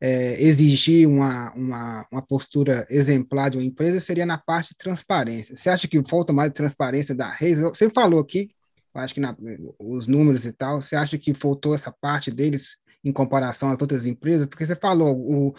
[0.00, 5.54] é, exigir uma, uma, uma postura exemplar de uma empresa seria na parte de transparência.
[5.54, 7.60] Você acha que falta mais transparência da Reis?
[7.60, 8.50] Você falou aqui,
[8.94, 9.36] acho que na,
[9.78, 14.04] os números e tal, você acha que faltou essa parte deles em comparação às outras
[14.04, 14.46] empresas?
[14.46, 15.54] Porque você falou, o,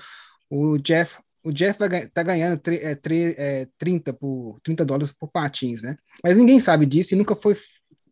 [0.49, 5.11] o Jeff o Jeff vai, tá ganhando tre, é, tre, é, 30, por, 30 dólares
[5.11, 5.97] por patins, né?
[6.23, 7.57] Mas ninguém sabe disso e nunca foi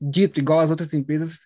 [0.01, 1.39] dito, igual as outras empresas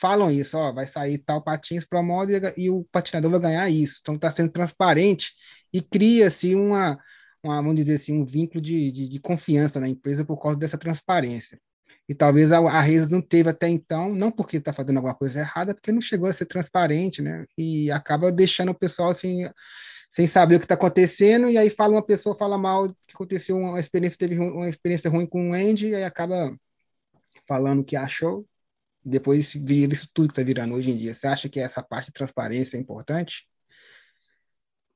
[0.00, 3.70] falam isso, ó, vai sair tal patins para moda e, e, o patinador vai ganhar
[3.70, 3.98] isso.
[4.00, 5.32] Então está sendo transparente
[5.72, 6.98] e cria-se uma,
[7.42, 10.78] uma, vamos dizer assim, um vínculo de, de, de, confiança na empresa por causa dessa
[10.78, 11.60] transparência.
[12.08, 15.40] E talvez a, a Reis não teve até então, não porque está fazendo alguma coisa
[15.40, 17.46] errada, porque não chegou a ser transparente, né?
[17.56, 19.48] E acaba deixando o pessoal assim
[20.10, 23.56] sem saber o que está acontecendo, e aí fala uma pessoa fala mal que aconteceu
[23.56, 26.54] uma experiência, teve uma experiência ruim com o Andy, e aí acaba
[27.46, 28.44] falando o que achou,
[29.04, 31.14] depois vira isso tudo que está virando hoje em dia.
[31.14, 33.48] Você acha que essa parte de transparência é importante?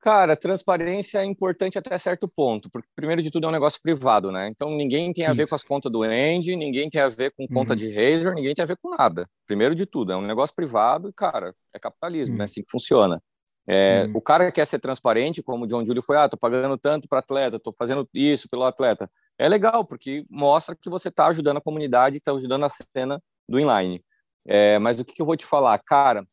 [0.01, 4.31] Cara, transparência é importante até certo ponto, porque primeiro de tudo é um negócio privado,
[4.31, 4.49] né?
[4.49, 5.37] Então ninguém tem a Isso.
[5.37, 7.79] ver com as contas do Andy, ninguém tem a ver com conta uhum.
[7.79, 9.27] de Razer, ninguém tem a ver com nada.
[9.47, 12.43] Primeiro de tudo, é um negócio privado e, cara, é capitalismo, uhum.
[12.43, 13.23] é assim que funciona.
[13.67, 14.17] É, uhum.
[14.17, 17.21] O cara quer ser transparente, como o John Julio foi, ah, tô pagando tanto para
[17.21, 19.11] atleta, tô fazendo isso pelo atleta.
[19.39, 23.59] É legal, porque mostra que você está ajudando a comunidade, está ajudando a cena do
[23.59, 24.05] inline.
[24.47, 25.79] É, mas o que, que, eu vou te falar?
[25.79, 26.27] Cara,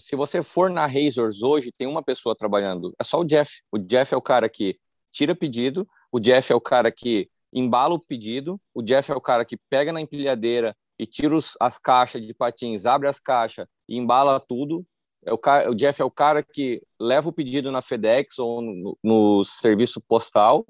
[0.00, 3.62] se você for na Razors hoje, tem uma pessoa trabalhando, é só o Jeff.
[3.70, 4.78] O Jeff é o cara que
[5.12, 9.20] tira pedido, o Jeff é o cara que embala o pedido, o Jeff é o
[9.20, 13.66] cara que pega na empilhadeira e tira os, as caixas de patins, abre as caixas
[13.88, 14.84] e embala tudo,
[15.26, 18.62] é o, cara, o Jeff é o cara que leva o pedido na FedEx ou
[18.62, 20.64] no, no serviço postal.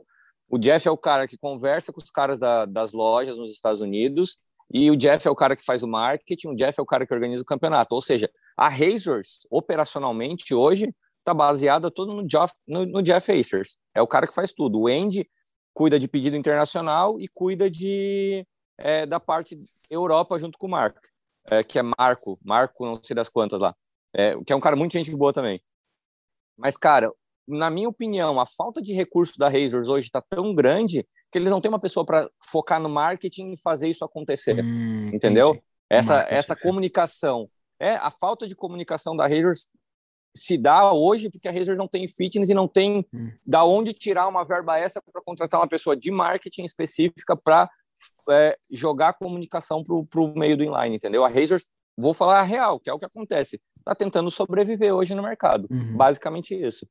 [0.48, 3.82] O Jeff é o cara que conversa com os caras da, das lojas nos Estados
[3.82, 4.38] Unidos.
[4.72, 6.48] E o Jeff é o cara que faz o marketing.
[6.48, 7.94] O Jeff é o cara que organiza o campeonato.
[7.94, 13.30] Ou seja, a Razors, operacionalmente, hoje, está baseada todo no Jeff, no, no Jeff.
[13.94, 14.80] É o cara que faz tudo.
[14.80, 15.28] O Andy
[15.74, 18.46] cuida de pedido internacional e cuida de,
[18.78, 21.00] é, da parte Europa junto com o Marco,
[21.44, 23.76] é, que é Marco, Marco não sei das quantas lá
[24.16, 25.60] é, que é um cara muito gente boa também.
[26.56, 27.12] Mas, cara,
[27.46, 31.50] na minha opinião, a falta de recurso da Razors hoje está tão grande que eles
[31.50, 35.50] não têm uma pessoa para focar no marketing e fazer isso acontecer, hum, entendeu?
[35.50, 35.64] Entendi.
[35.90, 36.56] Essa, essa é.
[36.56, 37.48] comunicação.
[37.78, 39.68] É, a falta de comunicação da Razors
[40.34, 43.30] se dá hoje porque a Razors não tem fitness e não tem hum.
[43.44, 47.68] da onde tirar uma verba extra para contratar uma pessoa de marketing específica para
[48.30, 51.24] é, jogar a comunicação para o meio do inline, entendeu?
[51.24, 51.66] A Razors,
[51.96, 55.68] vou falar a real, que é o que acontece está tentando sobreviver hoje no mercado.
[55.70, 55.96] Uhum.
[55.96, 56.86] Basicamente isso.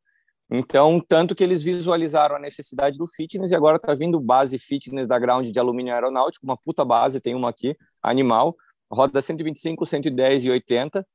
[0.50, 5.08] Então, tanto que eles visualizaram a necessidade do fitness e agora está vindo base fitness
[5.08, 8.56] da Ground de alumínio aeronáutico, uma puta base, tem uma aqui, animal,
[8.90, 11.06] roda 125, 110 e 80.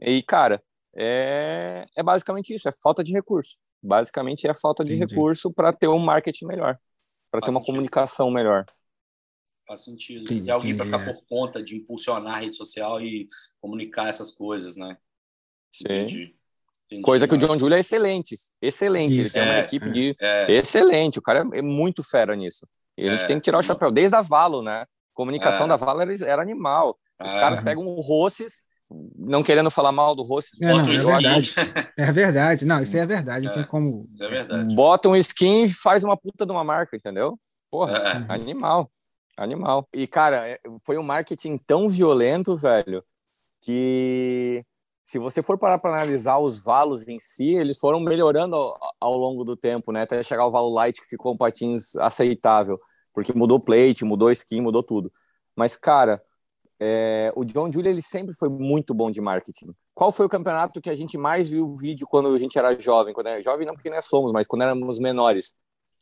[0.00, 0.62] E, cara,
[0.96, 3.56] é, é basicamente isso, é falta de recurso.
[3.80, 5.14] Basicamente é falta de Entendi.
[5.14, 6.78] recurso para ter um marketing melhor,
[7.30, 7.66] para ter uma sentido.
[7.66, 8.64] comunicação melhor.
[9.66, 10.24] Faz sentido.
[10.24, 13.28] Tem alguém para ficar por conta de impulsionar a rede social e
[13.60, 14.96] comunicar essas coisas, né?
[15.72, 15.84] Sim.
[15.84, 16.38] Entendi.
[16.90, 19.12] Entendi, Coisa que o John Julia é excelente, excelente.
[19.12, 20.52] Isso, ele tem uma é, equipe de é.
[20.52, 21.18] excelente.
[21.18, 22.66] O cara é muito fera nisso.
[22.96, 23.90] E a gente é, tem que tirar o chapéu.
[23.90, 24.80] Desde a Valo, né?
[24.82, 25.68] A comunicação é.
[25.68, 26.98] da Valo era, era animal.
[27.22, 28.62] Os caras pegam o Rosses,
[29.16, 30.58] não querendo falar mal do Rosses.
[30.60, 31.54] Não, não, é verdade.
[31.96, 32.64] é verdade.
[32.64, 33.46] Não, isso é verdade.
[33.46, 34.08] Não tem como.
[34.14, 34.74] Isso é verdade.
[34.74, 37.36] Bota um skin e faz uma puta de uma marca, entendeu?
[37.70, 38.90] Porra, animal.
[39.36, 39.86] Animal.
[39.92, 43.04] E, cara, foi um marketing tão violento, velho,
[43.60, 44.64] que
[45.08, 49.16] se você for parar para analisar os valos em si, eles foram melhorando ao, ao,
[49.16, 50.02] longo do tempo, né?
[50.02, 52.78] Até chegar o valo light que ficou um patins aceitável,
[53.14, 55.10] porque mudou plate, mudou skin, mudou tudo.
[55.56, 56.22] Mas cara,
[56.78, 59.70] é, o John Julia ele sempre foi muito bom de marketing.
[59.94, 62.78] Qual foi o campeonato que a gente mais viu o vídeo quando a gente era
[62.78, 63.14] jovem?
[63.14, 65.54] Quando era jovem não porque nós somos, mas quando éramos menores.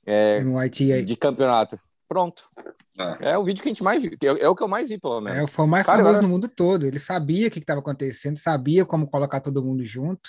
[0.05, 0.43] É,
[1.05, 1.79] de campeonato.
[2.09, 2.49] Pronto.
[3.21, 3.31] É.
[3.31, 3.39] é.
[3.39, 4.13] o vídeo que a gente mais viu.
[4.23, 5.45] É, é, o que eu mais vi, pelo menos.
[5.45, 6.87] É, foi o mais Cara, famoso no mundo todo.
[6.87, 10.29] Ele sabia o que estava acontecendo, sabia como colocar todo mundo junto.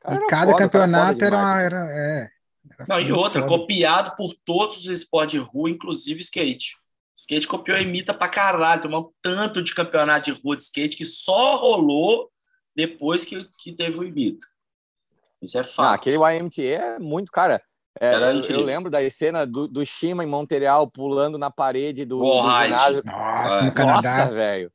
[0.00, 2.30] Cara, e cada foda, campeonato era, uma, era, é,
[2.70, 3.58] era Não, e outra, foda.
[3.58, 6.76] copiado por todos os esportes de rua, inclusive skate.
[7.14, 8.80] Skate copiou e imita pra caralho.
[8.80, 12.30] Tomou tanto de campeonato de rua de skate que só rolou
[12.74, 14.46] depois que, que teve o imita.
[15.42, 15.86] Isso é fato.
[15.86, 17.62] Ah, aquele YMT é muito, cara.
[17.98, 22.20] É, eu, eu, lembro da cena do, do Shima em Montreal pulando na parede do,
[22.20, 23.02] do ginásio.
[23.04, 24.16] Nossa, no Canadá.
[24.18, 24.72] Nossa, velho.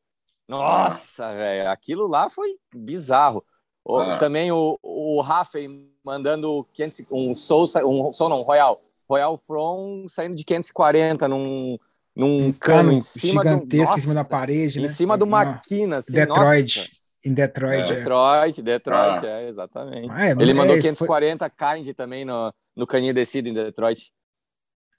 [0.48, 1.70] Nossa, velho.
[1.70, 3.44] Aquilo lá foi bizarro.
[3.84, 4.18] O, ah.
[4.18, 5.60] Também o, o Rafa
[6.04, 8.82] mandando 500, um Soul, um Soul não, Royal.
[9.08, 11.78] Royal From saindo de 540 num,
[12.16, 14.86] num um cano, em cima gigantesco do, nossa, em cima da parede, né?
[14.86, 16.80] Em cima de uma quina, assim, Detroit.
[16.80, 17.05] Nossa.
[17.26, 17.92] Em Detroit.
[17.92, 17.96] É.
[17.96, 19.28] Detroit, Detroit, ah.
[19.28, 20.12] é, exatamente.
[20.12, 21.76] Ah, é, Ele mandou 540 foi...
[21.76, 24.12] kind também no, no caninho descido em Detroit.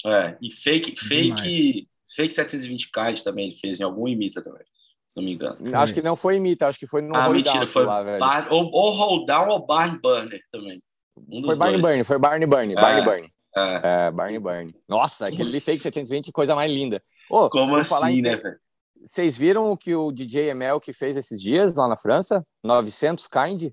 [0.05, 4.63] É, e fake, fake, fake 720K também ele fez em algum imita também,
[5.09, 5.77] se não me engano.
[5.77, 8.19] Acho que não foi imita, acho que foi no Ah, mentira, foi lá, velho.
[8.19, 10.83] Bar, ou, ou hold down ou barn burner também.
[11.17, 13.33] Um foi Barney Burnie, foi Barney Burnie, é, Barney Burnie.
[13.57, 13.81] É.
[14.07, 14.11] é.
[14.11, 14.75] Barney.
[14.87, 15.65] Nossa, aquele Nossa.
[15.65, 17.03] fake 720, coisa mais linda.
[17.31, 18.59] Oh, Como assim, né, velho?
[19.07, 22.45] Vocês viram o que o DJ ML que fez esses dias lá na França?
[22.65, 23.73] 900 kind?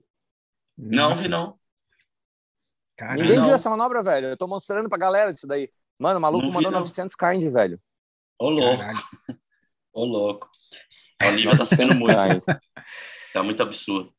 [0.77, 1.57] Não, vi não.
[2.95, 3.45] Cara, Ninguém não.
[3.45, 4.27] viu essa manobra, velho.
[4.27, 5.72] Eu tô mostrando pra galera disso daí.
[5.97, 7.81] Mano, o maluco não mandou vi, 900 kind, velho.
[8.38, 8.84] Ô, louco.
[9.91, 10.49] Ô, louco.
[11.23, 12.45] O nível tá subindo muito.
[13.34, 14.14] tá muito absurdo.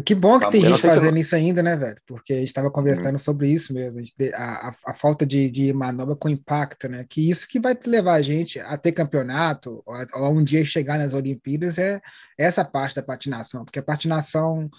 [0.00, 2.00] Que bom que tá, tem gente fazendo isso ainda, né, velho?
[2.06, 3.18] Porque a gente estava conversando uhum.
[3.18, 4.00] sobre isso mesmo,
[4.34, 7.04] a, a, a, falta de, de manobra com impacto, né?
[7.06, 10.98] Que isso que vai levar a gente a ter campeonato, ou, ou um dia chegar
[10.98, 12.00] nas Olimpíadas, é
[12.38, 14.70] essa parte da patinação, porque a patinação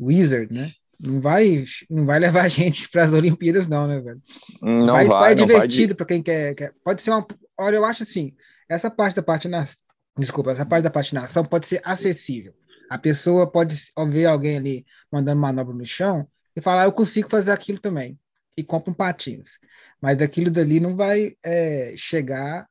[0.00, 0.70] Wizard, né?
[0.98, 4.22] Não vai, não vai levar a gente para as Olimpíadas, não, né, velho?
[4.62, 5.06] Não vai.
[5.06, 6.72] vai é divertido para quem quer, quer.
[6.84, 7.26] Pode ser uma.
[7.58, 8.32] Olha, eu acho assim,
[8.68, 9.82] essa parte da patinação.
[10.16, 12.54] Desculpa, essa parte da patinação pode ser acessível
[12.92, 13.74] a pessoa pode
[14.10, 18.20] ver alguém ali mandando manobra no chão e falar, eu consigo fazer aquilo também.
[18.54, 19.58] E compra um patins.
[19.98, 22.68] Mas aquilo dali não vai é, chegar,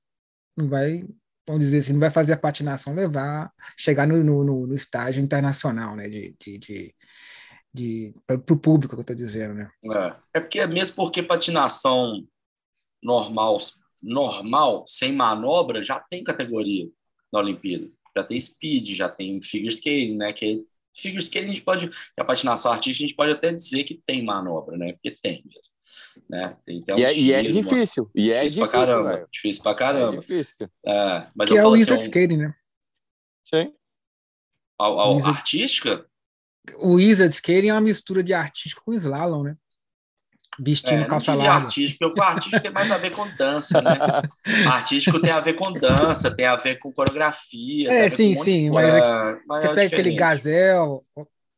[0.56, 1.03] não vai,
[1.48, 5.95] vamos dizer assim, não vai fazer a patinação levar, chegar no, no, no estágio internacional,
[5.95, 6.07] né?
[6.07, 6.95] De, de, de,
[7.73, 9.72] de para o público que eu estou dizendo, né?
[9.84, 12.23] É, é porque mesmo porque patinação
[13.03, 13.57] normal,
[14.03, 16.88] normal, sem manobra, já tem categoria
[17.34, 20.33] na Olimpíada já tem speed, já tem figure skating, né?
[20.33, 20.63] Que
[20.95, 24.23] figure skating a gente pode, a patinação artística a gente pode até dizer que tem
[24.23, 24.93] manobra, né?
[24.93, 26.57] Porque tem mesmo, né?
[26.65, 29.27] Tem, tem e, é, e, é, difícil, e é difícil, pra caramba, véio.
[29.31, 30.15] difícil pra caramba.
[30.15, 30.69] É difícil.
[30.85, 32.55] É, mas que eu é o wizard assim, skating, né?
[33.47, 33.73] Sim.
[34.79, 36.05] A, a, artística?
[36.77, 39.57] O wizard skating é uma mistura de artístico com slalom, né?
[40.63, 41.65] Vestindo é, calça larga.
[41.65, 43.97] artístico, porque o artístico tem mais a ver com dança, né?
[44.69, 47.91] artístico tem a ver com dança, tem a ver com coreografia.
[47.91, 48.69] É, sim, um sim.
[48.69, 51.03] Mas, é, mas, você é pega aquele gazel.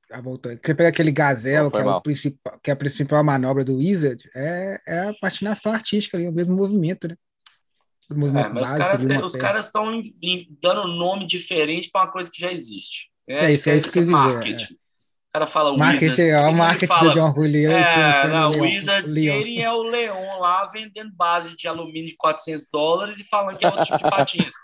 [0.10, 0.54] Ah, voltou.
[0.54, 4.30] Você pega aquele gazel, que é, o principal, que é a principal manobra do Wizard,
[4.34, 7.18] é, é a patinação artística ali, o mesmo movimento, né?
[8.10, 10.02] O movimento é, mas básico, os caras estão
[10.62, 13.10] dando nome diferente para uma coisa que já existe.
[13.28, 14.78] É, é isso, é isso que eu quis dizer.
[15.34, 16.30] Cara fala marketing, Wizards.
[16.30, 17.72] É, o marketing fala, do John Julio.
[17.72, 22.68] É, não, o Wizards Skating é o Leon lá vendendo base de alumínio de 400
[22.72, 24.54] dólares e falando que é outro tipo de patins.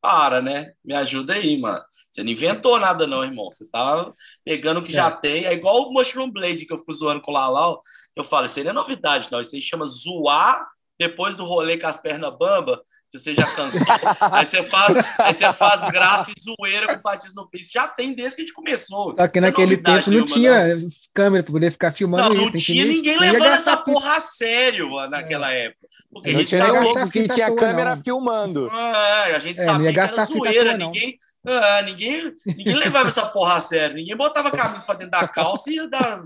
[0.00, 0.72] Para, né?
[0.84, 1.82] Me ajuda aí, mano.
[2.10, 3.48] Você não inventou nada, não, irmão.
[3.50, 4.12] Você tá
[4.44, 4.94] pegando o que é.
[4.94, 5.44] já tem.
[5.44, 7.80] É igual o Mushroom Blade que eu fico zoando com o Lalau.
[8.16, 9.40] Eu falo, isso aí não é novidade, não.
[9.40, 10.64] Isso aí chama zoar
[10.98, 13.86] depois do rolê com as pernas bamba que você já cansou.
[14.20, 17.70] aí você faz, aí você faz graça e zoeira com patins no piso.
[17.72, 19.14] Já tem desde que a gente começou.
[19.16, 20.88] Só que é naquele tempo não tinha não.
[21.14, 22.52] câmera para poder ficar filmando não, isso.
[22.52, 25.66] Não tinha ninguém levando essa porra a sério naquela é.
[25.66, 25.88] época.
[26.10, 28.02] Porque não a gente sabe louco que tinha câmera não.
[28.02, 28.70] filmando.
[28.70, 30.76] É, a gente é, sabia que era zoeira.
[30.76, 33.96] Ninguém, é, ninguém, ninguém levava essa porra a sério.
[33.96, 36.22] Ninguém botava a camisa para dentro da calça e ia dar...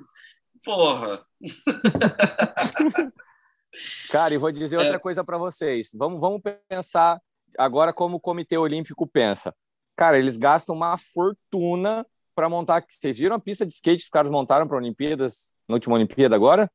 [0.64, 1.20] Porra.
[4.11, 4.99] Cara, e vou dizer outra é.
[4.99, 5.90] coisa para vocês.
[5.94, 7.20] Vamos, vamos pensar
[7.59, 9.55] agora como o Comitê Olímpico pensa.
[9.97, 12.85] Cara, eles gastam uma fortuna para montar.
[12.89, 16.35] Vocês viram a pista de skate que os caras montaram para Olimpíadas, na última Olimpíada
[16.35, 16.70] agora?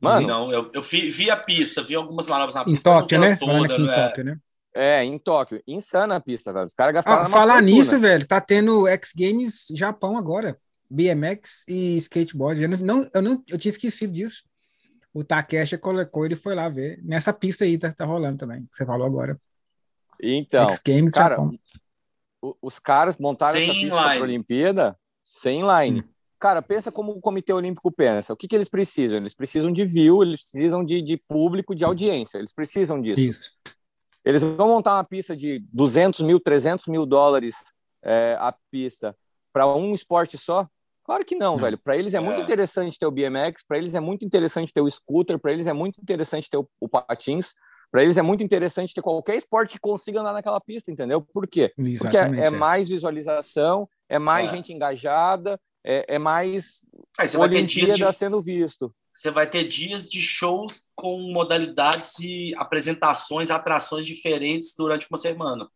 [0.00, 0.26] Mano.
[0.26, 2.88] Não, eu, eu vi, vi, a pista, vi algumas manobras na pista.
[2.88, 3.36] Em Tóquio, né?
[3.36, 4.08] Toda, em é.
[4.08, 4.38] Tóquio, né?
[4.74, 5.62] É, em Tóquio.
[5.66, 6.66] Insana a pista, velho.
[6.66, 7.24] Os caras gastaram.
[7.24, 7.70] Ah, falar fortuna.
[7.70, 10.58] nisso, velho, tá tendo X Games Japão agora.
[10.88, 12.62] BMX e skateboard.
[12.62, 14.42] Eu não, eu não, eu tinha esquecido disso
[15.12, 17.00] o Takeshi colocou, ele foi lá ver.
[17.02, 19.40] Nessa pista aí tá, tá rolando também, que você falou agora.
[20.22, 21.38] Então, Games, cara,
[22.60, 26.00] os caras montaram sem essa pista para a Olimpíada sem line.
[26.00, 26.08] Hum.
[26.38, 28.32] Cara, pensa como o Comitê Olímpico pensa.
[28.32, 29.18] O que, que eles precisam?
[29.18, 32.38] Eles precisam de view, eles precisam de, de público, de audiência.
[32.38, 33.20] Eles precisam disso.
[33.20, 33.50] Isso.
[34.24, 37.56] Eles vão montar uma pista de 200 mil, 300 mil dólares
[38.02, 39.14] é, a pista
[39.52, 40.66] para um esporte só.
[41.10, 41.58] Claro que não, não.
[41.58, 41.76] velho.
[41.76, 44.80] Para eles é, é, muito interessante ter o BMX, para eles é muito interessante ter
[44.80, 47.52] o scooter, para eles é muito interessante ter o, o patins,
[47.90, 51.20] para eles é muito interessante ter qualquer esporte que consiga andar naquela pista, entendeu?
[51.20, 51.74] Por quê?
[51.76, 54.54] Exatamente, Porque é, é, é, mais visualização, é mais é.
[54.54, 56.86] gente engajada, é, é mais
[57.18, 58.12] Aí você vai ter dias de...
[58.12, 58.94] sendo visto.
[59.12, 65.68] Você vai ter dias de shows com modalidades e apresentações, atrações diferentes durante uma semana.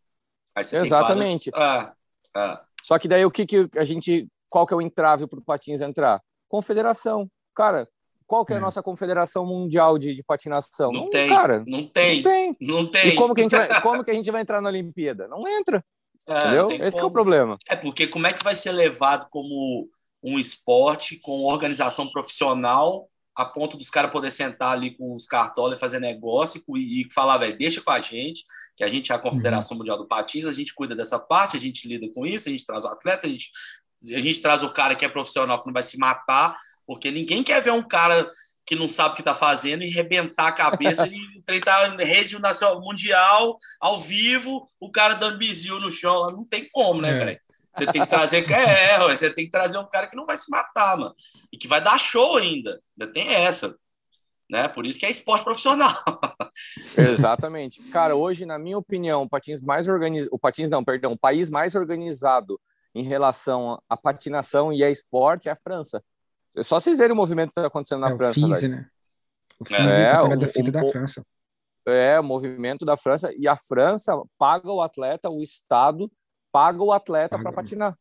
[0.57, 1.51] Exatamente.
[1.51, 1.61] Várias...
[1.61, 1.93] Ah,
[2.33, 2.65] ah.
[2.81, 5.41] Só que daí o que, que a gente qual que é o entrave para o
[5.41, 6.21] patins entrar?
[6.47, 7.29] Confederação.
[7.53, 7.89] Cara,
[8.25, 8.61] qual que é a é.
[8.61, 10.93] nossa confederação mundial de, de patinação?
[10.93, 11.61] Não, não, tem, cara.
[11.67, 12.15] Não tem.
[12.15, 12.57] Não tem.
[12.61, 13.07] Não tem.
[13.09, 15.27] E como que a gente vai, como que a gente vai entrar na Olimpíada?
[15.27, 15.83] Não entra.
[16.25, 16.71] É, entendeu?
[16.87, 17.57] Esse é o problema.
[17.67, 19.89] É porque como é que vai ser levado como
[20.23, 25.77] um esporte com organização profissional a ponto dos caras poder sentar ali com os cartolas
[25.77, 28.45] e fazer negócio e, e falar, velho, deixa com a gente,
[28.77, 29.79] que a gente é a Confederação uhum.
[29.79, 32.65] Mundial do Patins, a gente cuida dessa parte, a gente lida com isso, a gente
[32.65, 33.51] traz o atleta, a gente
[34.13, 36.55] a gente traz o cara que é profissional, que não vai se matar,
[36.85, 38.29] porque ninguém quer ver um cara
[38.65, 42.81] que não sabe o que está fazendo e rebentar a cabeça e treinar rede nacional,
[42.81, 46.31] mundial, ao vivo, o cara dando bizil no chão.
[46.31, 47.25] Não tem como, né, é.
[47.25, 47.39] velho?
[47.75, 48.45] Você tem que trazer.
[48.49, 51.13] É, você tem que trazer um cara que não vai se matar, mano.
[51.51, 52.81] E que vai dar show ainda.
[52.97, 53.75] Ainda tem essa.
[54.49, 54.67] Né?
[54.67, 55.95] Por isso que é esporte profissional.
[56.97, 57.81] Exatamente.
[57.89, 60.33] Cara, hoje, na minha opinião, o patins mais organizado.
[60.33, 62.59] O patins não, perdão, o país mais organizado
[62.95, 66.01] em relação à patinação e a esporte é a França.
[66.55, 68.39] É só vocês verem o movimento que está acontecendo na é, França.
[68.39, 68.87] O FISE, né?
[69.59, 71.25] O FISE é, é, o, o, da França.
[71.85, 73.31] É, o movimento da França.
[73.37, 76.09] E a França paga o atleta, o Estado
[76.51, 77.97] paga o atleta para patinar.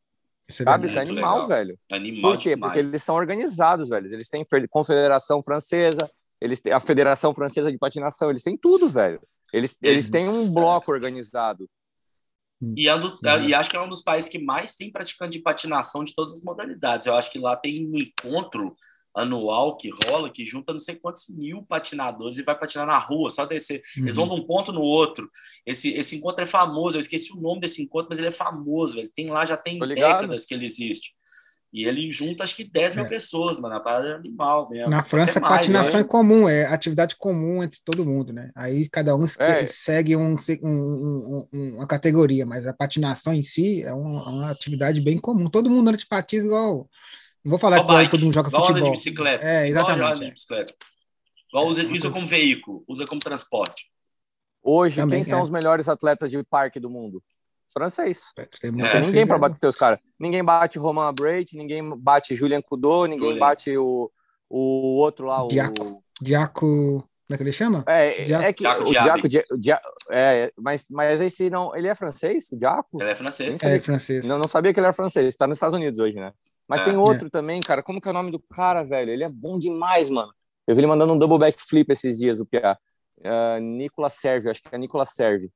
[0.48, 0.86] Isso é, Sabe?
[0.86, 1.48] Isso é animal, legal.
[1.48, 1.78] velho.
[1.90, 2.50] Animal Por quê?
[2.50, 2.72] Demais.
[2.72, 4.06] Porque eles são organizados, velho.
[4.06, 6.08] Eles têm confederação francesa,
[6.40, 9.20] eles têm a Federação Francesa de Patinação, eles têm tudo, velho.
[9.52, 11.68] Eles, eles têm um bloco organizado.
[12.76, 15.38] E, é do, é, e acho que é um dos países que mais tem praticante
[15.38, 17.06] de patinação de todas as modalidades.
[17.06, 18.74] Eu acho que lá tem um encontro
[19.14, 23.30] anual que rola, que junta não sei quantos mil patinadores e vai patinar na rua,
[23.30, 23.80] só descer.
[23.96, 24.04] Uhum.
[24.04, 25.30] Eles vão de um ponto no outro.
[25.64, 28.98] Esse, esse encontro é famoso, eu esqueci o nome desse encontro, mas ele é famoso,
[28.98, 31.14] ele tem lá, já tem décadas que ele existe.
[31.74, 33.08] E ele junta acho que 10 mil é.
[33.08, 33.74] pessoas, mano.
[33.74, 34.88] A parada é animal mesmo.
[34.88, 36.00] Na França, mais, patinação né?
[36.02, 38.52] é comum, é atividade comum entre todo mundo, né?
[38.54, 39.66] Aí cada um é.
[39.66, 45.00] segue um, um, um, uma categoria, mas a patinação em si é uma, uma, atividade
[45.00, 45.50] bem comum.
[45.50, 46.88] Todo mundo anda de patins igual.
[47.42, 48.84] Não vou falar que todo mundo joga igual futebol.
[48.84, 49.44] de bicicleta.
[49.44, 49.98] É, exatamente.
[49.98, 50.74] Igual de bicicleta.
[51.48, 53.86] Igual usa, usa como veículo, usa como transporte.
[54.62, 55.42] Hoje, Também, quem são é.
[55.42, 57.20] os melhores atletas de parque do mundo?
[57.74, 58.32] Francês.
[58.38, 59.98] É, tem, não tem ninguém para bater os caras.
[60.18, 63.40] Ninguém bate Roman Brait, ninguém bate Julian Cudô, ninguém Julian.
[63.40, 64.10] bate o,
[64.48, 65.84] o outro lá, Diaco.
[65.84, 66.02] o...
[66.22, 67.08] Diaco...
[67.26, 67.82] Como é que ele chama?
[67.86, 68.44] É, Diaco.
[68.44, 72.56] é que Diaco, o Diaco, Diaco, é, mas, mas esse não, ele é francês, o
[72.56, 73.00] Diaco?
[73.00, 73.62] Ele é francês.
[73.62, 74.26] É, francês.
[74.26, 76.32] Não, não sabia que ele era francês, está nos Estados Unidos hoje, né?
[76.68, 76.84] Mas é.
[76.84, 77.30] tem outro é.
[77.30, 79.10] também, cara, como que é o nome do cara, velho?
[79.10, 80.32] Ele é bom demais, mano.
[80.66, 82.78] Eu vi ele mandando um double backflip esses dias, o Pia.
[83.18, 85.50] Uh, Nicolas Sérgio, acho que é Nicolas Sérgio.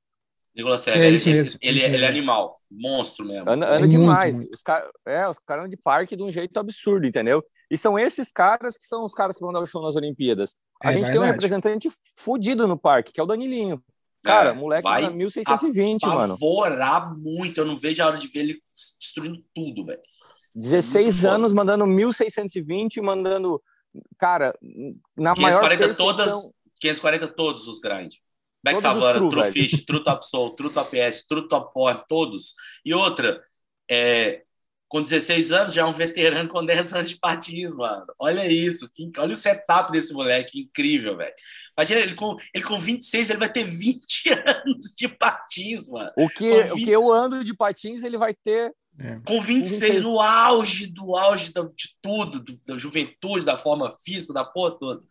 [0.58, 3.48] Nicolas Sérgio, é, ele, ele, ele, ele, é animal, monstro mesmo.
[3.48, 4.34] Anda, anda é demais.
[4.34, 7.44] Muito, Os caras é, os caras andam de parque de um jeito absurdo, entendeu?
[7.70, 10.56] E são esses caras que são os caras que vão dar o show nas Olimpíadas.
[10.82, 13.80] A é, gente tem um representante fudido no parque, que é o Danilinho.
[14.24, 16.34] Cara, é, moleque vai 1620, mano.
[16.34, 17.60] Apavorar muito.
[17.60, 18.62] Eu não vejo a hora de ver ele
[18.98, 20.00] destruindo tudo, velho.
[20.56, 23.62] 16 anos mandando 1620, mandando.
[24.18, 24.58] Cara,
[25.16, 25.96] na 540 maior perfeição...
[25.96, 28.18] todas, 540 todos os grandes.
[28.62, 32.54] Back Savana, True, True Fish, True Top Soul, True Top S, True Top Porn, todos.
[32.84, 33.40] E outra,
[33.90, 34.42] é,
[34.88, 38.06] com 16 anos, já é um veterano com 10 anos de patins, mano.
[38.18, 38.90] Olha isso.
[39.18, 41.34] Olha o setup desse moleque, incrível, velho.
[41.76, 46.10] Imagina, ele com, ele com 26, ele vai ter 20 anos de patins, mano.
[46.16, 46.72] O que, 20...
[46.72, 48.74] o que eu ando de patins, ele vai ter.
[48.98, 49.20] É.
[49.26, 54.76] Com 26, no auge do auge de tudo, da juventude, da forma física, da porra
[54.78, 55.02] toda.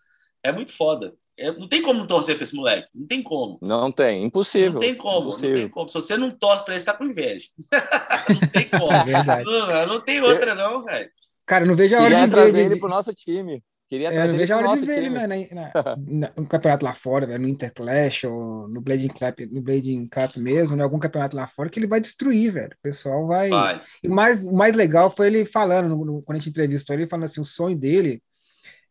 [0.44, 1.14] É muito foda.
[1.38, 2.88] É, não tem como não torcer para esse moleque.
[2.94, 3.60] Não tem como.
[3.62, 4.74] Não tem, impossível.
[4.74, 5.52] Não tem como, impossível.
[5.52, 5.88] não tem como.
[5.88, 7.48] Se você não torce para ele, você tá com inveja.
[8.30, 8.92] não tem como.
[8.92, 11.10] É não, não, tem outra, não, velho.
[11.46, 13.64] Cara, não vejo a hora Queria de trazer ver ele pro nosso time.
[13.88, 15.28] Queria trazer é, não vejo a hora de ver ele né,
[16.06, 20.36] na, no campeonato lá fora, velho, no Interclash ou no Blading Cup, no Blading Cup
[20.36, 22.74] mesmo, né, algum campeonato lá fora que ele vai destruir, velho.
[22.78, 23.50] O pessoal vai.
[23.50, 23.82] vai.
[24.04, 26.96] E o mais, o mais legal foi ele falando, no, no, quando a gente entrevistou
[26.96, 28.22] ele, falando assim: o sonho dele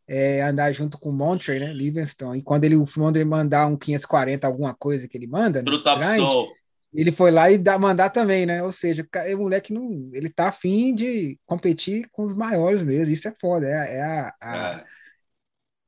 [0.08, 1.72] é, andar junto com o Montre, né?
[1.72, 2.34] Livingston.
[2.36, 6.00] E quando ele, o Montre mandar um 540, alguma coisa que ele manda, Pro top
[6.00, 6.48] grande, soul.
[6.94, 8.62] ele foi lá e dá, mandar também, né?
[8.62, 13.12] Ou seja, o moleque não, ele tá afim de competir com os maiores mesmo.
[13.12, 13.66] Isso é foda.
[13.66, 14.84] É, é a, a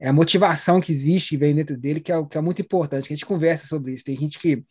[0.00, 0.06] é.
[0.06, 0.08] é.
[0.08, 3.06] a motivação que existe, que vem dentro dele, que é, que é muito importante.
[3.06, 4.04] Que a gente conversa sobre isso.
[4.04, 4.64] Tem gente que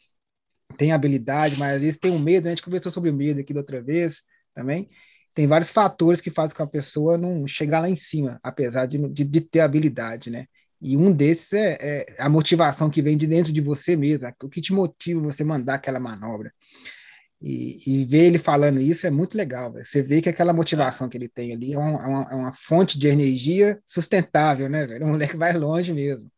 [0.78, 2.44] tem habilidade, mas às vezes tem um medo.
[2.44, 2.52] Né?
[2.52, 4.22] A gente conversou sobre o medo aqui da outra vez
[4.53, 4.90] também
[5.38, 8.97] tem vários fatores que fazem com a pessoa não chegar lá em cima, apesar de,
[9.09, 10.47] de, de ter habilidade, né?
[10.81, 14.49] E um desses é, é, a motivação que vem de dentro de você mesmo, o
[14.49, 16.51] que te motiva você mandar aquela manobra.
[17.39, 19.72] E, e ver ele falando isso é muito legal.
[19.72, 19.85] Véio.
[19.85, 22.53] Você vê que aquela motivação que ele tem ali é uma, é uma, é uma
[22.53, 25.05] fonte de energia sustentável, né, velho?
[25.05, 26.31] O moleque vai longe mesmo.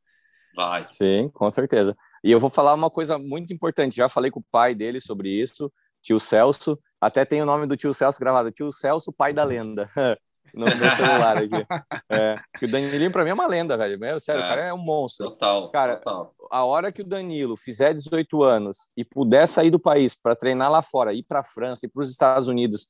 [0.54, 0.86] Vai.
[0.90, 1.96] Sim, com certeza.
[2.22, 3.96] E eu vou falar uma coisa muito importante.
[3.96, 5.72] Já falei com o pai dele sobre isso,
[6.02, 6.78] tio Celso.
[7.02, 9.90] Até tem o nome do tio Celso gravado, tio Celso, pai da lenda.
[10.54, 11.50] no meu celular aqui.
[12.12, 14.00] É, que o Danilinho, para mim, é uma lenda, velho.
[14.00, 15.30] Meu, sério, é, o cara é um monstro.
[15.30, 15.70] Total.
[15.70, 16.34] Cara, total.
[16.50, 20.72] a hora que o Danilo fizer 18 anos e puder sair do país para treinar
[20.72, 22.88] lá fora, ir para a França, ir para os Estados Unidos,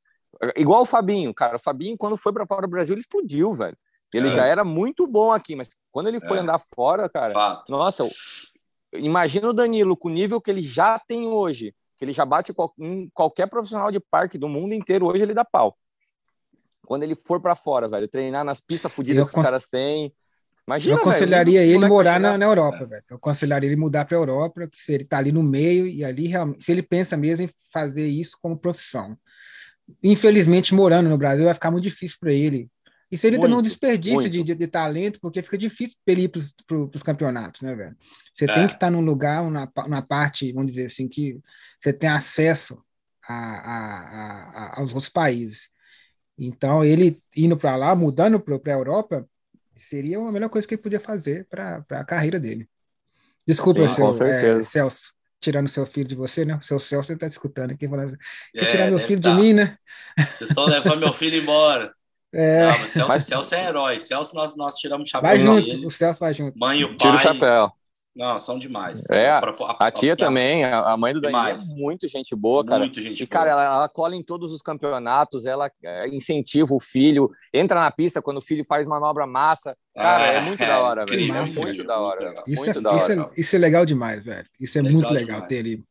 [0.56, 1.57] igual o Fabinho, cara.
[1.57, 3.77] O Fabinho, quando foi para fora do Brasil, ele explodiu, velho.
[4.14, 4.31] Ele é.
[4.31, 6.40] já era muito bom aqui, mas quando ele foi é.
[6.40, 7.69] andar fora, cara, Fato.
[7.69, 8.10] nossa,
[8.94, 12.53] imagina o Danilo com o nível que ele já tem hoje que ele já bate
[12.80, 15.77] em qualquer profissional de parque do mundo inteiro, hoje ele dá pau.
[16.88, 20.11] quando ele for para fora, velho, treinar nas pistas fodidas que os caras têm.
[20.65, 23.03] Imagina, eu aconselharia velho, ele morar na, na, Europa, velho.
[23.09, 26.03] Eu aconselharia ele mudar para a Europa, que se ele tá ali no meio e
[26.03, 29.17] ali realmente, se ele pensa mesmo em fazer isso como profissão.
[30.01, 32.69] Infelizmente, morando no Brasil vai ficar muito difícil para ele.
[33.11, 36.30] E seria também um desperdício de, de, de, talento, porque fica difícil para ele ir
[36.30, 37.95] para os campeonatos, né, velho?
[38.34, 38.53] Você é.
[38.53, 41.40] tem que estar tá num lugar, na, na parte, vamos dizer assim, que
[41.80, 42.80] você tem acesso
[43.27, 45.69] a, a, a, aos outros países.
[46.38, 49.27] Então, ele indo para lá, mudando para a Europa,
[49.76, 52.69] seria a melhor coisa que ele podia fazer para a carreira dele.
[53.45, 56.56] Desculpa, Sim, seu, é, Celso, tirando seu filho de você, né?
[56.56, 58.18] O seu Celso está escutando aqui, falando assim,
[58.53, 59.34] quer é, tirar meu filho tá.
[59.34, 59.77] de mim, né?
[60.38, 61.94] Vocês estão levando meu filho embora.
[62.34, 62.72] É.
[62.72, 63.26] Não, mas Celso, mas...
[63.26, 63.99] Celso é herói.
[63.99, 65.30] Celso, nós, nós tiramos o chapéu.
[65.30, 66.57] Vai junto, o Celso vai junto.
[66.57, 66.97] Mãe e o pai.
[66.97, 67.72] Tira o chapéu.
[68.15, 69.10] Não, são demais.
[69.10, 72.65] É, a, a, a tia a, também, a mãe do Daniel é muito gente boa,
[72.65, 72.80] cara.
[72.80, 73.30] Muito gente e, boa.
[73.30, 77.89] cara, ela, ela, cola em todos os campeonatos, ela é, incentiva o filho, entra na
[77.89, 79.73] pista quando o filho faz manobra massa.
[79.95, 81.34] Cara, é, é muito é, da hora, velho.
[81.34, 82.34] É muito da hora.
[82.45, 83.01] Isso, muito é, da hora.
[83.01, 84.47] Isso, é, isso é legal demais, velho.
[84.60, 85.47] Isso é legal muito legal demais.
[85.47, 85.84] ter ele.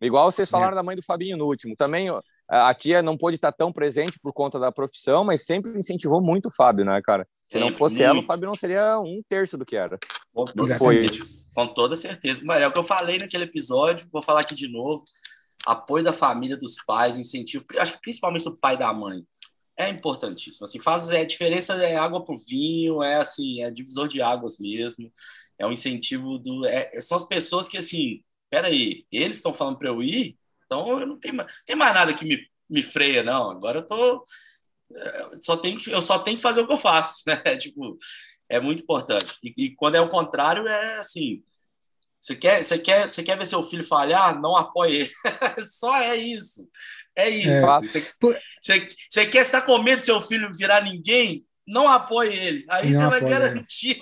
[0.00, 1.74] Igual vocês falaram da mãe do Fabinho no último.
[1.74, 2.08] Também
[2.48, 6.46] a tia não pôde estar tão presente por conta da profissão, mas sempre incentivou muito
[6.46, 7.28] o Fábio, né, cara?
[7.50, 8.08] Se não fosse muito.
[8.08, 9.98] ela, o Fábio não seria um terço do que era.
[10.32, 11.28] Com toda, certeza.
[11.54, 12.40] Com toda certeza.
[12.44, 15.04] Mas é o que eu falei naquele episódio, vou falar aqui de novo.
[15.66, 19.22] Apoio da família, dos pais, incentivo, acho que principalmente do pai e da mãe.
[19.76, 20.64] É importantíssimo.
[20.64, 24.22] Assim, faz é, a diferença é água para o vinho, é assim, é divisor de
[24.22, 25.12] águas mesmo.
[25.58, 26.64] É um incentivo do.
[26.66, 30.36] É, são as pessoas que assim, peraí, eles estão falando para eu ir,
[30.68, 32.38] então eu não tenho, tem mais nada que me,
[32.68, 33.50] me freia, não.
[33.50, 34.22] Agora eu tô.
[34.94, 37.56] Eh, só tenho que, eu só tenho que fazer o que eu faço, né?
[37.56, 37.96] tipo,
[38.48, 39.38] é muito importante.
[39.42, 41.42] E, e, quando é o contrário, é assim.
[42.20, 44.38] Você quer, você, quer, você quer ver seu filho falhar?
[44.40, 45.10] Não apoie ele.
[45.64, 46.68] só é isso.
[47.16, 47.48] É isso.
[47.48, 47.80] É.
[47.80, 48.12] Você,
[48.60, 51.46] você, você quer estar com medo do seu filho virar ninguém?
[51.66, 52.64] Não apoie ele.
[52.68, 54.00] Aí não você vai garantir.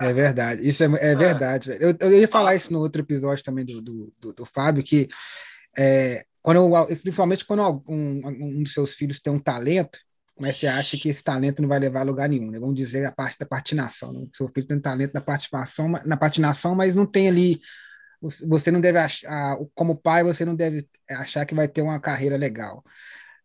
[0.00, 0.66] É verdade.
[0.66, 1.76] Isso é, é verdade.
[1.78, 5.08] Eu, eu ia falar isso no outro episódio também do, do, do, do Fábio, que
[5.76, 9.98] é, quando, principalmente quando um, um dos seus filhos tem um talento,
[10.38, 12.58] mas você acha que esse talento não vai levar a lugar nenhum, né?
[12.58, 14.10] Vamos dizer a parte da patinação.
[14.12, 14.26] Né?
[14.32, 17.60] Seu filho tem talento na patinação, na patinação, mas não tem ali.
[18.48, 22.36] Você não deve achar, como pai, você não deve achar que vai ter uma carreira
[22.38, 22.82] legal.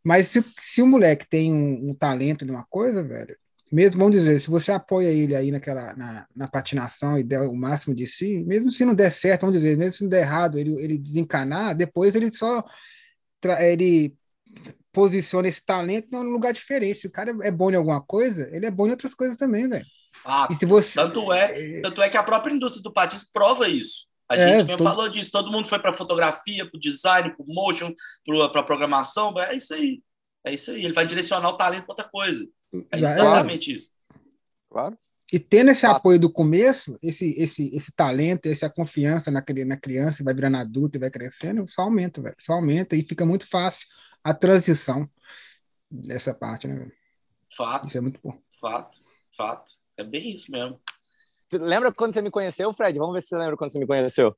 [0.03, 3.35] Mas se, se o moleque tem um, um talento numa coisa, velho,
[3.71, 7.55] mesmo, vamos dizer, se você apoia ele aí naquela, na, na, patinação e der o
[7.55, 10.59] máximo de si, mesmo se não der certo, vamos dizer, mesmo se não der errado,
[10.59, 12.63] ele, ele desencanar, depois ele só
[13.59, 14.15] ele
[14.91, 17.01] posiciona esse talento num lugar diferente.
[17.01, 19.67] Se o cara é bom em alguma coisa, ele é bom em outras coisas também,
[19.67, 19.85] velho.
[20.23, 20.93] Ah, e se você...
[20.93, 24.07] tanto, é, tanto é que a própria indústria do patins prova isso.
[24.27, 27.93] A é, gente mesmo falou disso, todo mundo foi para fotografia, para design, para motion,
[28.25, 30.01] para pro, programação, é isso aí.
[30.47, 32.47] É isso aí, ele vai direcionar o talento para outra coisa.
[32.91, 33.91] É exatamente isso.
[34.69, 34.97] Claro.
[35.31, 40.23] E tendo esse apoio do começo, esse, esse, esse talento, essa confiança na, na criança,
[40.23, 42.35] vai virando adulto e vai crescendo, só aumenta, velho.
[42.39, 43.87] Só aumenta e fica muito fácil
[44.23, 45.09] a transição
[45.89, 46.91] dessa parte, né?
[47.55, 47.87] Fato.
[47.87, 48.39] Isso é muito bom.
[48.59, 48.99] Fato,
[49.35, 49.71] fato.
[49.97, 50.79] É bem isso mesmo.
[51.53, 52.99] lembra quando você me conheceu, Fred?
[52.99, 54.35] Vamos ver se você lembra quando você me conheceu.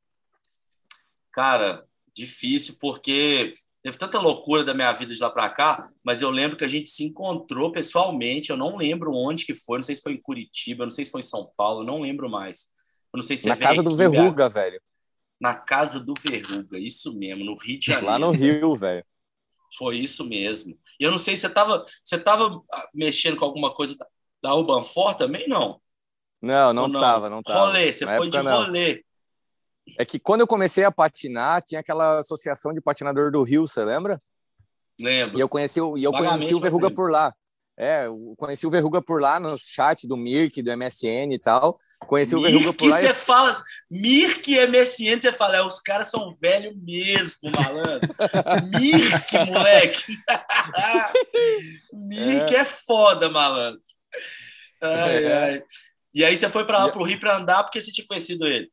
[1.32, 6.30] Cara, difícil, porque teve tanta loucura da minha vida de lá para cá, mas eu
[6.30, 8.50] lembro que a gente se encontrou pessoalmente.
[8.50, 11.12] Eu não lembro onde que foi, não sei se foi em Curitiba, não sei se
[11.12, 12.68] foi em São Paulo, não lembro mais.
[13.14, 14.82] Eu não sei se na casa do Verruga, velho.
[15.40, 18.08] Na casa do Verruga, isso mesmo, no Rio de Janeiro.
[18.08, 19.06] Lá no Rio, velho.
[19.78, 20.78] Foi isso mesmo.
[21.00, 23.96] E eu não sei se você estava você tava ah, mexendo com alguma coisa
[24.42, 25.80] da Urban For também, não?
[26.42, 27.60] Não, não, não tava, não tava.
[27.60, 29.04] Rolê, você Na foi de rolê.
[29.98, 33.84] É que quando eu comecei a patinar, tinha aquela associação de patinador do Rio, você
[33.84, 34.22] lembra?
[35.00, 35.38] Lembro.
[35.38, 37.34] E eu conheci, e eu conheci o Verruga por lá.
[37.78, 41.80] É, eu conheci o Verruga por lá no chat do Mirk, do MSN e tal.
[42.08, 42.98] Conheci Mirk, o Verruga por lá.
[42.98, 43.14] você e...
[43.14, 43.56] fala,
[43.90, 48.10] Mirk e MSN, você fala, é, os caras são velhos mesmo, malandro.
[48.80, 50.18] Mirk, moleque.
[51.94, 52.60] Mirk é.
[52.60, 52.66] é.
[52.66, 53.82] foda, malandro.
[54.82, 55.38] Ai, é.
[55.38, 55.64] ai.
[56.16, 58.72] E aí você foi para lá, pro Rio para andar porque você tinha conhecido ele.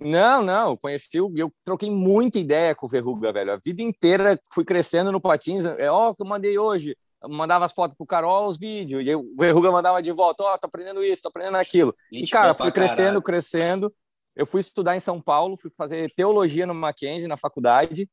[0.00, 3.52] Não, não, conheci, eu troquei muita ideia com o Verruga, velho.
[3.52, 5.64] A vida inteira fui crescendo no patins.
[5.64, 6.96] É ó, que eu mandei hoje.
[7.20, 9.04] Eu mandava as fotos pro Carol, os vídeos.
[9.04, 11.94] E o Verruga mandava de volta: ó, oh, tô aprendendo isso, tô aprendendo aquilo.
[12.12, 13.22] Gente, e, cara, fui crescendo, caralho.
[13.22, 13.94] crescendo.
[14.36, 18.08] Eu fui estudar em São Paulo, fui fazer teologia no Mackenzie, na faculdade.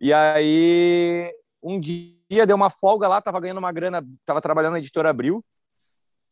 [0.00, 1.30] E aí,
[1.62, 5.44] um dia deu uma folga lá, tava ganhando uma grana, tava trabalhando na editora Abril.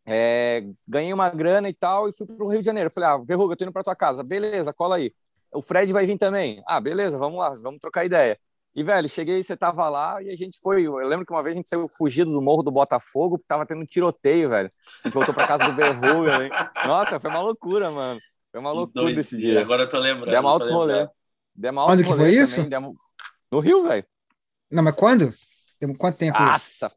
[0.07, 2.91] É, ganhei uma grana e tal e fui para o Rio de Janeiro.
[2.91, 4.23] Falei, ah, Verruga, eu tô indo para tua casa.
[4.23, 5.13] Beleza, cola aí.
[5.53, 6.63] O Fred vai vir também.
[6.67, 8.39] Ah, beleza, vamos lá, vamos trocar ideia.
[8.77, 10.83] E, velho, cheguei, você tava lá e a gente foi.
[10.83, 13.83] Eu lembro que uma vez a gente saiu fugido do Morro do Botafogo, tava tendo
[13.83, 14.71] um tiroteio, velho.
[15.05, 16.51] A gente voltou pra casa do Verruga,
[16.85, 18.21] Nossa, foi uma loucura, mano.
[18.51, 19.61] Foi uma loucura Doido, esse dia.
[19.61, 20.31] Agora eu tô lembrando.
[20.31, 21.09] Demos altos rolê.
[21.55, 22.63] Demos altos Quando que foi isso?
[22.65, 22.97] Demos...
[23.51, 24.05] No Rio, velho.
[24.69, 25.33] Não, mas quando?
[25.97, 26.37] Quanto tempo?
[26.37, 26.91] Nossa,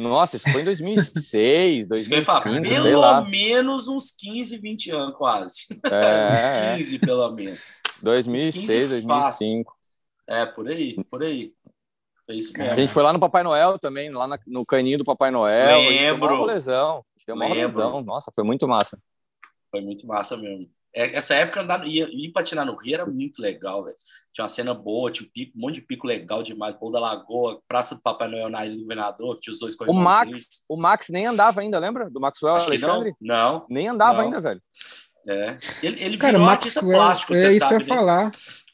[0.00, 3.22] nossa, isso foi em 2006, 2005, Pelo sei lá.
[3.22, 5.66] menos uns 15, 20 anos, quase.
[5.90, 7.60] É, 15, pelo menos.
[8.02, 9.76] 2006, 2005.
[10.26, 11.52] É, por aí, por aí.
[12.28, 12.72] É isso mesmo.
[12.72, 15.78] A gente foi lá no Papai Noel também, lá no caninho do Papai Noel.
[15.78, 16.34] Lembro.
[16.34, 17.04] A gente lesão.
[17.26, 18.02] Deu uma lesão.
[18.02, 18.98] Nossa, foi muito massa.
[19.70, 20.70] Foi muito massa mesmo.
[20.94, 23.96] É, essa época andar, ir, ir patinar no Rio era muito legal, velho.
[24.32, 26.74] Tinha uma cena boa, tinha um, pico, um monte de pico legal demais.
[26.74, 29.92] Boa da Lagoa, Praça do Papai Noel na Ilha do Governador, tinha os dois O
[29.92, 32.10] Max, o Max nem andava ainda, lembra?
[32.10, 33.14] Do Maxwell Acho Alexandre?
[33.20, 33.66] Não, não.
[33.68, 34.24] Nem andava não.
[34.24, 34.62] ainda, velho.
[35.26, 35.58] É.
[35.82, 37.56] Ele, ele Cara, virou artista plástico, é você é sabe.
[37.58, 37.94] Isso que eu ia né?
[37.94, 38.30] falar.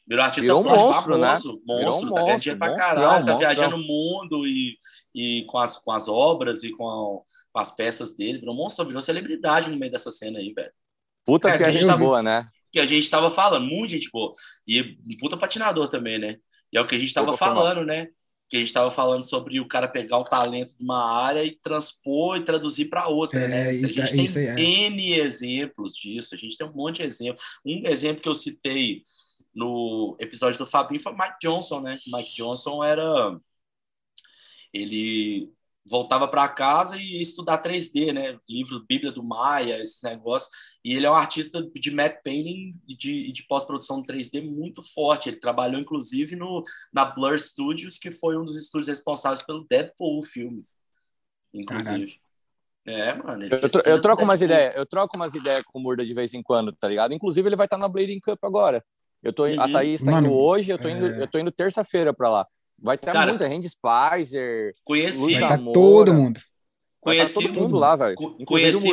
[0.09, 1.85] Virou artista virou plástico monstro, famoso, né?
[1.85, 4.77] monstro, tá ganhando dinheiro pra caralho, tá viajando o mundo e,
[5.13, 7.21] e com, as, com as obras e com, a,
[7.53, 10.71] com as peças dele, virou monstro, virou celebridade no meio dessa cena aí, velho.
[11.27, 12.49] Puta é, que a gente tá boa, né?
[12.77, 14.33] que a gente estava falando, muito gente boa.
[14.69, 16.37] E um puta patinador também, né?
[16.71, 18.09] E é o que a gente estava falando, né?
[18.51, 21.57] Que a gente estava falando sobre o cara pegar o talento de uma área e
[21.57, 23.69] transpor e traduzir para outra, é, né?
[23.71, 24.55] A gente tem é.
[24.61, 27.43] N exemplos disso, a gente tem um monte de exemplos.
[27.65, 29.03] Um exemplo que eu citei
[29.55, 31.99] no episódio do Fabinho foi Mike Johnson, né?
[32.07, 33.41] Mike Johnson era.
[34.71, 35.51] Ele
[35.89, 38.39] voltava para casa e ia estudar 3D, né?
[38.49, 40.51] Livro Bíblia do Maia, esses negócios.
[40.85, 45.29] E ele é um artista de matte painting e de, de pós-produção 3D muito forte.
[45.29, 50.19] Ele trabalhou, inclusive, no, na Blur Studios, que foi um dos estúdios responsáveis pelo Deadpool,
[50.19, 50.65] o filme.
[51.55, 52.21] Inclusive.
[52.85, 53.45] É, mano.
[53.45, 56.33] eu, tro eu troco umas ideias, eu troco umas ideias com o Murda de vez
[56.35, 57.13] em quando, tá ligado?
[57.13, 58.85] Inclusive, ele vai estar tá na Blading Cup agora.
[59.23, 59.61] Eu tô, uhum.
[59.61, 61.23] A Thaís tá indo hoje, eu tô indo, é...
[61.23, 62.47] eu tô indo terça-feira para lá.
[62.83, 66.41] Vai ter Cara, muita, Randy Spicer, conheci tá todo mundo.
[67.01, 68.17] Conheci todo mundo lá, velho.
[68.45, 68.89] Conheci,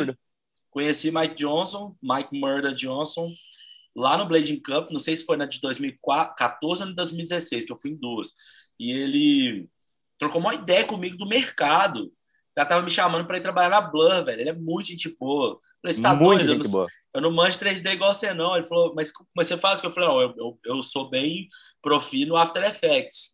[0.70, 3.28] conheci Mike Johnson, Mike Murda Johnson,
[3.96, 7.66] lá no Blading Cup, não sei se foi na de 2014 ou na de 2016,
[7.66, 8.34] que eu fui em duas.
[8.80, 9.70] E ele
[10.18, 12.12] trocou uma ideia comigo do mercado.
[12.58, 14.42] Já tava me chamando para ir trabalhar na Blur, velho.
[14.42, 15.60] Ele é muito gente boa.
[15.82, 16.64] falei, você tá muito doido?
[16.64, 18.56] Gente eu, não, eu não manjo 3D igual você, não.
[18.56, 19.88] Ele falou, mas, mas você faz o que?
[19.88, 21.48] Eu falei, não, eu, eu, eu sou bem
[21.82, 23.33] profi no After Effects.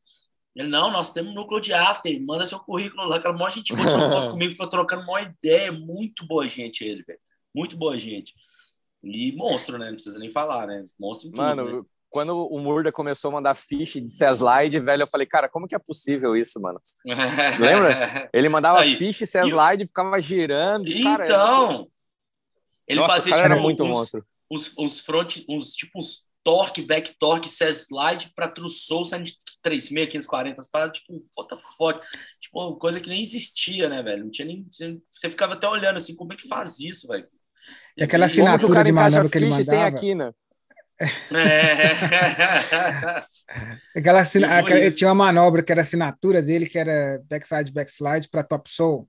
[0.56, 3.18] Ele, não, nós temos um núcleo de after, manda seu currículo lá.
[3.18, 5.72] Aquela maior gente tirou foto comigo, foi trocando uma ideia.
[5.72, 7.20] Muito boa gente ele, velho.
[7.56, 8.34] Muito boa gente.
[9.04, 9.88] E monstro, né?
[9.88, 10.86] Não precisa nem falar, né?
[11.00, 11.88] Monstro tudo, Mano, né?
[12.10, 15.76] quando o Murda começou a mandar ficha de slide, velho, eu falei, cara, como que
[15.76, 16.82] é possível isso, mano?
[17.60, 18.30] Lembra?
[18.34, 20.90] Ele mandava Aí, ficha e slide, ficava girando.
[20.90, 21.86] Então, cara,
[22.88, 24.26] ele Nossa, fazia tipo, era muito uns, monstro.
[24.52, 29.34] Uns, uns front, uns tipo uns torque, back torque, slide para true soul, saindo de
[29.64, 32.04] 3,6, 540, as paradas, tipo, puta foto,
[32.42, 34.24] tipo, coisa que nem existia, né, velho?
[34.24, 34.66] Não tinha nem.
[34.68, 37.28] Você ficava até olhando assim, como é que faz isso, velho?
[37.96, 39.64] E aquela assinatura de manobra que ele mandava.
[39.64, 40.36] sem a quina.
[41.00, 41.08] É.
[43.96, 48.68] aquela, aquela tinha uma manobra que era assinatura dele, que era backside, backslide para top
[48.72, 49.08] soul,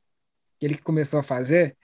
[0.59, 1.75] que ele começou a fazer.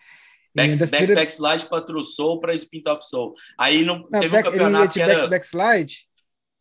[0.56, 3.34] Back, back, backslide para true soul para spin top soul.
[3.58, 5.28] Aí não, não teve back, um campeonato que era...
[5.28, 6.06] backslide,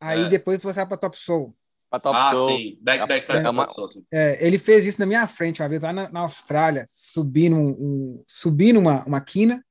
[0.02, 0.28] aí é.
[0.28, 1.56] depois passava para top soul.
[1.90, 2.58] Pra top ah, soul.
[2.58, 2.78] sim.
[2.82, 3.88] Back, backslide é, top soul.
[3.88, 4.06] Sim.
[4.12, 7.70] É, ele fez isso na minha frente uma vez lá na, na Austrália, subindo, um,
[7.70, 9.64] um, subindo uma, uma quina.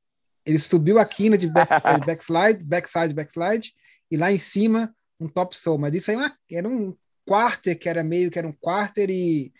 [0.47, 1.69] Ele subiu a quina de back,
[2.07, 3.75] backslide, backside, backslide,
[4.11, 5.77] e lá em cima um top soul.
[5.77, 6.97] Mas isso aí é era um
[7.27, 9.53] quarter, que era meio que era um quarter e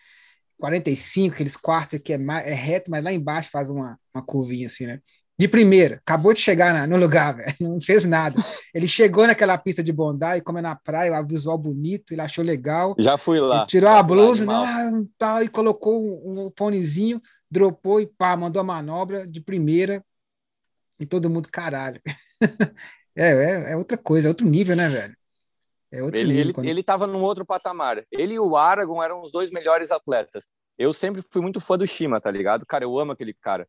[0.59, 4.67] 45, aqueles quartos que é, mais, é reto, mas lá embaixo faz uma, uma curvinha
[4.67, 5.01] assim, né?
[5.37, 8.37] De primeira, acabou de chegar na, no lugar, velho, não fez nada.
[8.73, 12.45] Ele chegou naquela pista de Bondi, como é na praia, o visual bonito, ele achou
[12.45, 12.95] legal.
[12.99, 13.67] Já fui lá.
[13.67, 17.21] tirou a blusa né, tal, e colocou um, um fonezinho,
[17.51, 20.05] dropou e pá, mandou a manobra de primeira.
[21.01, 22.01] E todo mundo, caralho.
[23.17, 25.17] é, é, é outra coisa, é outro nível, né, velho?
[25.95, 26.67] É ele, nível, ele, quando...
[26.67, 28.05] ele tava num outro patamar.
[28.11, 30.49] Ele e o Aragon eram os dois melhores atletas.
[30.77, 32.67] Eu sempre fui muito fã do Shima, tá ligado?
[32.67, 33.69] Cara, eu amo aquele cara.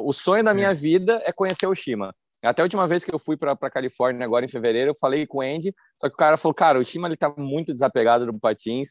[0.00, 0.74] O sonho da minha é.
[0.74, 2.14] vida é conhecer o Shima.
[2.44, 5.38] Até a última vez que eu fui para Califórnia, agora em fevereiro, eu falei com
[5.38, 8.38] o Andy, só que o cara falou, cara, o Shima ele tá muito desapegado do
[8.38, 8.90] patins,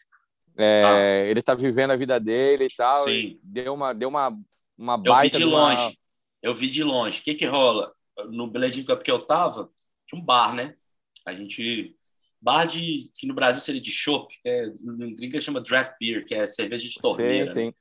[0.58, 1.30] é, ah.
[1.30, 3.04] ele tá vivendo a vida dele e tal.
[3.04, 3.40] Sim.
[3.44, 4.36] deu uma, deu uma,
[4.78, 5.38] uma baita...
[5.38, 5.94] Eu vi de longe, uma...
[6.42, 7.20] eu vi de longe.
[7.20, 7.94] O que que rola?
[8.30, 9.70] No Blading Cup que eu tava,
[10.08, 10.76] tinha um bar, né?
[11.26, 11.96] A gente
[12.46, 16.24] bar de que no Brasil seria de chopp, que é, no gringa chama draft beer,
[16.24, 17.48] que é cerveja de torneira.
[17.48, 17.66] Sim, sim.
[17.68, 17.74] Né?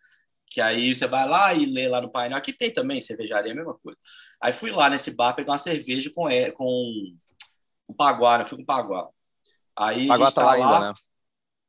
[0.47, 2.39] Que aí você vai lá e lê lá no painel.
[2.39, 3.99] Aqui tem também cervejaria, a mesma coisa.
[4.41, 6.24] Aí fui lá nesse bar pegar uma cerveja com
[6.55, 7.15] com
[7.89, 8.45] um paguá, né?
[8.47, 9.09] Fui com paguá.
[9.77, 10.99] Aí paguá tá, tá lá, ainda, né?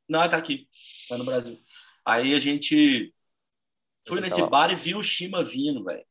[0.08, 0.66] Não, tá aqui.
[1.08, 1.60] Tá no Brasil.
[2.04, 3.12] Aí a gente
[4.08, 6.06] fui Você nesse tava- bar e vi o Shima vindo, velho.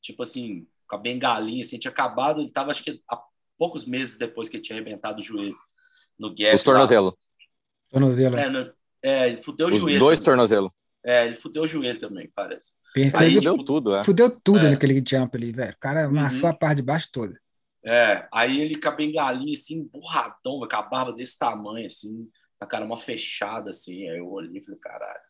[0.00, 3.20] Tipo assim, com a bengalinha, assim, tinha acabado, ele tava acho que há
[3.58, 5.52] poucos meses depois que ele tinha arrebentado o joelho
[6.20, 6.54] no gap.
[6.54, 6.62] Os.
[7.90, 8.34] Tornozelo.
[8.36, 8.42] lá.
[8.42, 8.72] É, no-
[9.02, 9.98] é, ele fudeu o Os joelho.
[9.98, 10.26] dois também.
[10.26, 10.72] tornozelos.
[11.04, 12.72] É, ele fudeu o joelho também, parece.
[12.92, 13.16] Perfeito.
[13.22, 14.04] Aí, Fudeu tipo, tudo, é.
[14.04, 14.70] Fudeu tudo É.
[14.70, 15.72] naquele jump ali, velho.
[15.72, 16.54] O cara amassou Uhum.
[16.54, 17.40] a parte de baixo toda.
[17.84, 22.28] É, aí ele com a bengalinha assim, burradão, com a barba desse tamanho, assim,
[22.60, 24.06] a cara uma fechada, assim.
[24.10, 25.20] Aí eu olhei e falei, caralho.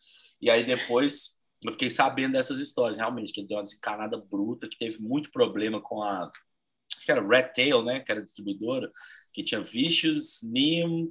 [0.40, 4.66] E aí depois eu fiquei sabendo dessas histórias, realmente, que ele deu uma desencanada bruta,
[4.68, 6.28] que teve muito problema com a.
[7.04, 8.00] que era Red Tail, né?
[8.00, 8.90] Que era distribuidora,
[9.32, 11.10] que tinha Vicious, Neem,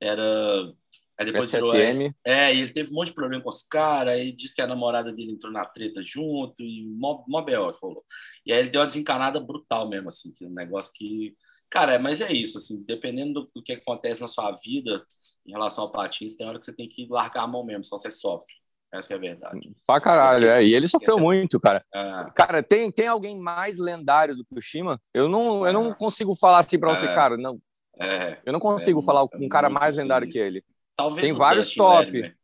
[0.00, 0.72] era.
[1.18, 1.74] Aí depois virou.
[1.74, 2.14] SSM.
[2.24, 4.66] É, e ele teve um monte de problema com os caras, aí disse que a
[4.66, 7.72] namorada dele entrou na treta junto, e mó, mó B.O.
[7.72, 8.04] que rolou.
[8.46, 11.36] E aí ele deu uma desencanada brutal mesmo, assim, que é um negócio que.
[11.68, 15.04] Cara, é, mas é isso, assim, dependendo do, do que acontece na sua vida
[15.44, 17.98] em relação ao patins, tem hora que você tem que largar a mão mesmo, senão
[17.98, 18.54] você sofre.
[18.92, 19.60] Essa que é a verdade.
[19.86, 20.64] Pra caralho, é.
[20.64, 21.82] E ele sofreu muito, cara.
[21.94, 24.98] É, Cara, tem, tem alguém mais lendário do que o Shima?
[25.12, 25.94] Eu não, eu não É.
[25.94, 27.14] consigo falar assim pra você, É.
[27.14, 27.36] cara.
[27.36, 27.60] Não,
[28.00, 30.64] é, eu não consigo É falar mu- é um cara mais lendário que ele.
[30.96, 32.04] talvez Tem vários Dustin top.
[32.06, 32.36] Latimer.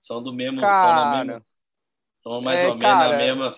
[0.00, 0.54] São do mesmo.
[0.56, 1.42] Estão Cara, mesma.
[2.18, 3.54] Estão mais é, ou menos cara, na mesma.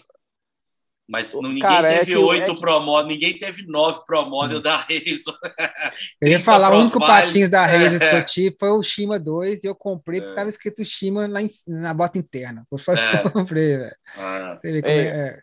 [1.10, 4.00] Mas não- ninguém cara, é teve o- oito é que- Pro Model, ninguém teve nove
[4.06, 5.36] Pro Model da Razor.
[6.20, 8.10] Eu ia 30 falar, o único patins da Razor É.
[8.10, 10.36] que eu tive foi o Shima 2 e eu comprei porque É.
[10.36, 12.64] tava escrito Shima lá em- na bota interna.
[12.70, 13.24] Foi só É.
[13.24, 13.96] eu comprei, velho.
[14.16, 15.38] Ah, é- é.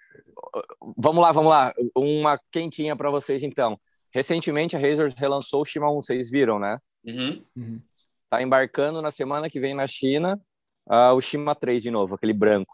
[0.98, 1.73] Vamos lá, vamos lá.
[1.95, 3.77] Uma quentinha pra vocês, então.
[4.14, 6.77] Recentemente a Razor relançou o Shima 1, vocês viram, né?
[7.06, 7.44] uhum.
[7.57, 7.81] Uhum.
[8.30, 10.39] Tá embarcando na semana que vem na China
[10.89, 12.73] ah, o Shima 3 de novo, aquele branco.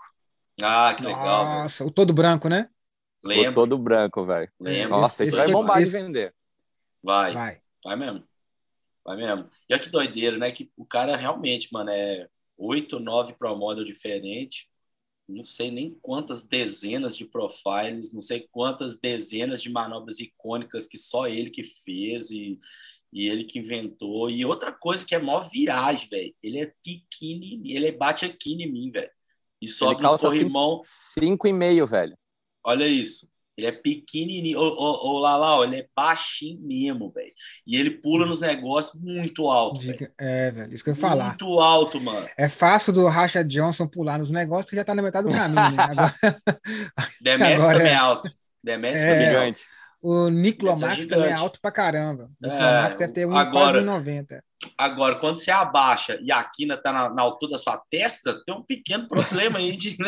[0.61, 1.45] ah, que legal.
[1.45, 2.67] Nossa, o todo branco, né?
[3.25, 4.51] Ficou Lembro, todo branco, velho.
[4.59, 4.89] lembro.
[4.99, 6.33] Nossa, isso vai bombar de esse- vender.
[7.01, 7.95] Vai, vai, Vai.
[7.95, 8.23] mesmo.
[9.05, 9.49] Vai mesmo.
[9.69, 10.51] E olha que doideira, né?
[10.51, 12.27] Que o cara realmente, mano, é
[12.57, 14.69] oito, nove Pro Model diferente.
[15.27, 20.97] Não sei nem quantas dezenas de profiles, não sei quantas dezenas de manobras icônicas que
[20.97, 22.57] só ele que fez e,
[23.11, 24.29] e ele que inventou.
[24.29, 26.35] E outra coisa que é mó viagem, velho.
[26.43, 29.09] Ele é pequenininho, ele bate aqui em mim, velho.
[29.61, 30.79] E sobe nos calça corrimão.
[30.83, 32.17] Cinco e meio, velho.
[32.65, 33.31] Olha isso.
[33.55, 34.57] Ele é pequenininho.
[34.59, 35.21] Ô, ô, ô,
[35.59, 37.31] ó, ele é baixinho mesmo, velho.
[37.67, 39.93] E ele pula nos negócios muito alto, velho.
[39.97, 41.25] Diga- É, velho, isso que eu ia falar.
[41.29, 42.27] Muito alto, mano.
[42.35, 45.75] É fácil do Racha Johnson pular nos negócios que já tá na metade do caminho,
[45.75, 45.83] né?
[45.83, 46.15] Agora,
[47.21, 48.29] Demetrius Agora também é é- alto.
[48.63, 49.13] Demetrius É.
[49.13, 49.45] também é alto.
[49.45, 49.63] Gigante.
[50.01, 52.31] o Esse é também é alto pra caramba.
[52.41, 54.43] O É, Nicolas Max deve ter um, agora- quase 1,90.
[54.77, 58.55] Agora, quando você abaixa e a quina tá na, na altura da sua testa, tem
[58.55, 59.97] um pequeno problema aí de.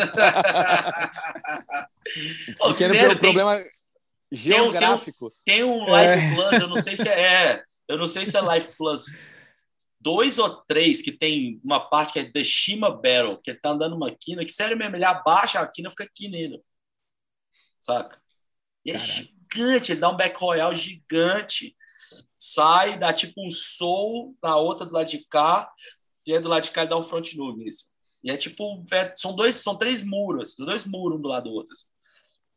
[2.60, 3.60] Ô, Pequeno sério, pro- problema
[4.30, 5.32] geográfico.
[5.44, 6.16] Tem um É.
[6.16, 9.04] Life Plus, eu não sei se é, é, eu não sei se é Life Plus
[10.00, 13.96] 2 ou 3, que tem uma parte que é The Shima Battle, que tá andando
[13.96, 16.60] uma quina, que sério mesmo, ele abaixa a quina fica aqui nele.
[17.80, 18.20] Saca?
[18.84, 19.12] E é Caralho.
[19.12, 21.75] gigante, ele dá um back royal gigante,
[22.38, 25.70] sai, dá tipo um soul na outra do lado de cá,
[26.26, 27.86] e aí do lado de cá ele dá um front nu nisso.
[28.22, 31.54] E é tipo, vé- são dois, são três muros, dois muros um do lado do
[31.54, 31.72] outro.
[31.72, 31.86] assim.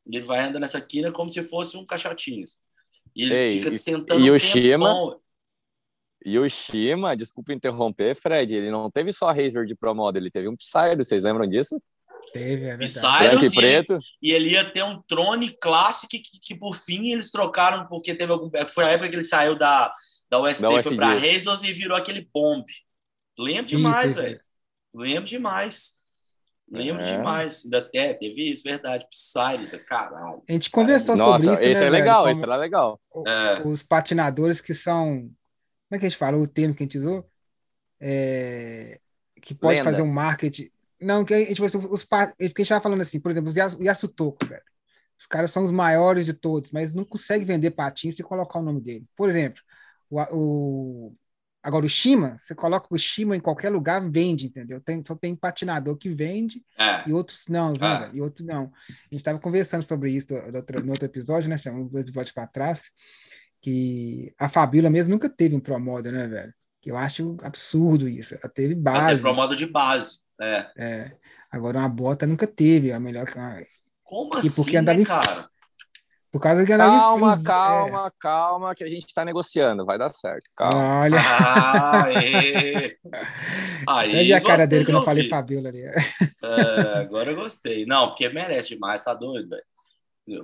[0.05, 2.43] Ele vai andando nessa quina como se fosse um caixotinho.
[2.43, 2.57] assim.
[3.15, 4.25] E ele Ei, fica e- tentando.
[4.25, 5.19] e o Shima?
[6.25, 10.31] E o Shima, desculpa interromper, Fred, ele não teve só Razor de Pro Model, ele
[10.31, 11.81] teve um Psydo, vocês lembram disso?
[12.31, 13.45] Teve, é verdade.
[13.45, 13.55] E sim.
[13.55, 13.99] preto.
[14.21, 18.31] E ele ia ter um Trone Classic que, que, por fim eles trocaram porque teve
[18.31, 18.49] algum.
[18.67, 19.91] Foi a época que ele saiu da,
[20.29, 22.65] da USD, Da foi pra Razors e virou aquele bomb.
[23.37, 24.39] Lembro demais, velho.
[24.93, 25.99] Lembro demais.
[26.71, 27.17] Lembro É.
[27.17, 27.63] demais.
[27.65, 29.05] Ainda até teve isso, verdade.
[29.09, 30.43] Psy, caralho.
[30.47, 32.99] A gente conversou Nossa, sobre isso, esse né, é legal, esse era legal.
[33.25, 33.67] É.
[33.67, 35.21] Os patinadores que são...
[35.21, 36.37] Como é que a gente fala?
[36.37, 37.27] O termo que a gente usou?
[37.99, 38.99] É,
[39.41, 39.89] Que pode Lenda.
[39.89, 40.69] fazer um marketing...
[41.01, 43.49] Não, que a gente, tipo, os, pa- que a gente estava falando assim, por exemplo,
[43.49, 44.61] os Yas- o Yasutoko, velho.
[45.17, 48.61] Os caras são os maiores de todos, mas não consegue vender patins se colocar o
[48.63, 49.05] nome dele.
[49.15, 49.61] Por exemplo,
[50.09, 51.15] o, o-
[51.61, 54.79] agora o Shima, você coloca o Shima em qualquer lugar, vende, entendeu?
[54.79, 57.07] Tem, só tem patinador que vende É.
[57.09, 57.99] e outros não, né, Ah.
[57.99, 58.15] velho?
[58.15, 58.71] E outros não.
[58.89, 61.57] A gente estava conversando sobre isso do- do outro- no outro episódio, né?
[61.57, 62.89] Chamamos um episódio para trás,
[63.61, 66.53] que a Fabíola mesmo nunca teve um Pro Model, né, velho?
[66.81, 68.35] Que eu acho absurdo isso.
[68.35, 69.07] Ela teve Ela base.
[69.07, 70.19] teve pro modo de base.
[70.39, 70.67] É.
[70.77, 71.11] é.
[71.51, 72.91] Agora uma bota nunca teve.
[72.91, 73.25] A melhor.
[74.03, 75.49] Como E assim, porque andava né, em- cara?
[76.31, 79.97] Por causa que andava em- Calma, em- calma, calma, que a gente tá negociando, vai
[79.97, 80.45] dar certo.
[80.45, 80.51] é.
[80.55, 80.99] Calma.
[81.01, 82.95] Olha, Ah, é.
[83.87, 85.29] Aí, olha a cara dele de quando eu falei ouvir.
[85.29, 85.81] Fabíola ali.
[85.81, 87.85] É, agora eu gostei.
[87.85, 89.63] Não, porque merece demais, tá doido, velho.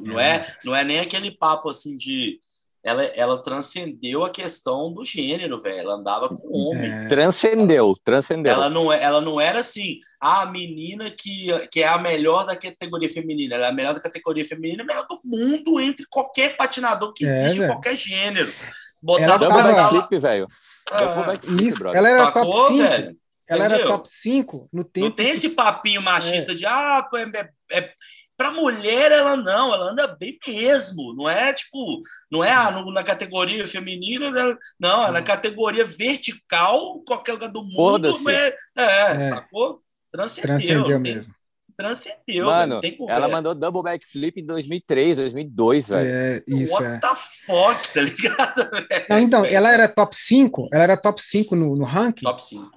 [0.02, 2.40] Não é, não é nem aquele papo assim de
[2.86, 5.80] ela, ela transcendeu a questão do gênero, velho.
[5.80, 6.86] Ela andava com homem.
[6.92, 7.08] É.
[7.08, 8.54] Transcendeu, transcendeu.
[8.54, 12.56] Ela não, é, ela não era assim, a menina que, que é a melhor da
[12.56, 13.56] categoria feminina.
[13.56, 17.26] Ela é a melhor da categoria feminina, a melhor do mundo entre qualquer patinador que
[17.26, 18.48] É, existe, qualquer gênero.
[18.50, 20.48] Ela Botava Double tava- backflip, velho.
[20.92, 21.34] Ah,
[21.64, 22.88] Isso, ela era Sacou, top 5.
[22.88, 23.18] velho?
[23.48, 25.08] Ela era top 5 no tempo.
[25.08, 27.92] Não tem que- esse papinho machista de ah, é, é,
[28.38, 32.02] para mulher ela não, ela anda bem mesmo, não é tipo,
[32.32, 37.50] não é ah, no- na categoria feminina, ela- não, é na categoria vertical, qualquer lugar
[37.50, 39.24] do mundo, é, é, É.
[39.24, 39.82] sacou?
[40.12, 41.34] Transcendeu, Transcendeu tem- mesmo.
[41.78, 46.10] transcendeu, velho, Mano, ela mandou double backflip em 2003, 2002, velho.
[46.10, 46.98] É, isso, What é.
[47.00, 48.70] the fuck, tá ligado?
[48.90, 49.06] velho?
[49.10, 52.70] Não, então, ela era top 5, ela era top 5 no, no ranking Top 5.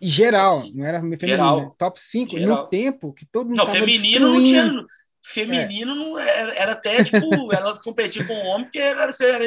[0.00, 1.60] Geral, não era feminino, Geral.
[1.60, 1.70] né?
[1.78, 4.84] top 5 no tempo que todo mundo Não, feminino não tinha.
[5.24, 7.18] Feminino não era, era até tipo,
[7.52, 9.44] ela competia com o homem, porque era, era,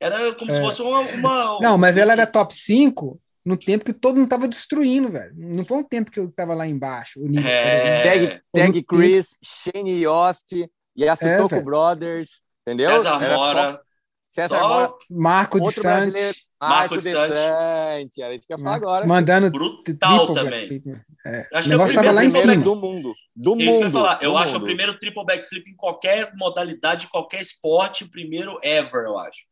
[0.00, 0.60] era como se É.
[0.60, 4.48] fosse uma, uma- Não, mas ela era top 5 no tempo que todo mundo tava
[4.48, 5.32] destruindo, velho.
[5.36, 7.20] Não foi um tempo que eu tava lá embaixo.
[7.20, 8.02] O nível, É.
[8.02, 10.66] Tag, Tag Chris, Shane Yost,
[10.98, 11.60] Yasutoko É.
[11.62, 12.90] Brothers, entendeu?
[12.92, 13.80] César Era só Mora.
[14.30, 16.46] César só Mora, Marco de brasileiro, Santos.
[16.60, 17.40] Marco, Marco de Santos.
[17.40, 18.18] Santos.
[18.18, 19.06] Era isso que eu ia falar agora.
[19.06, 20.68] Mandando brutal triple também.
[20.68, 21.02] backflip.
[21.26, 21.48] É.
[21.52, 22.62] Acho O que é o lá primeiro primeiro cima.
[22.62, 23.18] do mundo.
[23.34, 23.92] Do É isso que eu ia mundo.
[23.92, 24.22] falar.
[24.22, 24.66] Eu do acho que é o mundo.
[24.66, 29.44] primeiro triple backflip em qualquer modalidade, qualquer esporte, o primeiro ever, eu acho.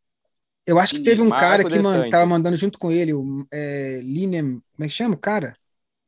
[0.67, 3.47] Eu acho que teve um Marco cara que man, tava mandando junto com ele, o
[3.53, 5.57] é, Linem, como é que chama o cara?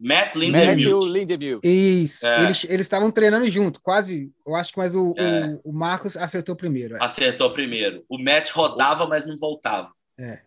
[0.00, 1.04] Matt Lindemuth.
[1.12, 1.60] Lindemuth.
[1.64, 2.44] Isso, É.
[2.44, 4.32] eles eles estavam treinando junto, quase.
[4.46, 5.58] Eu acho que mas o, É.
[5.64, 6.96] o, o Marcos acertou primeiro.
[6.96, 6.98] é.
[7.04, 8.02] Acertou primeiro.
[8.08, 9.90] O Matt rodava, mas não voltava.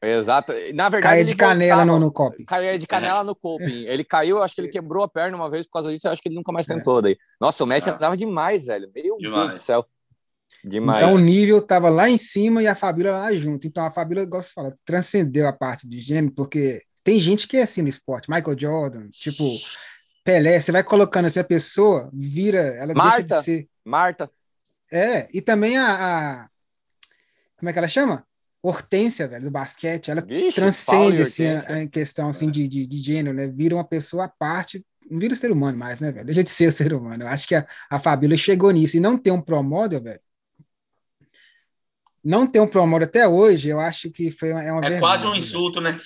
[0.03, 0.53] Exato.
[0.75, 1.99] Na verdade, ele de canela voltava.
[1.99, 2.45] no, no coping.
[2.45, 3.85] Caía de canela no coping.
[3.85, 6.07] Ele caiu, eu acho que ele quebrou a perna uma vez por causa disso.
[6.07, 7.17] Eu acho que ele nunca mais tentou daí.
[7.41, 7.89] Nossa, o Matt É.
[7.89, 8.88] andava demais, velho.
[8.95, 9.47] Meu Demais.
[9.49, 9.85] Deus do céu.
[10.63, 11.03] Demais.
[11.03, 13.65] Então o nível estava lá em cima e a Fabíola lá junto.
[13.65, 17.57] Então a Fabíola, gosto de falar, transcendeu a parte de gênero, porque tem gente que
[17.57, 18.30] é assim no esporte.
[18.30, 19.43] Michael Jordan, tipo
[20.23, 23.39] Pelé, você vai colocando assim, a pessoa vira, ela deixa Marta.
[23.39, 23.69] de ser.
[23.84, 24.31] Marta.
[24.91, 26.49] É, e também a, a-
[27.57, 28.25] Como é que ela chama?
[28.61, 30.09] Hortência, velho, do basquete.
[30.09, 33.47] Ela Vixe, transcende assim, a, a questão assim, de, de, de gênero, né?
[33.47, 34.85] Vira uma pessoa à parte.
[35.11, 36.25] Não vira ser humano mais, né, velho?
[36.25, 37.25] Deixa de ser ser humano.
[37.25, 38.95] Eu acho que a, a Fabíola chegou nisso.
[38.95, 40.21] E não ter um pro model, velho.
[42.23, 44.89] Não ter um pro model até hoje, eu acho que foi uma, é uma É
[44.89, 45.39] vergonha, quase um velho.
[45.39, 45.97] insulto, né?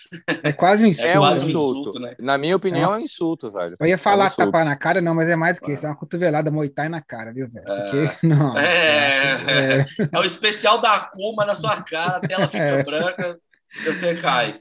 [0.44, 1.08] É quase um insulto.
[1.10, 2.00] É um quase um insulto.
[2.00, 2.16] né?
[2.20, 3.76] Na minha opinião, é um insulto, velho.
[3.80, 5.74] Eu ia falar É um tapar na cara, não, mas é mais do que Ah.
[5.76, 5.86] isso.
[5.86, 7.66] É uma cotovelada moitai na cara, viu, velho?
[7.68, 7.82] É.
[8.10, 8.58] Porque, não.
[8.58, 9.34] É.
[9.82, 12.84] é, É o especial da Kuma na sua cara, a tela fica É.
[12.84, 13.38] branca
[13.80, 14.60] e você cai.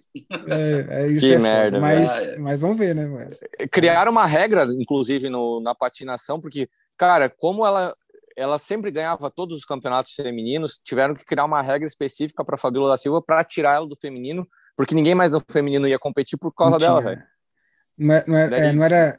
[0.48, 2.42] é, é isso Que é merda, mas, velho.
[2.42, 3.68] mas vamos ver, né, velho?
[3.70, 6.68] Criaram uma regra, inclusive, no, na patinação, porque,
[6.98, 7.94] cara, como ela,
[8.36, 12.90] ela sempre ganhava todos os campeonatos femininos, tiveram que criar uma regra específica para Fabíola
[12.90, 14.46] da Silva para tirar ela do feminino,
[14.76, 17.22] porque ninguém mais no feminino ia competir por causa Não dela, velho.
[17.98, 19.18] Não, é- não, é- é, não era.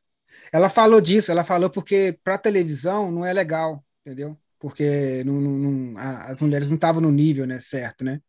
[0.54, 4.38] Ela falou disso, ela falou porque para televisão não é legal, entendeu?
[4.60, 8.22] Porque não- não- a- as mulheres não estavam no nível, né, certo, né?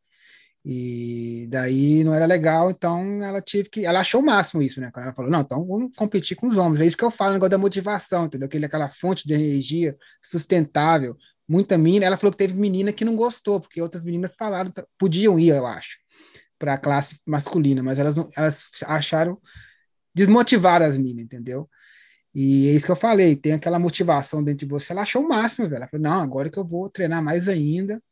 [0.70, 3.86] E daí não era legal, então ela tive que.
[3.86, 4.90] Ela achou o máximo isso, né?
[4.94, 6.82] Ela falou, não, então vamos competir com os homens.
[6.82, 8.44] É isso que eu falo, o negócio da motivação, entendeu?
[8.44, 11.16] Aquele, aquela fonte de energia sustentável.
[11.48, 15.40] Muita menina, ela falou que teve menina que não gostou, porque outras meninas falaram, podiam
[15.40, 15.96] ir, eu acho,
[16.58, 19.40] para a classe masculina, mas elas, não- elas acharam
[20.14, 21.66] desmotivar as meninas, entendeu?
[22.34, 24.92] E é isso que eu falei, tem aquela motivação dentro de você.
[24.92, 25.78] Ela achou o máximo, velho.
[25.78, 28.02] Ela falou, não, agora que eu vou treinar mais ainda.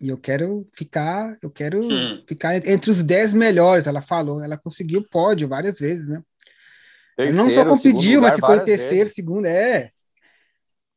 [0.00, 2.22] E eu quero ficar, eu quero Hum.
[2.26, 4.42] ficar entre os 10 melhores, ela falou.
[4.42, 6.22] Ela conseguiu pódio várias vezes, né?
[7.16, 9.14] Ela não só Terceiro, competiu, mas ficou em terceiro, vezes.
[9.14, 9.90] segundo, é.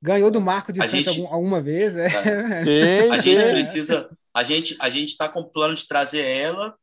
[0.02, 2.10] Ganhou do Marco de A Santos gente- algum- alguma vez, é.
[2.66, 3.50] Sim, A gente sim.
[3.52, 4.10] precisa.
[4.34, 6.76] A gente a gente está com plano de trazer ela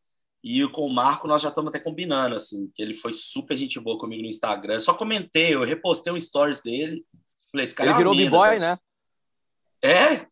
[0.44, 3.80] e com o Marco nós já estamos até combinando assim, que ele foi super gente
[3.80, 4.74] boa comigo no Instagram.
[4.74, 7.04] Eu só comentei, eu repostei um stories dele.
[7.50, 8.60] Falei, esse cara Ele é virou b-boy, velho.
[8.60, 8.78] né?
[9.82, 10.26] É,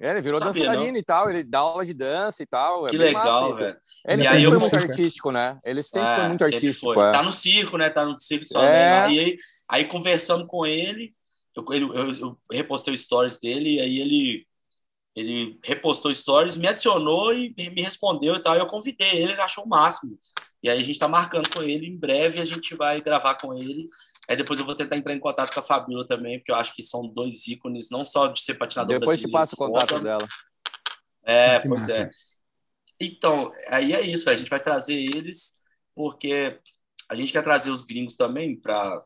[0.00, 2.86] É, ele virou Sabia, dançarino e tal, ele dá aula de dança e tal.
[2.86, 3.76] é que legal, velho.
[4.06, 5.58] Ele E sempre aí foi muito artístico, né?
[5.64, 6.94] Ele sempre É, foi muito sempre artístico.
[6.94, 7.04] foi.
[7.04, 7.12] é.
[7.12, 7.90] Tá no circo, né?
[7.90, 9.10] Tá no circo de É.
[9.10, 9.36] E aí,
[9.68, 11.12] aí conversando com ele,
[11.56, 14.46] eu, ele- eu- eu repostei o stories dele, e aí ele,
[15.16, 18.54] ele repostou stories, me adicionou e me respondeu e tal.
[18.54, 20.16] E eu convidei ele, ele achou o máximo.
[20.62, 23.52] E aí a gente tá marcando com ele, em breve a gente vai gravar com
[23.54, 23.88] ele.
[24.28, 26.74] Aí depois eu vou tentar entrar em contato com a Fabíola também, porque eu acho
[26.74, 30.00] que são dois ícones, não só de ser patinador Depois te passo o contato foda,
[30.04, 30.28] dela.
[31.24, 31.96] é, Que pois massa.
[31.96, 32.10] é.
[33.00, 35.54] Então, aí é isso, a gente vai trazer eles,
[35.94, 36.58] porque
[37.08, 39.02] a gente quer trazer os gringos também para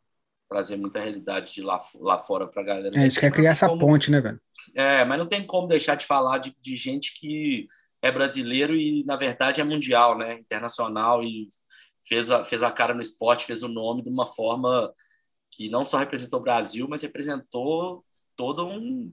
[0.49, 2.97] trazer muita realidade de lá, lá fora para a galera.
[2.97, 4.41] É, a gente quer criar essa Como- ponte, né, velho?
[4.75, 7.67] É, mas não tem como deixar de falar de, de gente que,
[8.03, 10.35] é brasileiro e, na verdade, é mundial, né?
[10.35, 11.49] Internacional e
[12.05, 14.93] fez a, fez a cara no esporte, fez o nome de uma forma
[15.53, 18.03] que não só representou o Brasil, mas representou
[18.35, 19.13] todo um.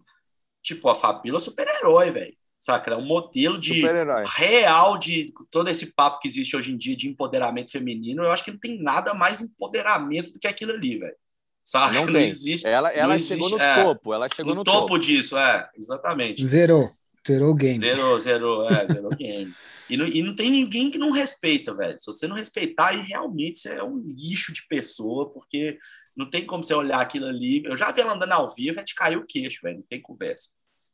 [0.63, 2.39] Tipo, a Fabíola super-herói, velho.
[2.57, 2.91] Saca?
[2.91, 3.81] É um modelo de
[4.25, 8.23] real de todo esse papo que existe hoje em dia de empoderamento feminino.
[8.23, 11.15] Eu acho que não tem nada mais empoderamento do que aquilo ali, velho.
[11.63, 11.95] Sabe?
[11.95, 12.67] Não, não existe.
[12.67, 14.13] Ela, ela existe, chegou no é, topo.
[14.13, 16.45] Ela chegou no, no topo, topo disso, é, exatamente.
[16.45, 16.89] Zerou.
[17.25, 17.79] Zerou o game.
[17.79, 19.53] Zerou, zerou, é, zerou o game.
[19.89, 21.99] E não, e não tem ninguém que não respeita, velho.
[21.99, 25.77] Se você não respeitar, aí realmente você é um lixo de pessoa, porque
[26.15, 27.63] não tem como você olhar aquilo ali.
[27.65, 29.77] Eu já vi ela andando ao vivo, é de cair o queixo, velho.
[29.77, 30.49] Não tem conversa.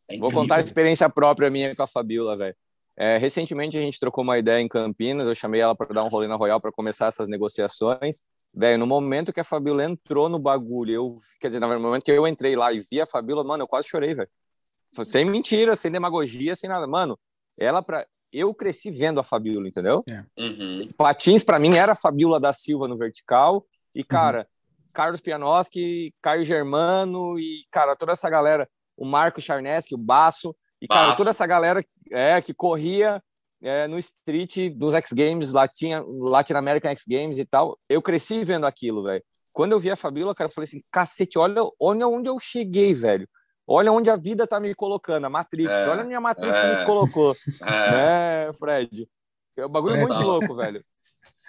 [0.08, 2.56] É Vou contar a experiência própria minha com a Fabiola, velho.
[2.98, 6.08] É, recentemente a gente trocou uma ideia em Campinas, eu chamei ela para dar um
[6.08, 8.22] rolê na Royal para começar essas negociações.
[8.54, 12.12] Velho, no momento que a Fabiola entrou no bagulho, eu, quer dizer, no momento que
[12.12, 14.30] eu entrei lá e vi a Fabiola, mano, eu quase chorei, velho.
[15.04, 16.88] Sem mentira, sem demagogia, sem nada.
[16.88, 17.20] Mano,
[17.60, 20.04] ela para eu cresci vendo a Fabiola, entendeu?
[20.10, 20.24] É.
[20.38, 20.90] Uhum.
[20.98, 24.06] Platins para mim era a Fabiola da Silva no vertical e uhum.
[24.08, 24.90] cara, uhum.
[24.94, 30.88] Carlos Pianoski, Caio Germano e cara, toda essa galera, o Marco Charneski, o Baço e
[30.88, 31.02] Baço.
[31.02, 33.22] cara, toda essa galera é que corria
[33.62, 37.78] é, no street dos X Games, Latin, Latin American X Games e tal.
[37.90, 39.24] Eu cresci vendo aquilo, velho.
[39.52, 42.94] Quando eu vi a Fabíola, cara, eu falei assim, cacete, olha, olha onde eu cheguei,
[42.94, 43.28] velho.
[43.68, 45.70] Olha onde a vida tá me colocando, a Matrix.
[45.70, 47.36] É, olha a minha Matrix é, me colocou.
[47.62, 47.92] É.
[47.92, 49.10] Né, Fred?
[49.58, 50.84] É um bagulho é, muito louco, velho.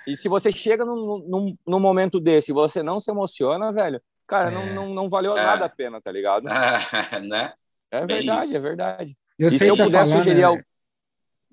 [0.07, 4.01] E se você chega num, num, num, momento desse e você não se emociona, velho,
[4.27, 4.73] cara, não, é.
[4.73, 5.45] não, não valeu é.
[5.45, 6.45] nada a pena, tá ligado?
[7.29, 7.53] né?
[7.91, 9.17] É verdade, é verdade.
[9.39, 10.45] Eu e se eu pudesse falar, sugerir né?
[10.45, 10.63] algo.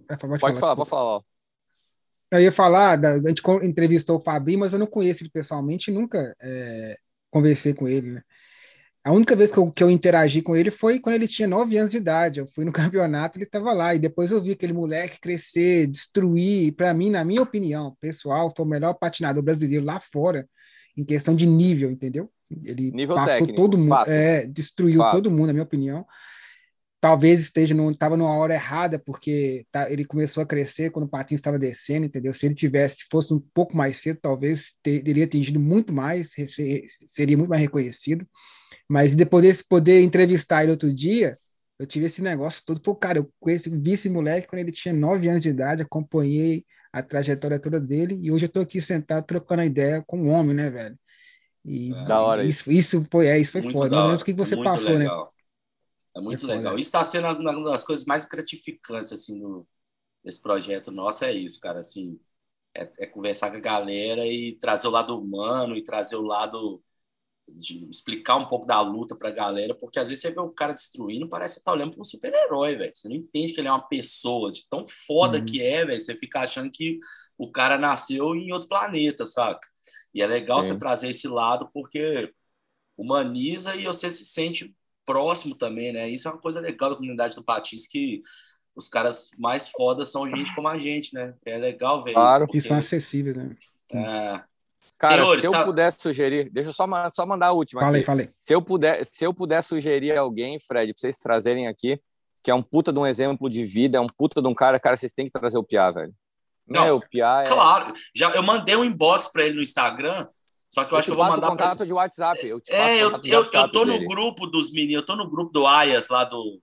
[0.07, 1.21] Pode, pode falar, falar pode falar.
[2.31, 5.91] Eu ia falar, da, a gente entrevistou o Fabinho, mas eu não conheço ele pessoalmente,
[5.91, 6.97] nunca é,
[7.29, 8.23] conversei com ele, né?
[9.03, 11.77] A única vez que eu, que eu interagi com ele foi quando ele tinha 9
[11.77, 12.39] anos de idade.
[12.39, 13.93] Eu fui no campeonato, ele estava lá.
[13.93, 16.73] E depois eu vi aquele moleque crescer, destruir.
[16.73, 20.47] Para mim, na minha opinião, pessoal, foi o melhor patinador brasileiro lá fora,
[20.95, 22.29] em questão de nível, entendeu?
[22.63, 25.15] Ele nível passou técnico, todo mundo, é, destruiu fato.
[25.15, 26.05] todo mundo, na minha opinião
[27.03, 31.09] talvez esteja não estava numa hora errada porque tá, ele começou a crescer quando o
[31.09, 32.31] patinho estava descendo, entendeu?
[32.31, 36.31] Se ele tivesse fosse um pouco mais cedo, talvez ter, teria atingido muito mais,
[37.05, 38.25] seria muito mais reconhecido.
[38.87, 41.37] Mas depois desse poder entrevistar ele outro dia,
[41.77, 42.79] eu tive esse negócio todo.
[42.79, 46.63] Pô, cara, eu conheci, vi esse moleque quando ele tinha nove anos de idade, acompanhei
[46.93, 50.55] a trajetória toda dele e hoje eu tô aqui sentado trocando ideia com um homem,
[50.55, 50.97] né, velho?
[51.65, 52.97] E da hora isso, isso.
[52.97, 54.15] isso foi, é, isso foi muito foda.
[54.15, 54.99] o que você passou, né?
[54.99, 55.25] legal.
[55.25, 55.32] né?
[56.15, 56.75] É muito é legal.
[56.75, 59.67] Isso está sendo uma das coisas mais gratificantes assim no,
[60.23, 61.79] nesse projeto nosso é isso, cara.
[61.79, 62.19] Assim,
[62.75, 66.83] é, é, conversar com a galera e trazer o lado humano e trazer o lado
[67.47, 70.49] de explicar um pouco da luta para a galera, porque às vezes você vê o
[70.49, 72.91] cara destruindo, parece que você tá olhando para um super-herói, velho.
[72.95, 75.45] Você não entende que ele é uma pessoa, de tão foda uhum.
[75.45, 76.01] que é, velho.
[76.01, 76.99] Você fica achando que
[77.37, 79.67] o cara nasceu em outro planeta, saca?
[80.13, 80.73] E é legal Sim.
[80.73, 82.33] você trazer esse lado porque
[82.97, 84.73] humaniza e você se sente
[85.05, 86.09] próximo também, né?
[86.09, 88.21] Isso é uma coisa legal da comunidade do Patins, que
[88.75, 91.33] os caras mais fodas são gente como a gente, né?
[91.45, 92.37] É legal ver claro, isso.
[92.37, 93.55] Claro, que são acessíveis, né?
[93.93, 94.41] É...
[94.97, 95.65] Cara, Senhores, se eu tá...
[95.65, 97.81] puder sugerir, deixa eu só, só mandar a última.
[97.81, 98.05] Falei, aqui.
[98.05, 98.29] falei.
[98.37, 101.99] Se eu puder, se eu puder sugerir alguém, Fred, para vocês trazerem aqui,
[102.41, 104.79] que é um puta de um exemplo de vida, é um puta de um cara,
[104.79, 106.13] cara, vocês têm que trazer o Piá, velho.
[106.67, 107.47] Não, Meu, o Piá é...
[107.47, 110.27] Claro, já eu mandei um inbox para ele no Instagram
[110.73, 111.49] só que eu, eu acho que eu vou mandar.
[111.49, 111.85] contato pra...
[111.85, 112.47] de WhatsApp.
[112.47, 115.67] Eu é, eu, eu, eu tô no grupo dos meninos, eu tô no grupo do
[115.67, 116.59] Ayas lá do.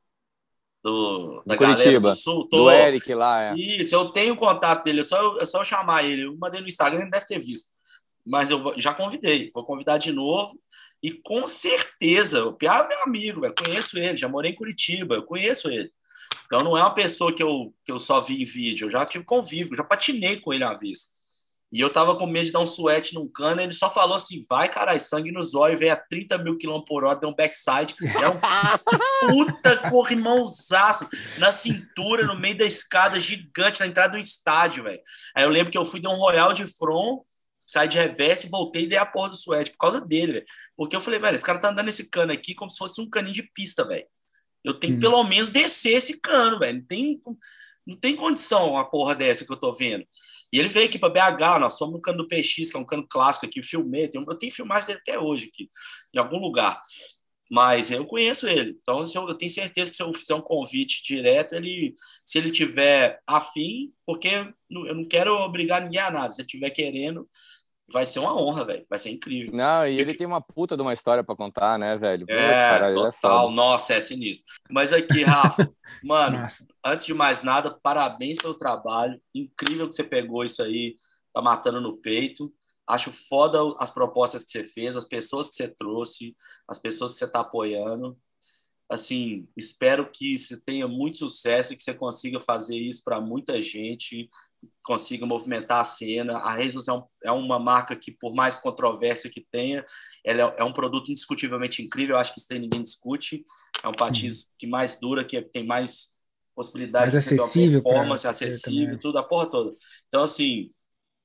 [0.83, 2.49] Do, da Curitiba, do Sul.
[2.49, 2.65] Tô...
[2.65, 3.55] Do Eric lá, é.
[3.55, 6.25] Isso, eu tenho contato dele, é só, é só eu chamar ele.
[6.25, 7.71] Eu mandei no Instagram, ele deve ter visto.
[8.27, 10.59] Mas eu já convidei, vou convidar de novo.
[11.01, 15.15] E com certeza, o Piá é meu amigo, eu conheço ele, já morei em Curitiba,
[15.15, 15.91] eu conheço ele.
[16.47, 19.07] Então não é uma pessoa que eu, que eu só vi em vídeo, eu já
[19.07, 21.20] tive convívio, já patinei com ele uma vez.
[21.73, 24.41] E eu tava com medo de dar um suete num cano, ele só falou assim:
[24.49, 27.95] vai, caralho, sangue no zóio, veio a 30 mil km por hora, deu um backside.
[28.03, 28.41] É um
[29.31, 31.07] puta corrimãozaço
[31.39, 35.01] na cintura, no meio da escada gigante, na entrada do estádio, velho.
[35.37, 37.21] Aí eu lembro que eu fui dar um royal de front,
[37.65, 40.47] saí de reverse, voltei e dei a porra do suete por causa dele, velho.
[40.77, 43.09] Porque eu falei, velho, esse cara tá andando esse cano aqui como se fosse um
[43.09, 44.07] caninho de pista, velho.
[44.65, 45.11] Eu tenho que hum.
[45.11, 46.79] pelo menos descer esse cano, velho.
[46.79, 47.21] Não tem
[47.91, 50.05] não tem condição uma porra dessa que eu tô vendo.
[50.53, 52.87] E ele veio aqui para BH, nós somos no cano do PX, que é um
[52.87, 55.69] cano clássico aqui, filmei, eu tenho filmagem dele até hoje aqui,
[56.15, 56.81] em algum lugar.
[57.51, 61.53] Mas eu conheço ele, então eu tenho certeza que se eu fizer um convite direto,
[61.57, 61.95] ele,
[62.25, 64.29] se ele tiver afim, porque
[64.71, 67.29] eu não quero obrigar ninguém a nada, se ele tiver querendo,
[67.93, 68.87] vai ser uma honra, velho.
[68.89, 69.53] Vai ser incrível.
[69.55, 72.25] Não, e ele tem uma puta de uma história para contar, né, velho?
[72.29, 73.51] É, cara, total.
[73.51, 74.55] É Nossa, é sinistro.
[74.71, 75.71] Mas aqui, Rafa,
[76.03, 76.67] mano, Nossa.
[76.85, 79.21] antes de mais nada, parabéns pelo trabalho.
[79.35, 80.95] Incrível que você pegou isso aí,
[81.33, 82.53] tá matando no peito.
[82.87, 86.35] Acho foda as propostas que você fez, as pessoas que você trouxe,
[86.69, 88.19] as pessoas que você tá apoiando.
[88.91, 93.63] Assim, espero que você tenha muito sucesso e que você consiga fazer isso para muita
[93.63, 94.29] gente,
[94.83, 96.39] consiga movimentar a cena.
[96.39, 99.85] A Razors é, um, é, uma marca que, por mais controvérsia que tenha,
[100.25, 102.17] ela é, é, um produto indiscutivelmente incrível.
[102.17, 103.45] Eu acho que isso tem ninguém discute.
[103.83, 104.51] É um patins uhum.
[104.59, 106.19] que mais dura, que tem mais
[106.55, 109.75] possibilidade mais de uma performance acessível, tudo, a porra toda.
[110.09, 110.69] Então, assim,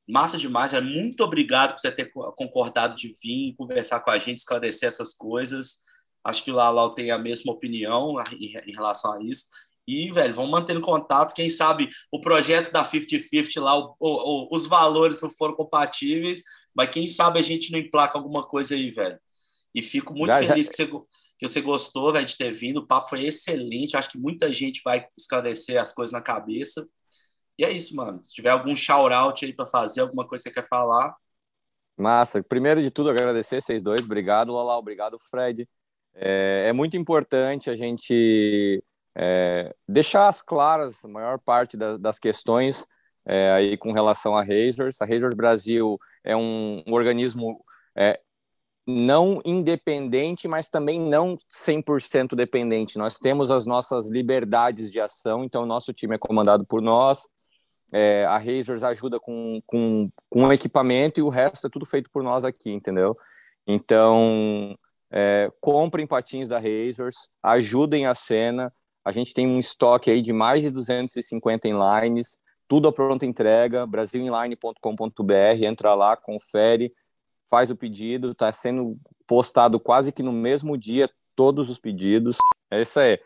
[0.07, 0.73] massa demais.
[0.73, 5.13] É muito obrigado por você ter concordado de vir conversar com a gente, esclarecer essas
[5.13, 5.79] coisas.
[6.23, 9.45] Acho que o Lalau tem a mesma opinião em relação a isso.
[9.87, 11.33] E, velho, vamos mantendo contato.
[11.33, 16.41] Quem sabe o projeto da 50-50 lá, o, o, os valores não foram compatíveis,
[16.73, 19.19] mas quem sabe a gente não emplaca alguma coisa aí, velho.
[19.73, 20.71] E fico muito já, feliz já...
[20.71, 20.87] Que, você,
[21.39, 22.77] que você gostou, velho, de ter vindo.
[22.77, 23.95] O papo foi excelente.
[23.95, 26.87] Acho que muita gente vai esclarecer as coisas na cabeça.
[27.57, 28.23] E é isso, mano.
[28.23, 31.15] Se tiver algum shout-out aí para fazer, alguma coisa que você quer falar.
[31.97, 32.41] Massa.
[32.43, 34.01] Primeiro de tudo, agradecer vocês dois.
[34.01, 34.77] Obrigado, Lala.
[34.77, 35.67] Obrigado, Fred.
[36.13, 38.83] É, é muito importante a gente
[39.15, 42.85] é, deixar as claras a maior parte da, das questões
[43.25, 45.01] é, aí com relação a Razors.
[45.01, 47.63] A Razors Brasil é um, um organismo
[47.95, 48.19] é,
[48.85, 52.97] não independente, mas também não 100% dependente.
[52.97, 57.27] Nós temos as nossas liberdades de ação, então o nosso time é comandado por nós.
[57.91, 62.21] É, a Razors ajuda com, com, com equipamento e o resto é tudo feito por
[62.21, 63.17] nós aqui, entendeu?
[63.65, 64.77] Então,
[65.09, 68.71] é, comprem patins da Razors, ajudem a cena,
[69.05, 73.85] a gente tem um estoque aí de mais de 250 inlines, tudo a pronta entrega,
[73.85, 76.91] brasilinline.com.br, entra lá, confere,
[77.47, 82.37] faz o pedido, está sendo postado quase que no mesmo dia todos os pedidos.
[82.71, 83.19] É isso aí.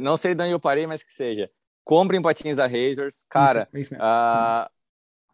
[0.00, 1.46] Não sei de onde eu parei, mas que seja.
[1.84, 3.26] Comprem patins da Razors.
[3.28, 4.68] Cara, isso, isso uh,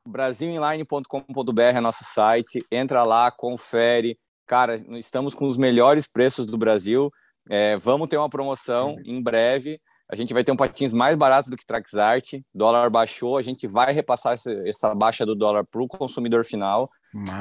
[0.09, 2.65] brasilinline.com.br é nosso site.
[2.71, 4.19] Entra lá, confere.
[4.47, 7.11] Cara, estamos com os melhores preços do Brasil.
[7.51, 9.81] É, vamos ter uma promoção em breve.
[10.11, 12.35] A gente vai ter um patins mais barato do que Traxart.
[12.55, 16.91] Dólar baixou, a gente vai repassar essa, baixa do dólar para o consumidor final.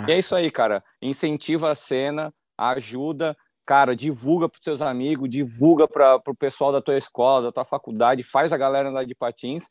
[0.07, 0.83] E é isso aí, cara.
[1.01, 3.35] Incentiva a cena, ajuda,
[3.65, 7.65] cara, divulga para os teus amigos, divulga para o pessoal da tua escola, da tua
[7.65, 9.67] faculdade, faz a galera andar de patins.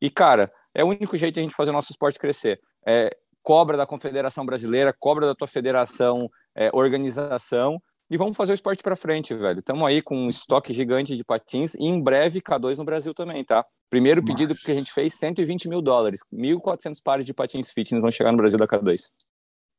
[0.00, 2.60] E, cara, é o único jeito de a gente fazer o nosso esporte crescer.
[2.86, 8.54] É, cobra da Confederação Brasileira, cobra da tua federação, é, organização e vamos fazer o
[8.54, 9.58] esporte para frente, velho.
[9.58, 13.44] Estamos aí com um estoque gigante de patins e em breve K2 no Brasil também,
[13.44, 13.64] tá?
[13.90, 14.32] Primeiro Nossa.
[14.32, 16.20] pedido que a gente fez, 120 mil dólares.
[16.32, 19.00] 1.400 pares de patins fitness vão chegar no Brasil da K2.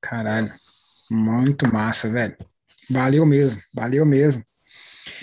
[0.01, 0.47] Caralho,
[1.11, 2.37] muito massa, velho.
[2.89, 4.43] Valeu mesmo, valeu mesmo.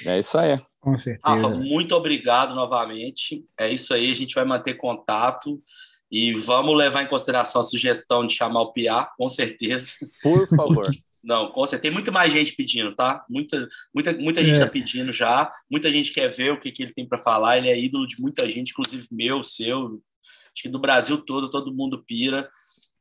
[0.04, 0.60] É isso aí.
[0.80, 1.34] Com certeza.
[1.34, 3.44] Rafa, muito obrigado novamente.
[3.58, 5.62] É isso aí, a gente vai manter contato
[6.10, 9.92] e vamos levar em consideração a sugestão de chamar o Pia, com certeza.
[10.22, 10.88] Por favor.
[11.24, 11.82] Não, com certeza.
[11.82, 13.24] Tem muito mais gente pedindo, tá?
[13.28, 14.70] Muita, muita, muita gente está é.
[14.70, 15.50] pedindo já.
[15.70, 17.58] Muita gente quer ver o que, que ele tem para falar.
[17.58, 20.00] Ele é ídolo de muita gente, inclusive meu, seu.
[20.54, 22.48] Acho que do Brasil todo, todo mundo pira.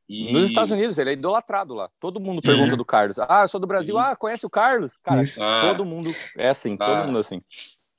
[0.08, 0.32] E...
[0.32, 1.88] Nos Estados Unidos, ele é idolatrado lá.
[2.00, 2.48] Todo mundo Sim.
[2.48, 3.18] pergunta do Carlos.
[3.18, 3.94] Ah, eu sou do Brasil.
[3.94, 4.00] Sim.
[4.00, 4.98] Ah, conhece o Carlos?
[5.02, 5.60] Cara, ah.
[5.62, 6.86] todo mundo é assim, ah.
[6.86, 7.40] todo mundo assim.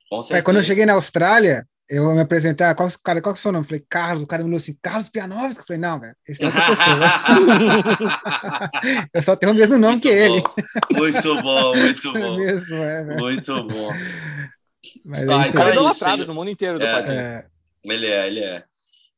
[0.08, 0.38] Com certeza.
[0.38, 3.42] É, quando eu cheguei na Austrália, eu me apresentar, qual, cara, qual que é o
[3.42, 3.66] seu nome?
[3.66, 5.64] Falei, Carlos, o cara me falou assim, Carlos Pianovski?
[5.66, 6.98] Falei, não, velho, esse é outra pessoa.
[9.14, 10.16] eu só tenho o mesmo nome muito que bom.
[10.20, 10.42] ele.
[10.92, 12.18] Muito bom, muito bom.
[12.18, 13.90] É mesmo, é, muito bom.
[15.04, 17.46] Mas é ah, o cara é idolatrado no mundo inteiro do é, é.
[17.84, 18.64] Ele é, ele é.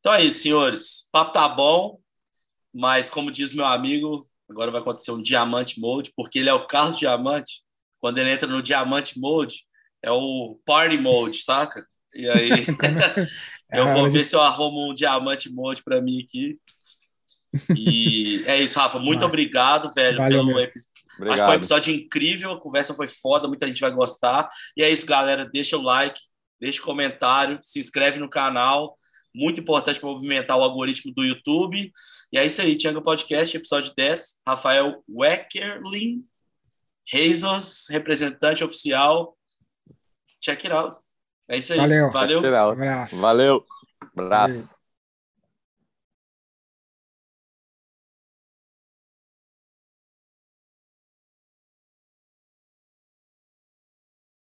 [0.00, 1.06] Então é isso, senhores.
[1.08, 1.98] O papo tá bom,
[2.72, 6.66] mas como diz meu amigo, agora vai acontecer um diamante mode, porque ele é o
[6.66, 7.62] Carlos Diamante.
[7.98, 9.66] Quando ele entra no diamante mode,
[10.02, 11.84] é o party mode, saca?
[12.18, 12.50] E aí
[13.72, 16.58] eu vou ver se eu arrumo um diamante monte para mim aqui.
[17.74, 18.98] E é isso, Rafa.
[18.98, 19.26] Muito Nossa.
[19.26, 20.92] obrigado, velho, Valeu pelo episódio.
[21.20, 24.48] Acho que foi um episódio incrível, a conversa foi foda, muita gente vai gostar.
[24.76, 25.46] E é isso, galera.
[25.46, 26.20] Deixa o like,
[26.60, 28.96] deixa o comentário, se inscreve no canal.
[29.34, 31.90] Muito importante para movimentar o algoritmo do YouTube.
[32.32, 34.40] E é isso aí, Tianga Podcast, episódio 10.
[34.46, 36.26] Rafael Weckerlin,
[37.10, 39.36] Reizos, representante oficial.
[40.40, 41.07] Check it out.
[41.48, 41.78] É isso aí.
[41.78, 42.10] Valeu.
[42.10, 42.42] Valeu.
[42.42, 42.70] Valeu.
[42.70, 43.16] Abraço.
[43.16, 43.64] Valeu.
[44.16, 44.77] Abraço.